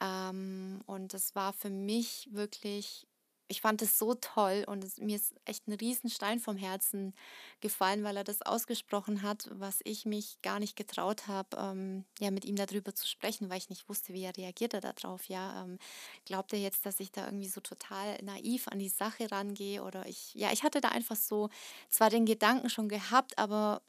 Ähm, 0.00 0.80
und 0.86 1.14
das 1.14 1.34
war 1.34 1.52
für 1.52 1.70
mich 1.70 2.28
wirklich 2.32 3.06
ich 3.48 3.60
fand 3.60 3.82
es 3.82 3.98
so 3.98 4.14
toll 4.14 4.64
und 4.66 4.84
es, 4.84 4.98
mir 4.98 5.16
ist 5.16 5.34
echt 5.44 5.66
ein 5.68 5.72
Riesenstein 5.72 6.38
vom 6.40 6.56
Herzen 6.56 7.14
gefallen, 7.60 8.04
weil 8.04 8.16
er 8.16 8.24
das 8.24 8.42
ausgesprochen 8.42 9.22
hat, 9.22 9.48
was 9.52 9.80
ich 9.84 10.04
mich 10.06 10.40
gar 10.42 10.60
nicht 10.60 10.76
getraut 10.76 11.26
habe, 11.28 11.56
ähm, 11.56 12.04
ja, 12.20 12.30
mit 12.30 12.44
ihm 12.44 12.56
darüber 12.56 12.94
zu 12.94 13.06
sprechen, 13.06 13.50
weil 13.50 13.58
ich 13.58 13.70
nicht 13.70 13.88
wusste, 13.88 14.12
wie 14.12 14.22
er 14.24 14.36
reagiert 14.36 14.74
er 14.74 14.80
darauf. 14.80 15.24
Ja, 15.28 15.64
ähm, 15.64 15.78
glaubt 16.26 16.52
er 16.52 16.58
jetzt, 16.58 16.86
dass 16.86 17.00
ich 17.00 17.10
da 17.12 17.24
irgendwie 17.26 17.48
so 17.48 17.60
total 17.60 18.18
naiv 18.22 18.68
an 18.68 18.78
die 18.78 18.88
Sache 18.88 19.30
rangehe 19.30 19.82
oder 19.82 20.06
ich, 20.06 20.34
ja, 20.34 20.52
ich 20.52 20.62
hatte 20.62 20.80
da 20.80 20.88
einfach 20.90 21.16
so 21.16 21.48
zwar 21.88 22.10
den 22.10 22.26
Gedanken 22.26 22.70
schon 22.70 22.88
gehabt, 22.88 23.38
aber 23.38 23.82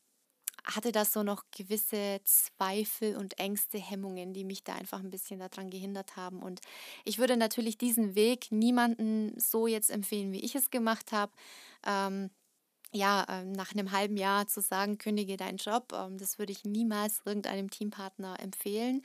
hatte 0.64 0.92
das 0.92 1.14
so 1.14 1.24
noch 1.24 1.44
gewisse 1.56 2.20
Zweifel 2.26 3.16
und 3.16 3.40
Ängste, 3.40 3.78
Hemmungen, 3.78 4.34
die 4.34 4.44
mich 4.44 4.64
da 4.64 4.74
einfach 4.74 5.00
ein 5.00 5.10
bisschen 5.10 5.40
daran 5.40 5.70
gehindert 5.70 6.16
haben. 6.16 6.42
Und 6.42 6.62
ich 7.06 7.18
würde 7.20 7.38
natürlich 7.38 7.78
diesen 7.78 8.16
Weg 8.16 8.52
niemanden 8.52 9.40
so 9.40 9.68
jetzt 9.68 9.90
empfehlen, 9.90 10.32
wie 10.32 10.44
ich 10.44 10.56
es 10.56 10.70
gemacht 10.70 11.12
habe. 11.12 11.32
Ähm, 11.86 12.30
ja, 12.92 13.26
ähm, 13.30 13.52
nach 13.52 13.74
einem 13.74 13.92
halben 13.92 14.18
Jahr 14.18 14.48
zu 14.48 14.62
sagen, 14.62 14.98
kündige 14.98 15.38
deinen 15.38 15.58
Job, 15.58 15.94
ähm, 15.94 16.18
das 16.18 16.40
würde 16.40 16.52
ich 16.52 16.64
niemals 16.66 17.22
irgendeinem 17.24 17.70
Teampartner 17.70 18.40
empfehlen, 18.40 19.04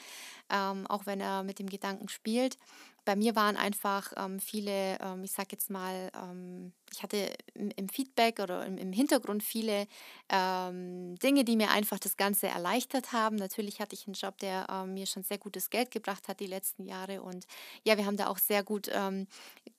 ähm, 0.51 0.87
auch 0.87 1.05
wenn 1.05 1.21
er 1.21 1.43
mit 1.43 1.59
dem 1.59 1.69
Gedanken 1.69 2.09
spielt 2.09 2.57
bei 3.05 3.17
mir 3.17 3.37
waren 3.37 3.57
einfach 3.57 4.13
ähm, 4.17 4.41
viele, 4.41 4.99
ähm, 5.01 5.25
ich 5.25 5.33
sag 5.33 5.53
jetzt 5.53 5.71
mal, 5.71 6.11
ähm, 6.15 6.73
ich 6.93 7.03
hatte 7.03 7.33
im, 7.55 7.71
im, 7.71 7.89
Feedback 7.89 8.41
oder 8.41 8.65
im, 8.65 8.79
im 8.79 8.93
Hintergrund 8.93 9.43
viele 9.43 9.87
ähm, 10.29 11.17
Dinge, 11.17 11.45
die 11.45 11.57
mir 11.57 11.71
einfach 11.71 11.99
das 11.99 12.17
Ganze 12.17 12.49
erleichtert 12.49 13.13
haben. 13.13 13.37
Natürlich 13.37 13.81
hatte 13.81 13.95
ich 13.95 14.07
einen 14.07 14.15
Job, 14.15 14.39
der 14.39 14.67
ähm, 14.71 14.95
mir 14.95 15.07
schon 15.07 15.23
sehr 15.23 15.39
gutes 15.39 15.71
Geld 15.71 15.91
gebracht 15.91 16.29
hat 16.29 16.41
die 16.41 16.47
letzten 16.47 16.85
Jahre 16.85 17.23
und 17.23 17.47
ja, 17.85 17.97
wir 17.97 18.07
haben 18.07 18.17
da 18.17 18.29
auch 18.29 18.39
sehr 18.39 18.63
gut 18.63 18.91
ähm, 18.93 19.27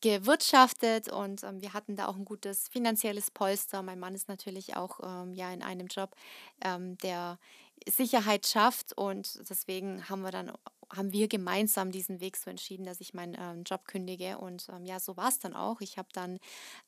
gewirtschaftet 0.01 1.11
und 1.11 1.41
wir 1.41 1.73
hatten 1.73 1.95
da 1.95 2.07
auch 2.07 2.15
ein 2.15 2.25
gutes 2.25 2.67
finanzielles 2.67 3.31
Polster. 3.31 3.81
Mein 3.81 3.99
Mann 3.99 4.13
ist 4.13 4.27
natürlich 4.27 4.75
auch 4.75 4.99
ja 5.33 5.51
in 5.51 5.63
einem 5.63 5.87
Job, 5.87 6.15
der 6.63 7.39
Sicherheit 7.87 8.47
schafft 8.47 8.93
und 8.93 9.39
deswegen 9.49 10.09
haben 10.09 10.21
wir 10.21 10.31
dann 10.31 10.51
haben 10.93 11.13
wir 11.13 11.27
gemeinsam 11.27 11.91
diesen 11.91 12.19
Weg 12.19 12.37
so 12.37 12.49
entschieden, 12.49 12.85
dass 12.85 13.01
ich 13.01 13.13
meinen 13.13 13.35
ähm, 13.39 13.63
Job 13.63 13.85
kündige. 13.87 14.37
Und 14.37 14.67
ähm, 14.69 14.85
ja, 14.85 14.99
so 14.99 15.17
war 15.17 15.29
es 15.29 15.39
dann 15.39 15.53
auch. 15.53 15.81
Ich 15.81 15.97
habe 15.97 16.09
dann 16.13 16.39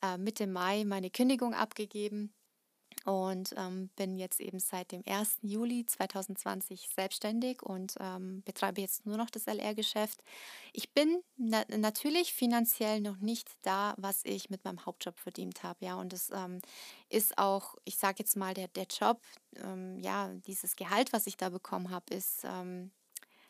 äh, 0.03 0.17
Mitte 0.17 0.47
Mai 0.47 0.83
meine 0.85 1.09
Kündigung 1.09 1.53
abgegeben 1.53 2.33
und 3.05 3.53
ähm, 3.57 3.89
bin 3.95 4.17
jetzt 4.17 4.39
eben 4.41 4.59
seit 4.59 4.91
dem 4.91 5.01
1. 5.05 5.39
Juli 5.41 5.85
2020 5.85 6.89
selbstständig 6.93 7.61
und 7.63 7.95
ähm, 7.99 8.41
betreibe 8.43 8.81
jetzt 8.81 9.05
nur 9.05 9.17
noch 9.17 9.29
das 9.29 9.47
LR-Geschäft. 9.47 10.21
Ich 10.73 10.91
bin 10.93 11.21
na 11.37 11.63
natürlich 11.77 12.33
finanziell 12.33 12.99
noch 13.01 13.17
nicht 13.17 13.49
da, 13.61 13.93
was 13.97 14.21
ich 14.25 14.49
mit 14.49 14.65
meinem 14.65 14.85
Hauptjob 14.85 15.19
verdient 15.19 15.63
habe. 15.63 15.85
Ja, 15.85 15.95
und 15.95 16.11
das 16.11 16.29
ähm, 16.31 16.59
ist 17.09 17.37
auch, 17.37 17.75
ich 17.85 17.97
sage 17.97 18.17
jetzt 18.19 18.35
mal, 18.35 18.53
der, 18.53 18.67
der 18.67 18.87
Job, 18.87 19.21
ähm, 19.55 19.99
ja, 19.99 20.33
dieses 20.45 20.75
Gehalt, 20.75 21.13
was 21.13 21.27
ich 21.27 21.37
da 21.37 21.49
bekommen 21.49 21.91
habe, 21.91 22.13
ist 22.13 22.43
ähm, 22.43 22.91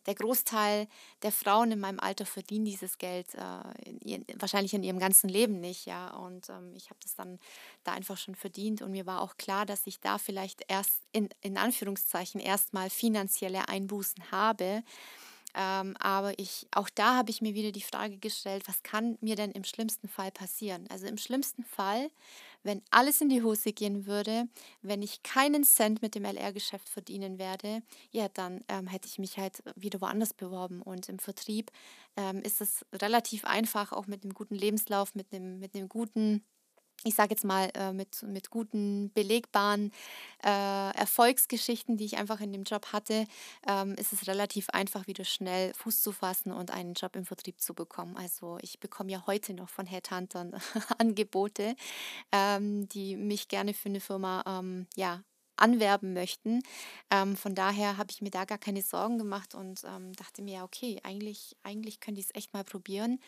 der 0.08 0.16
Großteil 0.16 0.88
der 1.22 1.32
Frauen 1.32 1.72
in 1.72 1.80
meinem 1.80 2.00
Alter 2.00 2.26
verdienen 2.26 2.66
dieses 2.66 2.98
Geld 2.98 3.36
äh, 3.36 3.90
in 3.90 4.00
ihr, 4.00 4.24
wahrscheinlich 4.40 4.74
in 4.74 4.84
ihrem 4.84 5.00
ganzen 5.00 5.30
Leben 5.30 5.60
nicht, 5.60 5.86
ja. 5.86 6.16
Und 6.16 6.50
ähm, 6.50 6.74
ich 6.76 6.90
habe 6.90 7.00
das 7.04 7.16
dann 7.16 7.40
da 7.84 7.94
einfach 7.94 8.18
schon 8.18 8.36
verdient 8.36 8.82
und 8.82 8.92
mir 8.92 9.06
war 9.06 9.22
auch 9.22 9.38
klar, 9.38 9.66
dass 9.66 9.86
ich 9.86 10.00
da 10.00 10.18
vielleicht 10.18 10.64
erst 10.68 11.02
in, 11.12 11.30
in 11.42 11.58
Anführungszeichen 11.58 12.40
erstmal 12.42 12.90
finanzielle 12.90 13.68
Einbußen 13.68 14.32
habe. 14.32 14.84
Ähm, 15.56 15.96
aber 16.00 16.38
ich, 16.38 16.68
auch 16.72 16.90
da 16.90 17.16
habe 17.16 17.32
ich 17.32 17.42
mir 17.42 17.56
wieder 17.56 17.72
die 17.72 17.82
Frage 17.82 18.18
gestellt, 18.18 18.64
was 18.68 18.84
kann 18.84 19.18
mir 19.22 19.36
denn 19.36 19.52
im 19.52 19.64
schlimmsten 19.64 20.08
Fall 20.08 20.32
passieren? 20.32 20.88
Also 20.90 21.08
im 21.08 21.18
schlimmsten 21.18 21.64
Fall 21.64 22.12
wenn 22.68 22.84
alles 22.92 23.22
in 23.22 23.30
die 23.30 23.42
Hose 23.42 23.72
gehen 23.72 24.06
würde, 24.06 24.48
wenn 24.82 25.02
ich 25.02 25.24
keinen 25.24 25.64
Cent 25.64 26.02
mit 26.02 26.16
dem 26.16 26.26
LR-Geschäft 26.26 26.90
verdienen 26.90 27.40
werde, 27.40 27.82
ja, 28.12 28.28
dann 28.28 28.64
ähm, 28.68 28.88
hätte 28.88 29.08
ich 29.08 29.18
mich 29.18 29.38
halt 29.38 29.64
wieder 29.76 30.02
woanders 30.02 30.34
beworben. 30.34 30.82
Und 30.82 31.08
im 31.08 31.18
Vertrieb 31.18 31.72
ähm, 32.18 32.42
ist 32.42 32.60
es 32.60 32.86
relativ 32.94 33.46
einfach, 33.46 33.94
auch 33.94 34.06
mit 34.06 34.24
einem 34.24 34.34
guten 34.34 34.56
Lebenslauf, 34.56 35.16
mit 35.16 35.34
einem, 35.34 35.60
mit 35.60 35.76
einem 35.76 35.88
guten 35.88 36.44
ich 37.04 37.16
sage 37.16 37.32
jetzt 37.32 37.46
mal, 37.46 37.70
äh, 37.76 37.94
mit, 37.94 38.24
mit 38.24 38.50
guten, 38.50 39.12
belegbaren 39.14 39.92
äh, 40.44 40.92
Erfolgsgeschichten, 40.96 41.98
die 41.98 42.06
ich 42.06 42.18
einfach 42.18 42.42
in 42.42 42.52
dem 42.52 42.64
Job 42.64 42.88
hatte, 42.92 43.26
ähm, 43.68 43.94
ist 43.96 44.14
es 44.14 44.28
relativ 44.28 44.70
einfach, 44.70 45.08
wieder 45.08 45.24
schnell 45.24 45.74
Fuß 45.76 46.02
zu 46.02 46.12
fassen 46.12 46.52
und 46.52 46.72
einen 46.72 46.94
Job 46.94 47.16
im 47.16 47.26
Vertrieb 47.26 47.62
zu 47.62 47.74
bekommen. 47.74 48.18
Also 48.18 48.58
ich 48.62 48.80
bekomme 48.80 49.12
ja 49.12 49.24
heute 49.28 49.54
noch 49.54 49.70
von 49.70 49.86
Headhuntern 49.86 50.56
Angebote, 50.98 51.76
ähm, 52.32 52.88
die 52.90 53.16
mich 53.16 53.48
gerne 53.48 53.74
für 53.74 53.90
eine 53.90 54.00
Firma 54.00 54.44
ähm, 54.48 54.88
ja, 54.96 55.22
anwerben 55.56 56.14
möchten. 56.14 56.62
Ähm, 57.12 57.36
von 57.36 57.56
daher 57.56 57.98
habe 57.98 58.12
ich 58.12 58.22
mir 58.22 58.32
da 58.32 58.46
gar 58.46 58.58
keine 58.58 58.82
Sorgen 58.82 59.18
gemacht 59.18 59.56
und 59.56 59.84
ähm, 59.84 60.14
dachte 60.14 60.42
mir, 60.42 60.64
okay, 60.64 61.00
eigentlich, 61.04 61.56
eigentlich 61.64 62.00
könnte 62.00 62.22
ich 62.22 62.28
es 62.28 62.36
echt 62.36 62.54
mal 62.54 62.64
probieren 62.64 63.20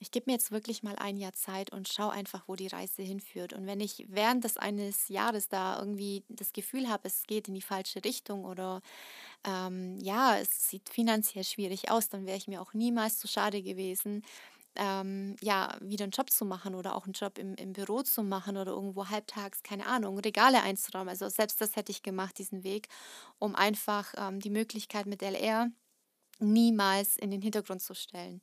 ich 0.00 0.10
gebe 0.10 0.30
mir 0.30 0.34
jetzt 0.34 0.50
wirklich 0.50 0.82
mal 0.82 0.96
ein 0.96 1.16
Jahr 1.16 1.32
Zeit 1.32 1.72
und 1.72 1.88
schaue 1.88 2.12
einfach, 2.12 2.44
wo 2.48 2.56
die 2.56 2.66
Reise 2.66 3.02
hinführt. 3.02 3.52
Und 3.52 3.66
wenn 3.66 3.80
ich 3.80 4.06
während 4.08 4.44
des 4.44 4.56
eines 4.56 5.08
Jahres 5.08 5.48
da 5.48 5.78
irgendwie 5.78 6.24
das 6.28 6.52
Gefühl 6.52 6.88
habe, 6.88 7.08
es 7.08 7.24
geht 7.26 7.48
in 7.48 7.54
die 7.54 7.62
falsche 7.62 8.04
Richtung 8.04 8.44
oder 8.44 8.82
ähm, 9.44 9.98
ja, 10.00 10.38
es 10.38 10.68
sieht 10.70 10.88
finanziell 10.88 11.44
schwierig 11.44 11.90
aus, 11.90 12.08
dann 12.08 12.26
wäre 12.26 12.36
ich 12.36 12.48
mir 12.48 12.62
auch 12.62 12.74
niemals 12.74 13.18
zu 13.18 13.28
schade 13.28 13.62
gewesen, 13.62 14.22
ähm, 14.76 15.36
ja, 15.40 15.76
wieder 15.80 16.04
einen 16.04 16.12
Job 16.12 16.30
zu 16.30 16.44
machen 16.44 16.74
oder 16.74 16.96
auch 16.96 17.04
einen 17.04 17.12
Job 17.12 17.38
im, 17.38 17.54
im 17.56 17.72
Büro 17.74 18.02
zu 18.02 18.22
machen 18.22 18.56
oder 18.56 18.72
irgendwo 18.72 19.08
halbtags, 19.08 19.62
keine 19.62 19.86
Ahnung, 19.86 20.18
Regale 20.18 20.62
einzuräumen. 20.62 21.10
Also 21.10 21.28
selbst 21.28 21.60
das 21.60 21.76
hätte 21.76 21.92
ich 21.92 22.02
gemacht, 22.02 22.38
diesen 22.38 22.64
Weg, 22.64 22.88
um 23.38 23.54
einfach 23.54 24.14
ähm, 24.16 24.40
die 24.40 24.50
Möglichkeit 24.50 25.06
mit 25.06 25.22
LR 25.22 25.68
niemals 26.40 27.16
in 27.16 27.30
den 27.30 27.42
Hintergrund 27.42 27.82
zu 27.82 27.94
stellen. 27.94 28.40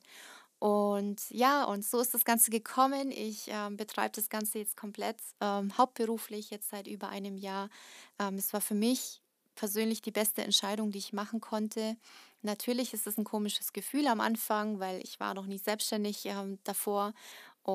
Und 0.60 1.30
ja, 1.30 1.64
und 1.64 1.84
so 1.86 2.00
ist 2.00 2.12
das 2.12 2.24
Ganze 2.24 2.50
gekommen. 2.50 3.10
Ich 3.10 3.48
ähm, 3.48 3.78
betreibe 3.78 4.12
das 4.14 4.28
Ganze 4.28 4.58
jetzt 4.58 4.76
komplett 4.76 5.16
ähm, 5.40 5.76
hauptberuflich, 5.78 6.50
jetzt 6.50 6.68
seit 6.68 6.86
über 6.86 7.08
einem 7.08 7.38
Jahr. 7.38 7.70
Ähm, 8.18 8.36
es 8.36 8.52
war 8.52 8.60
für 8.60 8.74
mich 8.74 9.22
persönlich 9.54 10.02
die 10.02 10.10
beste 10.10 10.42
Entscheidung, 10.42 10.90
die 10.90 10.98
ich 10.98 11.14
machen 11.14 11.40
konnte. 11.40 11.96
Natürlich 12.42 12.92
ist 12.92 13.06
es 13.06 13.16
ein 13.18 13.24
komisches 13.24 13.72
Gefühl 13.72 14.06
am 14.06 14.20
Anfang, 14.20 14.80
weil 14.80 15.00
ich 15.02 15.18
war 15.18 15.32
noch 15.34 15.46
nie 15.46 15.58
selbstständig 15.58 16.26
ähm, 16.26 16.58
davor 16.64 17.14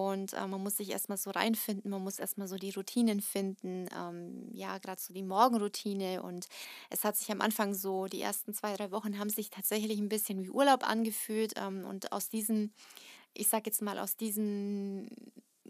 und 0.04 0.34
äh, 0.34 0.48
man 0.48 0.62
muss 0.62 0.78
sich 0.78 0.92
erstmal 0.92 1.18
so 1.18 1.30
reinfinden, 1.30 1.92
man 1.92 2.04
muss 2.04 2.20
erstmal 2.20 2.48
so 2.48 2.58
die 2.58 2.72
Routinen 2.72 3.22
finden, 3.22 3.88
ähm, 3.96 4.50
ja, 4.52 4.78
gerade 4.78 5.02
so 5.02 5.14
die 5.14 5.24
Morgenroutine. 5.24 6.22
Und 6.22 6.48
es 6.90 7.04
hat 7.04 7.18
sich 7.18 7.32
am 7.32 7.42
Anfang 7.42 7.74
so, 7.74 8.06
die 8.06 8.22
ersten 8.22 8.54
zwei, 8.54 8.76
drei 8.76 8.92
Wochen 8.92 9.20
haben 9.20 9.30
sich 9.30 9.50
tatsächlich 9.50 10.00
ein 10.00 10.10
bisschen 10.10 10.44
wie 10.44 10.50
Urlaub 10.50 10.88
angefühlt. 10.88 11.54
Ähm, 11.58 11.86
und 11.86 12.12
aus 12.12 12.30
diesem, 12.30 12.72
ich 13.34 13.48
sag 13.48 13.66
jetzt 13.66 13.82
mal, 13.82 14.00
aus 14.00 14.16
diesem 14.18 15.10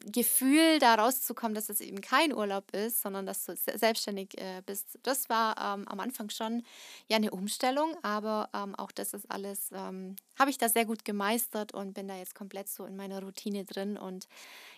Gefühl, 0.03 0.79
da 0.79 0.95
rauszukommen, 0.95 1.55
dass 1.55 1.69
es 1.69 1.79
eben 1.79 2.01
kein 2.01 2.33
Urlaub 2.33 2.71
ist, 2.75 3.01
sondern 3.01 3.25
dass 3.25 3.45
du 3.45 3.55
selbstständig 3.55 4.37
äh, 4.37 4.61
bist, 4.65 4.99
das 5.03 5.29
war 5.29 5.55
ähm, 5.57 5.87
am 5.87 5.99
Anfang 5.99 6.29
schon 6.29 6.63
ja 7.07 7.15
eine 7.17 7.31
Umstellung, 7.31 7.95
aber 8.03 8.49
ähm, 8.53 8.75
auch 8.75 8.91
das 8.91 9.13
ist 9.13 9.31
alles, 9.31 9.69
ähm, 9.73 10.15
habe 10.37 10.49
ich 10.49 10.57
da 10.57 10.67
sehr 10.67 10.85
gut 10.85 11.05
gemeistert 11.05 11.73
und 11.73 11.93
bin 11.93 12.07
da 12.07 12.17
jetzt 12.17 12.35
komplett 12.35 12.67
so 12.67 12.85
in 12.85 12.97
meiner 12.97 13.21
Routine 13.21 13.63
drin. 13.63 13.97
Und 13.97 14.27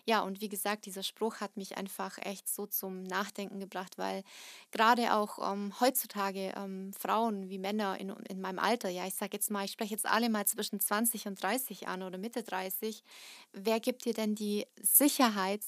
ja, 0.05 0.21
und 0.21 0.39
wie 0.39 0.49
gesagt, 0.49 0.85
dieser 0.85 1.03
Spruch 1.03 1.41
hat 1.41 1.57
mich 1.57 1.77
einfach 1.77 2.17
echt 2.19 2.47
so 2.47 2.67
zum 2.67 3.03
Nachdenken 3.03 3.59
gebracht, 3.59 3.97
weil 3.97 4.23
gerade 4.71 5.13
auch 5.15 5.51
ähm, 5.51 5.73
heutzutage 5.79 6.53
ähm, 6.55 6.93
Frauen 6.93 7.49
wie 7.49 7.57
Männer 7.57 7.99
in, 7.99 8.11
in 8.29 8.39
meinem 8.39 8.59
Alter, 8.59 8.89
ja, 8.89 9.07
ich 9.07 9.15
sage 9.15 9.31
jetzt 9.33 9.49
mal, 9.51 9.65
ich 9.65 9.71
spreche 9.71 9.93
jetzt 9.95 10.05
alle 10.05 10.29
mal 10.29 10.45
zwischen 10.45 10.79
20 10.79 11.27
und 11.27 11.41
30 11.41 11.87
an 11.87 12.03
oder 12.03 12.17
Mitte 12.17 12.43
30, 12.43 13.03
wer 13.51 13.79
gibt 13.79 14.05
dir 14.05 14.13
denn 14.13 14.35
die 14.35 14.65
Sicherheit, 14.81 15.06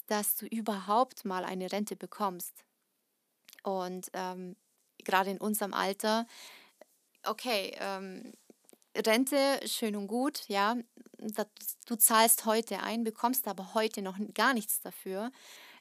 dass 0.08 0.36
du 0.36 0.46
überhaupt 0.46 1.26
mal 1.26 1.46
eine 1.46 1.72
Rente 1.72 1.96
bekommst? 1.96 2.66
Und 3.64 4.10
ähm, 4.14 4.56
gerade 5.04 5.32
in 5.32 5.40
unserem 5.40 5.74
Alter, 5.74 6.26
okay, 7.24 7.76
ähm, 7.80 8.34
Rente, 8.96 9.60
schön 9.66 9.96
und 9.96 10.08
gut, 10.08 10.48
ja, 10.48 10.76
du 11.86 11.96
zahlst 11.96 12.46
heute 12.46 12.82
ein, 12.82 13.04
bekommst 13.04 13.48
aber 13.48 13.74
heute 13.74 14.02
noch 14.02 14.18
gar 14.34 14.54
nichts 14.54 14.82
dafür, 14.82 15.32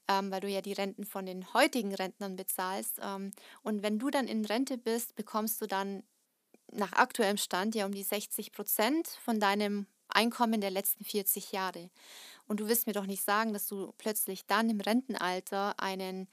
ähm, 0.09 0.31
weil 0.31 0.41
du 0.41 0.49
ja 0.49 0.61
die 0.61 0.73
Renten 0.73 1.05
von 1.05 1.27
den 1.27 1.53
heutigen 1.55 1.95
Rentnern 1.95 2.37
bezahlst. 2.37 2.99
Ähm, 3.03 3.33
und 3.63 3.83
wenn 3.83 3.99
du 3.99 4.11
dann 4.11 4.27
in 4.27 4.45
Rente 4.45 4.79
bist, 4.79 5.15
bekommst 5.15 5.61
du 5.61 5.67
dann 5.67 6.03
nach 6.73 6.93
aktuellem 6.93 7.39
Stand 7.39 7.75
ja 7.75 7.87
um 7.87 7.93
die 7.93 8.03
60 8.03 8.53
Prozent 8.53 9.09
von 9.25 9.41
deinem 9.41 9.87
Einkommen 10.09 10.61
der 10.61 10.71
letzten 10.71 11.05
40 11.05 11.53
Jahre. 11.53 11.91
Und 12.49 12.61
du 12.61 12.69
wirst 12.69 12.87
mir 12.87 12.95
doch 12.95 13.07
nicht 13.07 13.23
sagen, 13.23 13.53
dass 13.53 13.69
du 13.69 13.93
plötzlich 13.99 14.47
dann 14.47 14.71
im 14.71 14.81
Rentenalter 14.81 15.79
einen 15.79 16.29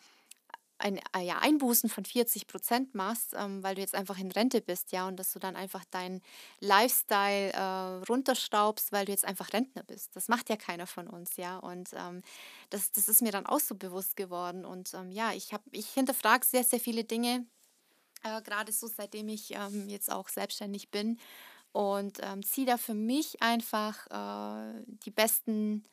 ein, 0.77 0.99
äh, 1.15 1.21
ja, 1.21 1.39
Einbußen 1.39 1.89
von 1.89 2.03
40 2.05 2.47
Prozent 2.47 2.95
machst, 2.95 3.33
ähm, 3.37 3.63
weil 3.63 3.75
du 3.75 3.81
jetzt 3.81 3.95
einfach 3.95 4.17
in 4.19 4.31
Rente 4.31 4.61
bist, 4.61 4.91
ja, 4.91 5.07
und 5.07 5.17
dass 5.17 5.31
du 5.31 5.39
dann 5.39 5.55
einfach 5.55 5.85
deinen 5.85 6.21
Lifestyle 6.59 7.53
äh, 7.53 8.05
runterschraubst, 8.09 8.91
weil 8.91 9.05
du 9.05 9.11
jetzt 9.11 9.25
einfach 9.25 9.53
Rentner 9.53 9.83
bist. 9.83 10.15
Das 10.15 10.27
macht 10.27 10.49
ja 10.49 10.57
keiner 10.57 10.85
von 10.87 11.07
uns, 11.07 11.37
ja. 11.37 11.57
Und 11.57 11.89
ähm, 11.93 12.21
das, 12.69 12.91
das 12.91 13.07
ist 13.07 13.21
mir 13.21 13.31
dann 13.31 13.45
auch 13.45 13.59
so 13.59 13.75
bewusst 13.75 14.17
geworden. 14.17 14.65
Und 14.65 14.93
ähm, 14.93 15.11
ja, 15.11 15.31
ich 15.33 15.51
ich 15.71 15.87
hinterfrage 15.89 16.45
sehr, 16.45 16.63
sehr 16.63 16.79
viele 16.79 17.05
Dinge, 17.05 17.45
äh, 18.23 18.41
gerade 18.41 18.71
so 18.71 18.87
seitdem 18.87 19.29
ich 19.29 19.53
ähm, 19.55 19.89
jetzt 19.89 20.11
auch 20.11 20.29
selbstständig 20.29 20.91
bin 20.91 21.19
und 21.71 22.19
ähm, 22.23 22.43
ziehe 22.43 22.67
da 22.67 22.77
für 22.77 22.93
mich 22.93 23.41
einfach 23.41 24.07
äh, 24.07 24.83
die 25.05 25.11
besten 25.11 25.85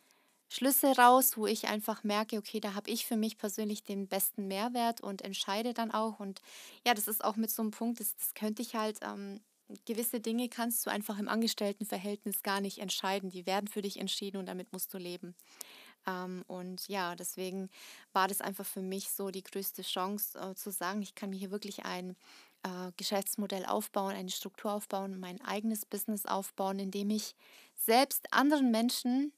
Schlüsse 0.53 0.95
raus, 0.97 1.39
wo 1.39 1.47
ich 1.47 1.69
einfach 1.69 2.05
merke, 2.05 2.37
okay, 2.37 2.61
da 2.61 2.75
habe 2.75 2.91
ich 2.91 3.07
für 3.07 3.17
mich 3.17 3.39
persönlich 3.39 3.85
den 3.85 4.07
besten 4.07 4.49
Mehrwert 4.49 5.01
und 5.01 5.23
entscheide 5.23 5.73
dann 5.73 5.91
auch. 5.91 6.21
Und 6.21 6.43
ja, 6.87 6.93
das 6.93 7.09
ist 7.09 7.25
auch 7.25 7.37
mit 7.37 7.51
so 7.51 7.63
einem 7.63 7.71
Punkt, 7.71 8.01
das, 8.01 8.15
das 8.17 8.35
könnte 8.35 8.61
ich 8.61 8.75
halt, 8.75 8.99
ähm, 9.01 9.41
gewisse 9.87 10.21
Dinge 10.21 10.51
kannst 10.51 10.85
du 10.85 10.91
einfach 10.91 11.19
im 11.19 11.29
Angestelltenverhältnis 11.29 12.43
gar 12.43 12.61
nicht 12.61 12.79
entscheiden. 12.79 13.31
Die 13.31 13.47
werden 13.47 13.67
für 13.67 13.81
dich 13.81 13.99
entschieden 13.99 14.37
und 14.37 14.45
damit 14.45 14.75
musst 14.75 14.93
du 14.93 14.99
leben. 14.99 15.35
Ähm, 16.07 16.45
und 16.49 16.87
ja, 16.87 17.15
deswegen 17.15 17.71
war 18.13 18.29
das 18.29 18.43
einfach 18.43 18.67
für 18.67 18.83
mich 18.83 19.09
so 19.09 19.31
die 19.31 19.45
größte 19.45 19.81
Chance 19.81 20.39
äh, 20.39 20.55
zu 20.55 20.71
sagen, 20.71 21.01
ich 21.01 21.15
kann 21.15 21.31
mir 21.31 21.39
hier 21.39 21.51
wirklich 21.51 21.87
ein 21.87 22.15
äh, 22.63 22.93
Geschäftsmodell 22.99 23.65
aufbauen, 23.65 24.15
eine 24.15 24.29
Struktur 24.29 24.73
aufbauen, 24.73 25.19
mein 25.19 25.41
eigenes 25.41 25.87
Business 25.87 26.27
aufbauen, 26.27 26.79
indem 26.79 27.09
ich 27.09 27.35
selbst 27.75 28.33
anderen 28.35 28.71
Menschen 28.71 29.33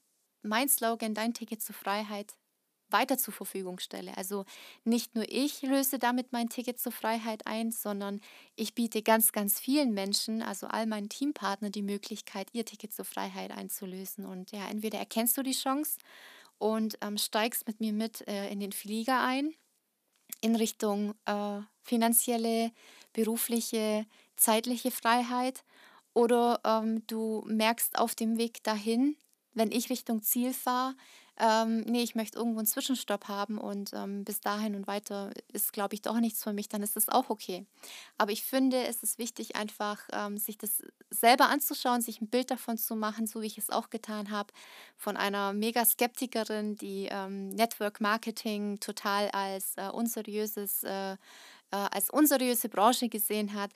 mein 0.45 0.69
Slogan, 0.69 1.13
dein 1.13 1.33
Ticket 1.33 1.61
zur 1.61 1.75
Freiheit, 1.75 2.33
weiter 2.89 3.17
zur 3.17 3.33
Verfügung 3.33 3.79
stelle. 3.79 4.15
Also 4.17 4.45
nicht 4.83 5.15
nur 5.15 5.25
ich 5.27 5.61
löse 5.63 5.99
damit 5.99 6.31
mein 6.31 6.49
Ticket 6.49 6.79
zur 6.79 6.91
Freiheit 6.91 7.47
ein, 7.47 7.71
sondern 7.71 8.21
ich 8.55 8.75
biete 8.75 9.01
ganz, 9.01 9.31
ganz 9.31 9.59
vielen 9.59 9.93
Menschen, 9.93 10.41
also 10.41 10.67
all 10.67 10.85
meinen 10.85 11.09
Teampartnern, 11.09 11.71
die 11.71 11.81
Möglichkeit, 11.81 12.49
ihr 12.53 12.65
Ticket 12.65 12.93
zur 12.93 13.05
Freiheit 13.05 13.51
einzulösen. 13.51 14.25
Und 14.25 14.51
ja, 14.51 14.67
entweder 14.67 14.99
erkennst 14.99 15.37
du 15.37 15.43
die 15.43 15.51
Chance 15.51 15.97
und 16.57 16.97
ähm, 17.01 17.17
steigst 17.17 17.67
mit 17.67 17.79
mir 17.79 17.91
mit 17.91 18.27
äh, 18.27 18.49
in 18.49 18.59
den 18.59 18.71
Flieger 18.71 19.21
ein 19.21 19.53
in 20.41 20.55
Richtung 20.55 21.15
äh, 21.25 21.61
finanzielle, 21.81 22.71
berufliche, 23.13 24.05
zeitliche 24.35 24.91
Freiheit. 24.91 25.63
Oder 26.13 26.59
ähm, 26.63 27.05
du 27.07 27.43
merkst 27.47 27.97
auf 27.97 28.15
dem 28.15 28.37
Weg 28.37 28.63
dahin, 28.63 29.17
wenn 29.55 29.71
ich 29.71 29.89
Richtung 29.89 30.21
Ziel 30.21 30.53
fahre, 30.53 30.95
ähm, 31.37 31.81
nee, 31.81 32.01
ich 32.01 32.15
möchte 32.15 32.37
irgendwo 32.37 32.59
einen 32.59 32.67
Zwischenstopp 32.67 33.27
haben 33.27 33.57
und 33.57 33.91
ähm, 33.93 34.23
bis 34.23 34.39
dahin 34.39 34.73
und 34.75 34.87
weiter 34.87 35.31
ist, 35.51 35.73
glaube 35.73 35.93
ich, 35.93 36.01
doch 36.01 36.17
nichts 36.19 36.41
für 36.41 36.53
mich, 36.53 36.69
dann 36.69 36.81
ist 36.81 36.95
das 36.95 37.09
auch 37.09 37.29
okay. 37.29 37.65
Aber 38.17 38.31
ich 38.31 38.43
finde, 38.43 38.85
es 38.85 39.03
ist 39.03 39.17
wichtig, 39.19 39.55
einfach 39.57 39.99
ähm, 40.13 40.37
sich 40.37 40.57
das 40.57 40.81
selber 41.09 41.49
anzuschauen, 41.49 41.99
sich 41.99 42.21
ein 42.21 42.29
Bild 42.29 42.51
davon 42.51 42.77
zu 42.77 42.95
machen, 42.95 43.27
so 43.27 43.41
wie 43.41 43.47
ich 43.47 43.57
es 43.57 43.69
auch 43.69 43.89
getan 43.89 44.31
habe, 44.31 44.53
von 44.95 45.17
einer 45.17 45.51
Mega-Skeptikerin, 45.51 46.77
die 46.77 47.09
ähm, 47.11 47.49
Network 47.49 47.99
Marketing 47.99 48.79
total 48.79 49.29
als 49.31 49.73
äh, 49.75 49.89
unseriöses 49.89 50.83
äh, 50.83 51.17
äh, 51.75 51.89
als 51.91 52.09
unseriöse 52.09 52.69
Branche 52.69 53.09
gesehen 53.09 53.53
hat, 53.53 53.71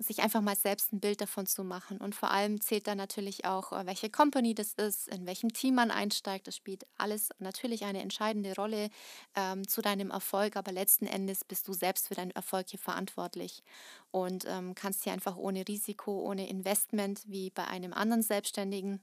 sich 0.00 0.22
einfach 0.22 0.40
mal 0.40 0.56
selbst 0.56 0.92
ein 0.92 0.98
Bild 0.98 1.20
davon 1.20 1.46
zu 1.46 1.62
machen. 1.62 1.98
Und 1.98 2.16
vor 2.16 2.32
allem 2.32 2.60
zählt 2.60 2.88
da 2.88 2.96
natürlich 2.96 3.44
auch, 3.44 3.72
äh, 3.72 3.86
welche 3.86 4.10
Company 4.10 4.54
das 4.54 4.72
ist, 4.72 5.06
in 5.06 5.24
welchem 5.24 5.52
Team 5.52 5.76
man 5.76 5.92
einsteigt. 5.92 6.48
Das 6.48 6.56
spielt 6.56 6.84
alles 6.98 7.28
natürlich 7.38 7.84
eine 7.84 8.02
entscheidende 8.02 8.54
Rolle 8.56 8.90
ähm, 9.36 9.68
zu 9.68 9.82
deinem 9.82 10.10
Erfolg, 10.10 10.56
aber 10.56 10.72
letzten 10.72 11.06
Endes 11.06 11.44
bist 11.44 11.68
du 11.68 11.72
selbst 11.72 12.08
für 12.08 12.14
deinen 12.14 12.32
Erfolg 12.32 12.66
hier 12.70 12.80
verantwortlich 12.80 13.62
und 14.10 14.44
ähm, 14.48 14.74
kannst 14.74 15.04
hier 15.04 15.12
einfach 15.12 15.36
ohne 15.36 15.66
Risiko, 15.68 16.22
ohne 16.22 16.48
Investment 16.48 17.22
wie 17.26 17.50
bei 17.50 17.68
einem 17.68 17.92
anderen 17.92 18.22
Selbstständigen 18.22 19.00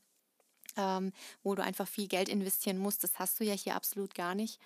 ähm, 0.77 1.11
wo 1.43 1.55
du 1.55 1.63
einfach 1.63 1.87
viel 1.87 2.07
Geld 2.07 2.29
investieren 2.29 2.77
musst, 2.77 3.03
das 3.03 3.19
hast 3.19 3.39
du 3.39 3.43
ja 3.43 3.53
hier 3.53 3.75
absolut 3.75 4.15
gar 4.15 4.35
nicht, 4.35 4.59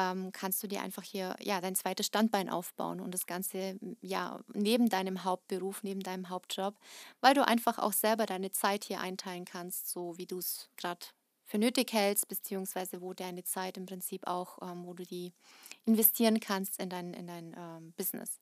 ähm, 0.00 0.32
kannst 0.32 0.62
du 0.62 0.66
dir 0.66 0.82
einfach 0.82 1.02
hier 1.02 1.36
ja 1.40 1.60
dein 1.60 1.74
zweites 1.74 2.06
Standbein 2.06 2.48
aufbauen 2.48 3.00
und 3.00 3.12
das 3.12 3.26
Ganze 3.26 3.78
ja 4.00 4.40
neben 4.54 4.88
deinem 4.88 5.24
Hauptberuf, 5.24 5.82
neben 5.82 6.00
deinem 6.00 6.28
Hauptjob, 6.28 6.74
weil 7.20 7.34
du 7.34 7.46
einfach 7.46 7.78
auch 7.78 7.92
selber 7.92 8.26
deine 8.26 8.50
Zeit 8.50 8.84
hier 8.84 9.00
einteilen 9.00 9.44
kannst, 9.44 9.90
so 9.90 10.16
wie 10.16 10.26
du 10.26 10.38
es 10.38 10.70
gerade 10.76 11.06
für 11.44 11.58
nötig 11.58 11.92
hältst, 11.92 12.28
beziehungsweise 12.28 13.00
wo 13.00 13.12
deine 13.12 13.42
Zeit 13.42 13.76
im 13.76 13.86
Prinzip 13.86 14.26
auch, 14.26 14.58
ähm, 14.62 14.86
wo 14.86 14.94
du 14.94 15.04
die 15.04 15.32
investieren 15.84 16.38
kannst 16.40 16.80
in 16.80 16.88
dein, 16.88 17.12
in 17.12 17.26
dein 17.26 17.54
ähm, 17.58 17.92
Business. 17.96 18.38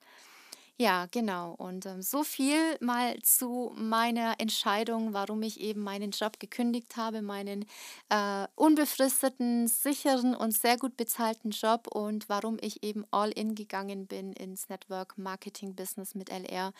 Ja, 0.81 1.07
genau. 1.11 1.55
Und 1.59 1.87
ähm, 1.87 2.03
so 2.03 2.23
viel 2.23 2.77
mal 2.81 3.19
zu 3.23 3.73
meiner 3.77 4.37
Entscheidung, 4.39 5.13
warum 5.13 5.43
ich 5.43 5.59
eben 5.61 5.83
meinen 5.83 6.13
Job 6.13 6.39
gekündigt 6.39 6.97
habe, 6.97 7.21
meinen 7.21 7.65
äh, 8.11 8.47
unbefristeten, 8.55 9.67
sicheren 9.67 10.37
und 10.37 10.53
sehr 10.53 10.77
gut 10.77 10.97
bezahlten 10.97 11.51
Job 11.51 11.89
und 11.89 12.29
warum 12.29 12.59
ich 12.61 12.85
eben 12.85 13.05
all 13.11 13.31
in 13.33 13.57
gegangen 13.57 14.07
bin 14.07 14.33
ins 14.35 14.69
Network 14.69 15.19
Marketing 15.19 15.75
Business 15.75 16.15
mit 16.15 16.31
LR, 16.31 16.73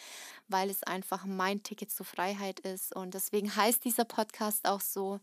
weil 0.47 0.71
es 0.71 0.85
einfach 0.85 1.25
mein 1.27 1.65
Ticket 1.65 1.91
zur 1.91 2.07
Freiheit 2.07 2.61
ist. 2.61 2.95
Und 2.95 3.15
deswegen 3.15 3.57
heißt 3.57 3.85
dieser 3.85 4.05
Podcast 4.05 4.69
auch 4.69 4.81
so, 4.81 5.19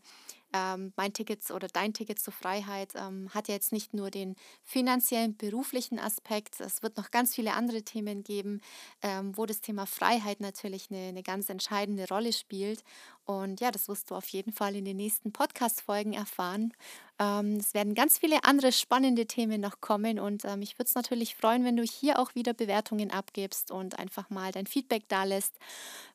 ähm, 0.52 0.92
mein 0.96 1.12
Ticket 1.12 1.50
oder 1.50 1.68
dein 1.68 1.92
Ticket 1.92 2.18
zur 2.18 2.32
Freiheit 2.32 2.92
ähm, 2.94 3.28
hat 3.34 3.48
ja 3.48 3.54
jetzt 3.54 3.72
nicht 3.72 3.94
nur 3.94 4.10
den 4.10 4.36
finanziellen, 4.62 5.36
beruflichen 5.36 5.98
Aspekt, 5.98 6.60
es 6.60 6.82
wird 6.82 6.96
noch 6.96 7.10
ganz 7.10 7.34
viele 7.34 7.54
andere 7.54 7.82
Themen 7.82 8.22
geben, 8.22 8.60
ähm, 9.02 9.36
wo 9.36 9.46
das 9.46 9.60
Thema 9.60 9.86
Freiheit 9.86 10.40
natürlich 10.40 10.90
eine, 10.90 11.08
eine 11.08 11.22
ganz 11.22 11.48
entscheidende 11.50 12.06
Rolle 12.08 12.32
spielt. 12.32 12.82
Und 13.24 13.60
ja, 13.60 13.70
das 13.70 13.88
wirst 13.88 14.10
du 14.10 14.14
auf 14.14 14.28
jeden 14.28 14.52
Fall 14.52 14.76
in 14.76 14.84
den 14.84 14.96
nächsten 14.96 15.32
Podcast-Folgen 15.32 16.12
erfahren. 16.12 16.72
Ähm, 17.18 17.56
es 17.56 17.72
werden 17.74 17.94
ganz 17.94 18.18
viele 18.18 18.44
andere 18.44 18.72
spannende 18.72 19.26
Themen 19.26 19.60
noch 19.60 19.80
kommen 19.80 20.18
und 20.18 20.44
ähm, 20.44 20.62
ich 20.62 20.74
würde 20.78 20.88
es 20.88 20.94
natürlich 20.94 21.34
freuen, 21.34 21.64
wenn 21.64 21.76
du 21.76 21.82
hier 21.82 22.18
auch 22.18 22.34
wieder 22.34 22.52
Bewertungen 22.52 23.10
abgibst 23.10 23.70
und 23.70 23.98
einfach 23.98 24.28
mal 24.28 24.52
dein 24.52 24.66
Feedback 24.66 25.04
da 25.08 25.24
lässt 25.24 25.54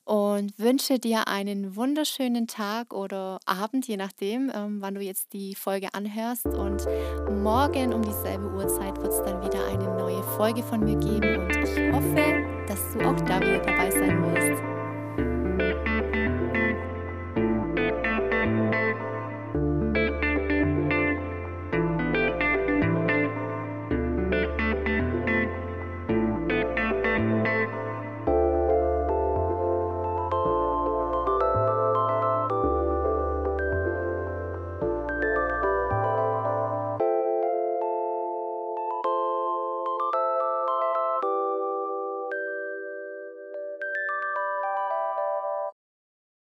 und 0.04 0.56
wünsche 0.58 0.98
dir 0.98 1.26
einen 1.28 1.74
wunderschönen 1.74 2.46
Tag 2.46 2.92
oder 2.92 3.40
Abend, 3.46 3.86
je 3.88 3.96
nachdem, 3.96 4.50
ähm, 4.54 4.80
wann 4.80 4.94
du 4.94 5.00
jetzt 5.00 5.32
die 5.32 5.54
Folge 5.54 5.94
anhörst. 5.94 6.46
Und 6.46 6.86
morgen 7.42 7.92
um 7.92 8.02
dieselbe 8.02 8.52
Uhrzeit 8.52 8.96
wird 8.98 9.12
es 9.12 9.22
dann 9.22 9.42
wieder 9.44 9.66
eine 9.66 9.96
neue 9.96 10.22
Folge 10.36 10.62
von 10.62 10.80
mir 10.80 10.96
geben 10.96 11.44
und 11.44 11.56
ich 11.56 11.92
hoffe, 11.92 12.64
dass 12.68 12.92
du 12.92 13.00
auch 13.00 13.20
da 13.22 13.40
wieder 13.40 13.60
dabei 13.60 13.90
sein 13.90 14.22
wirst 14.22 14.81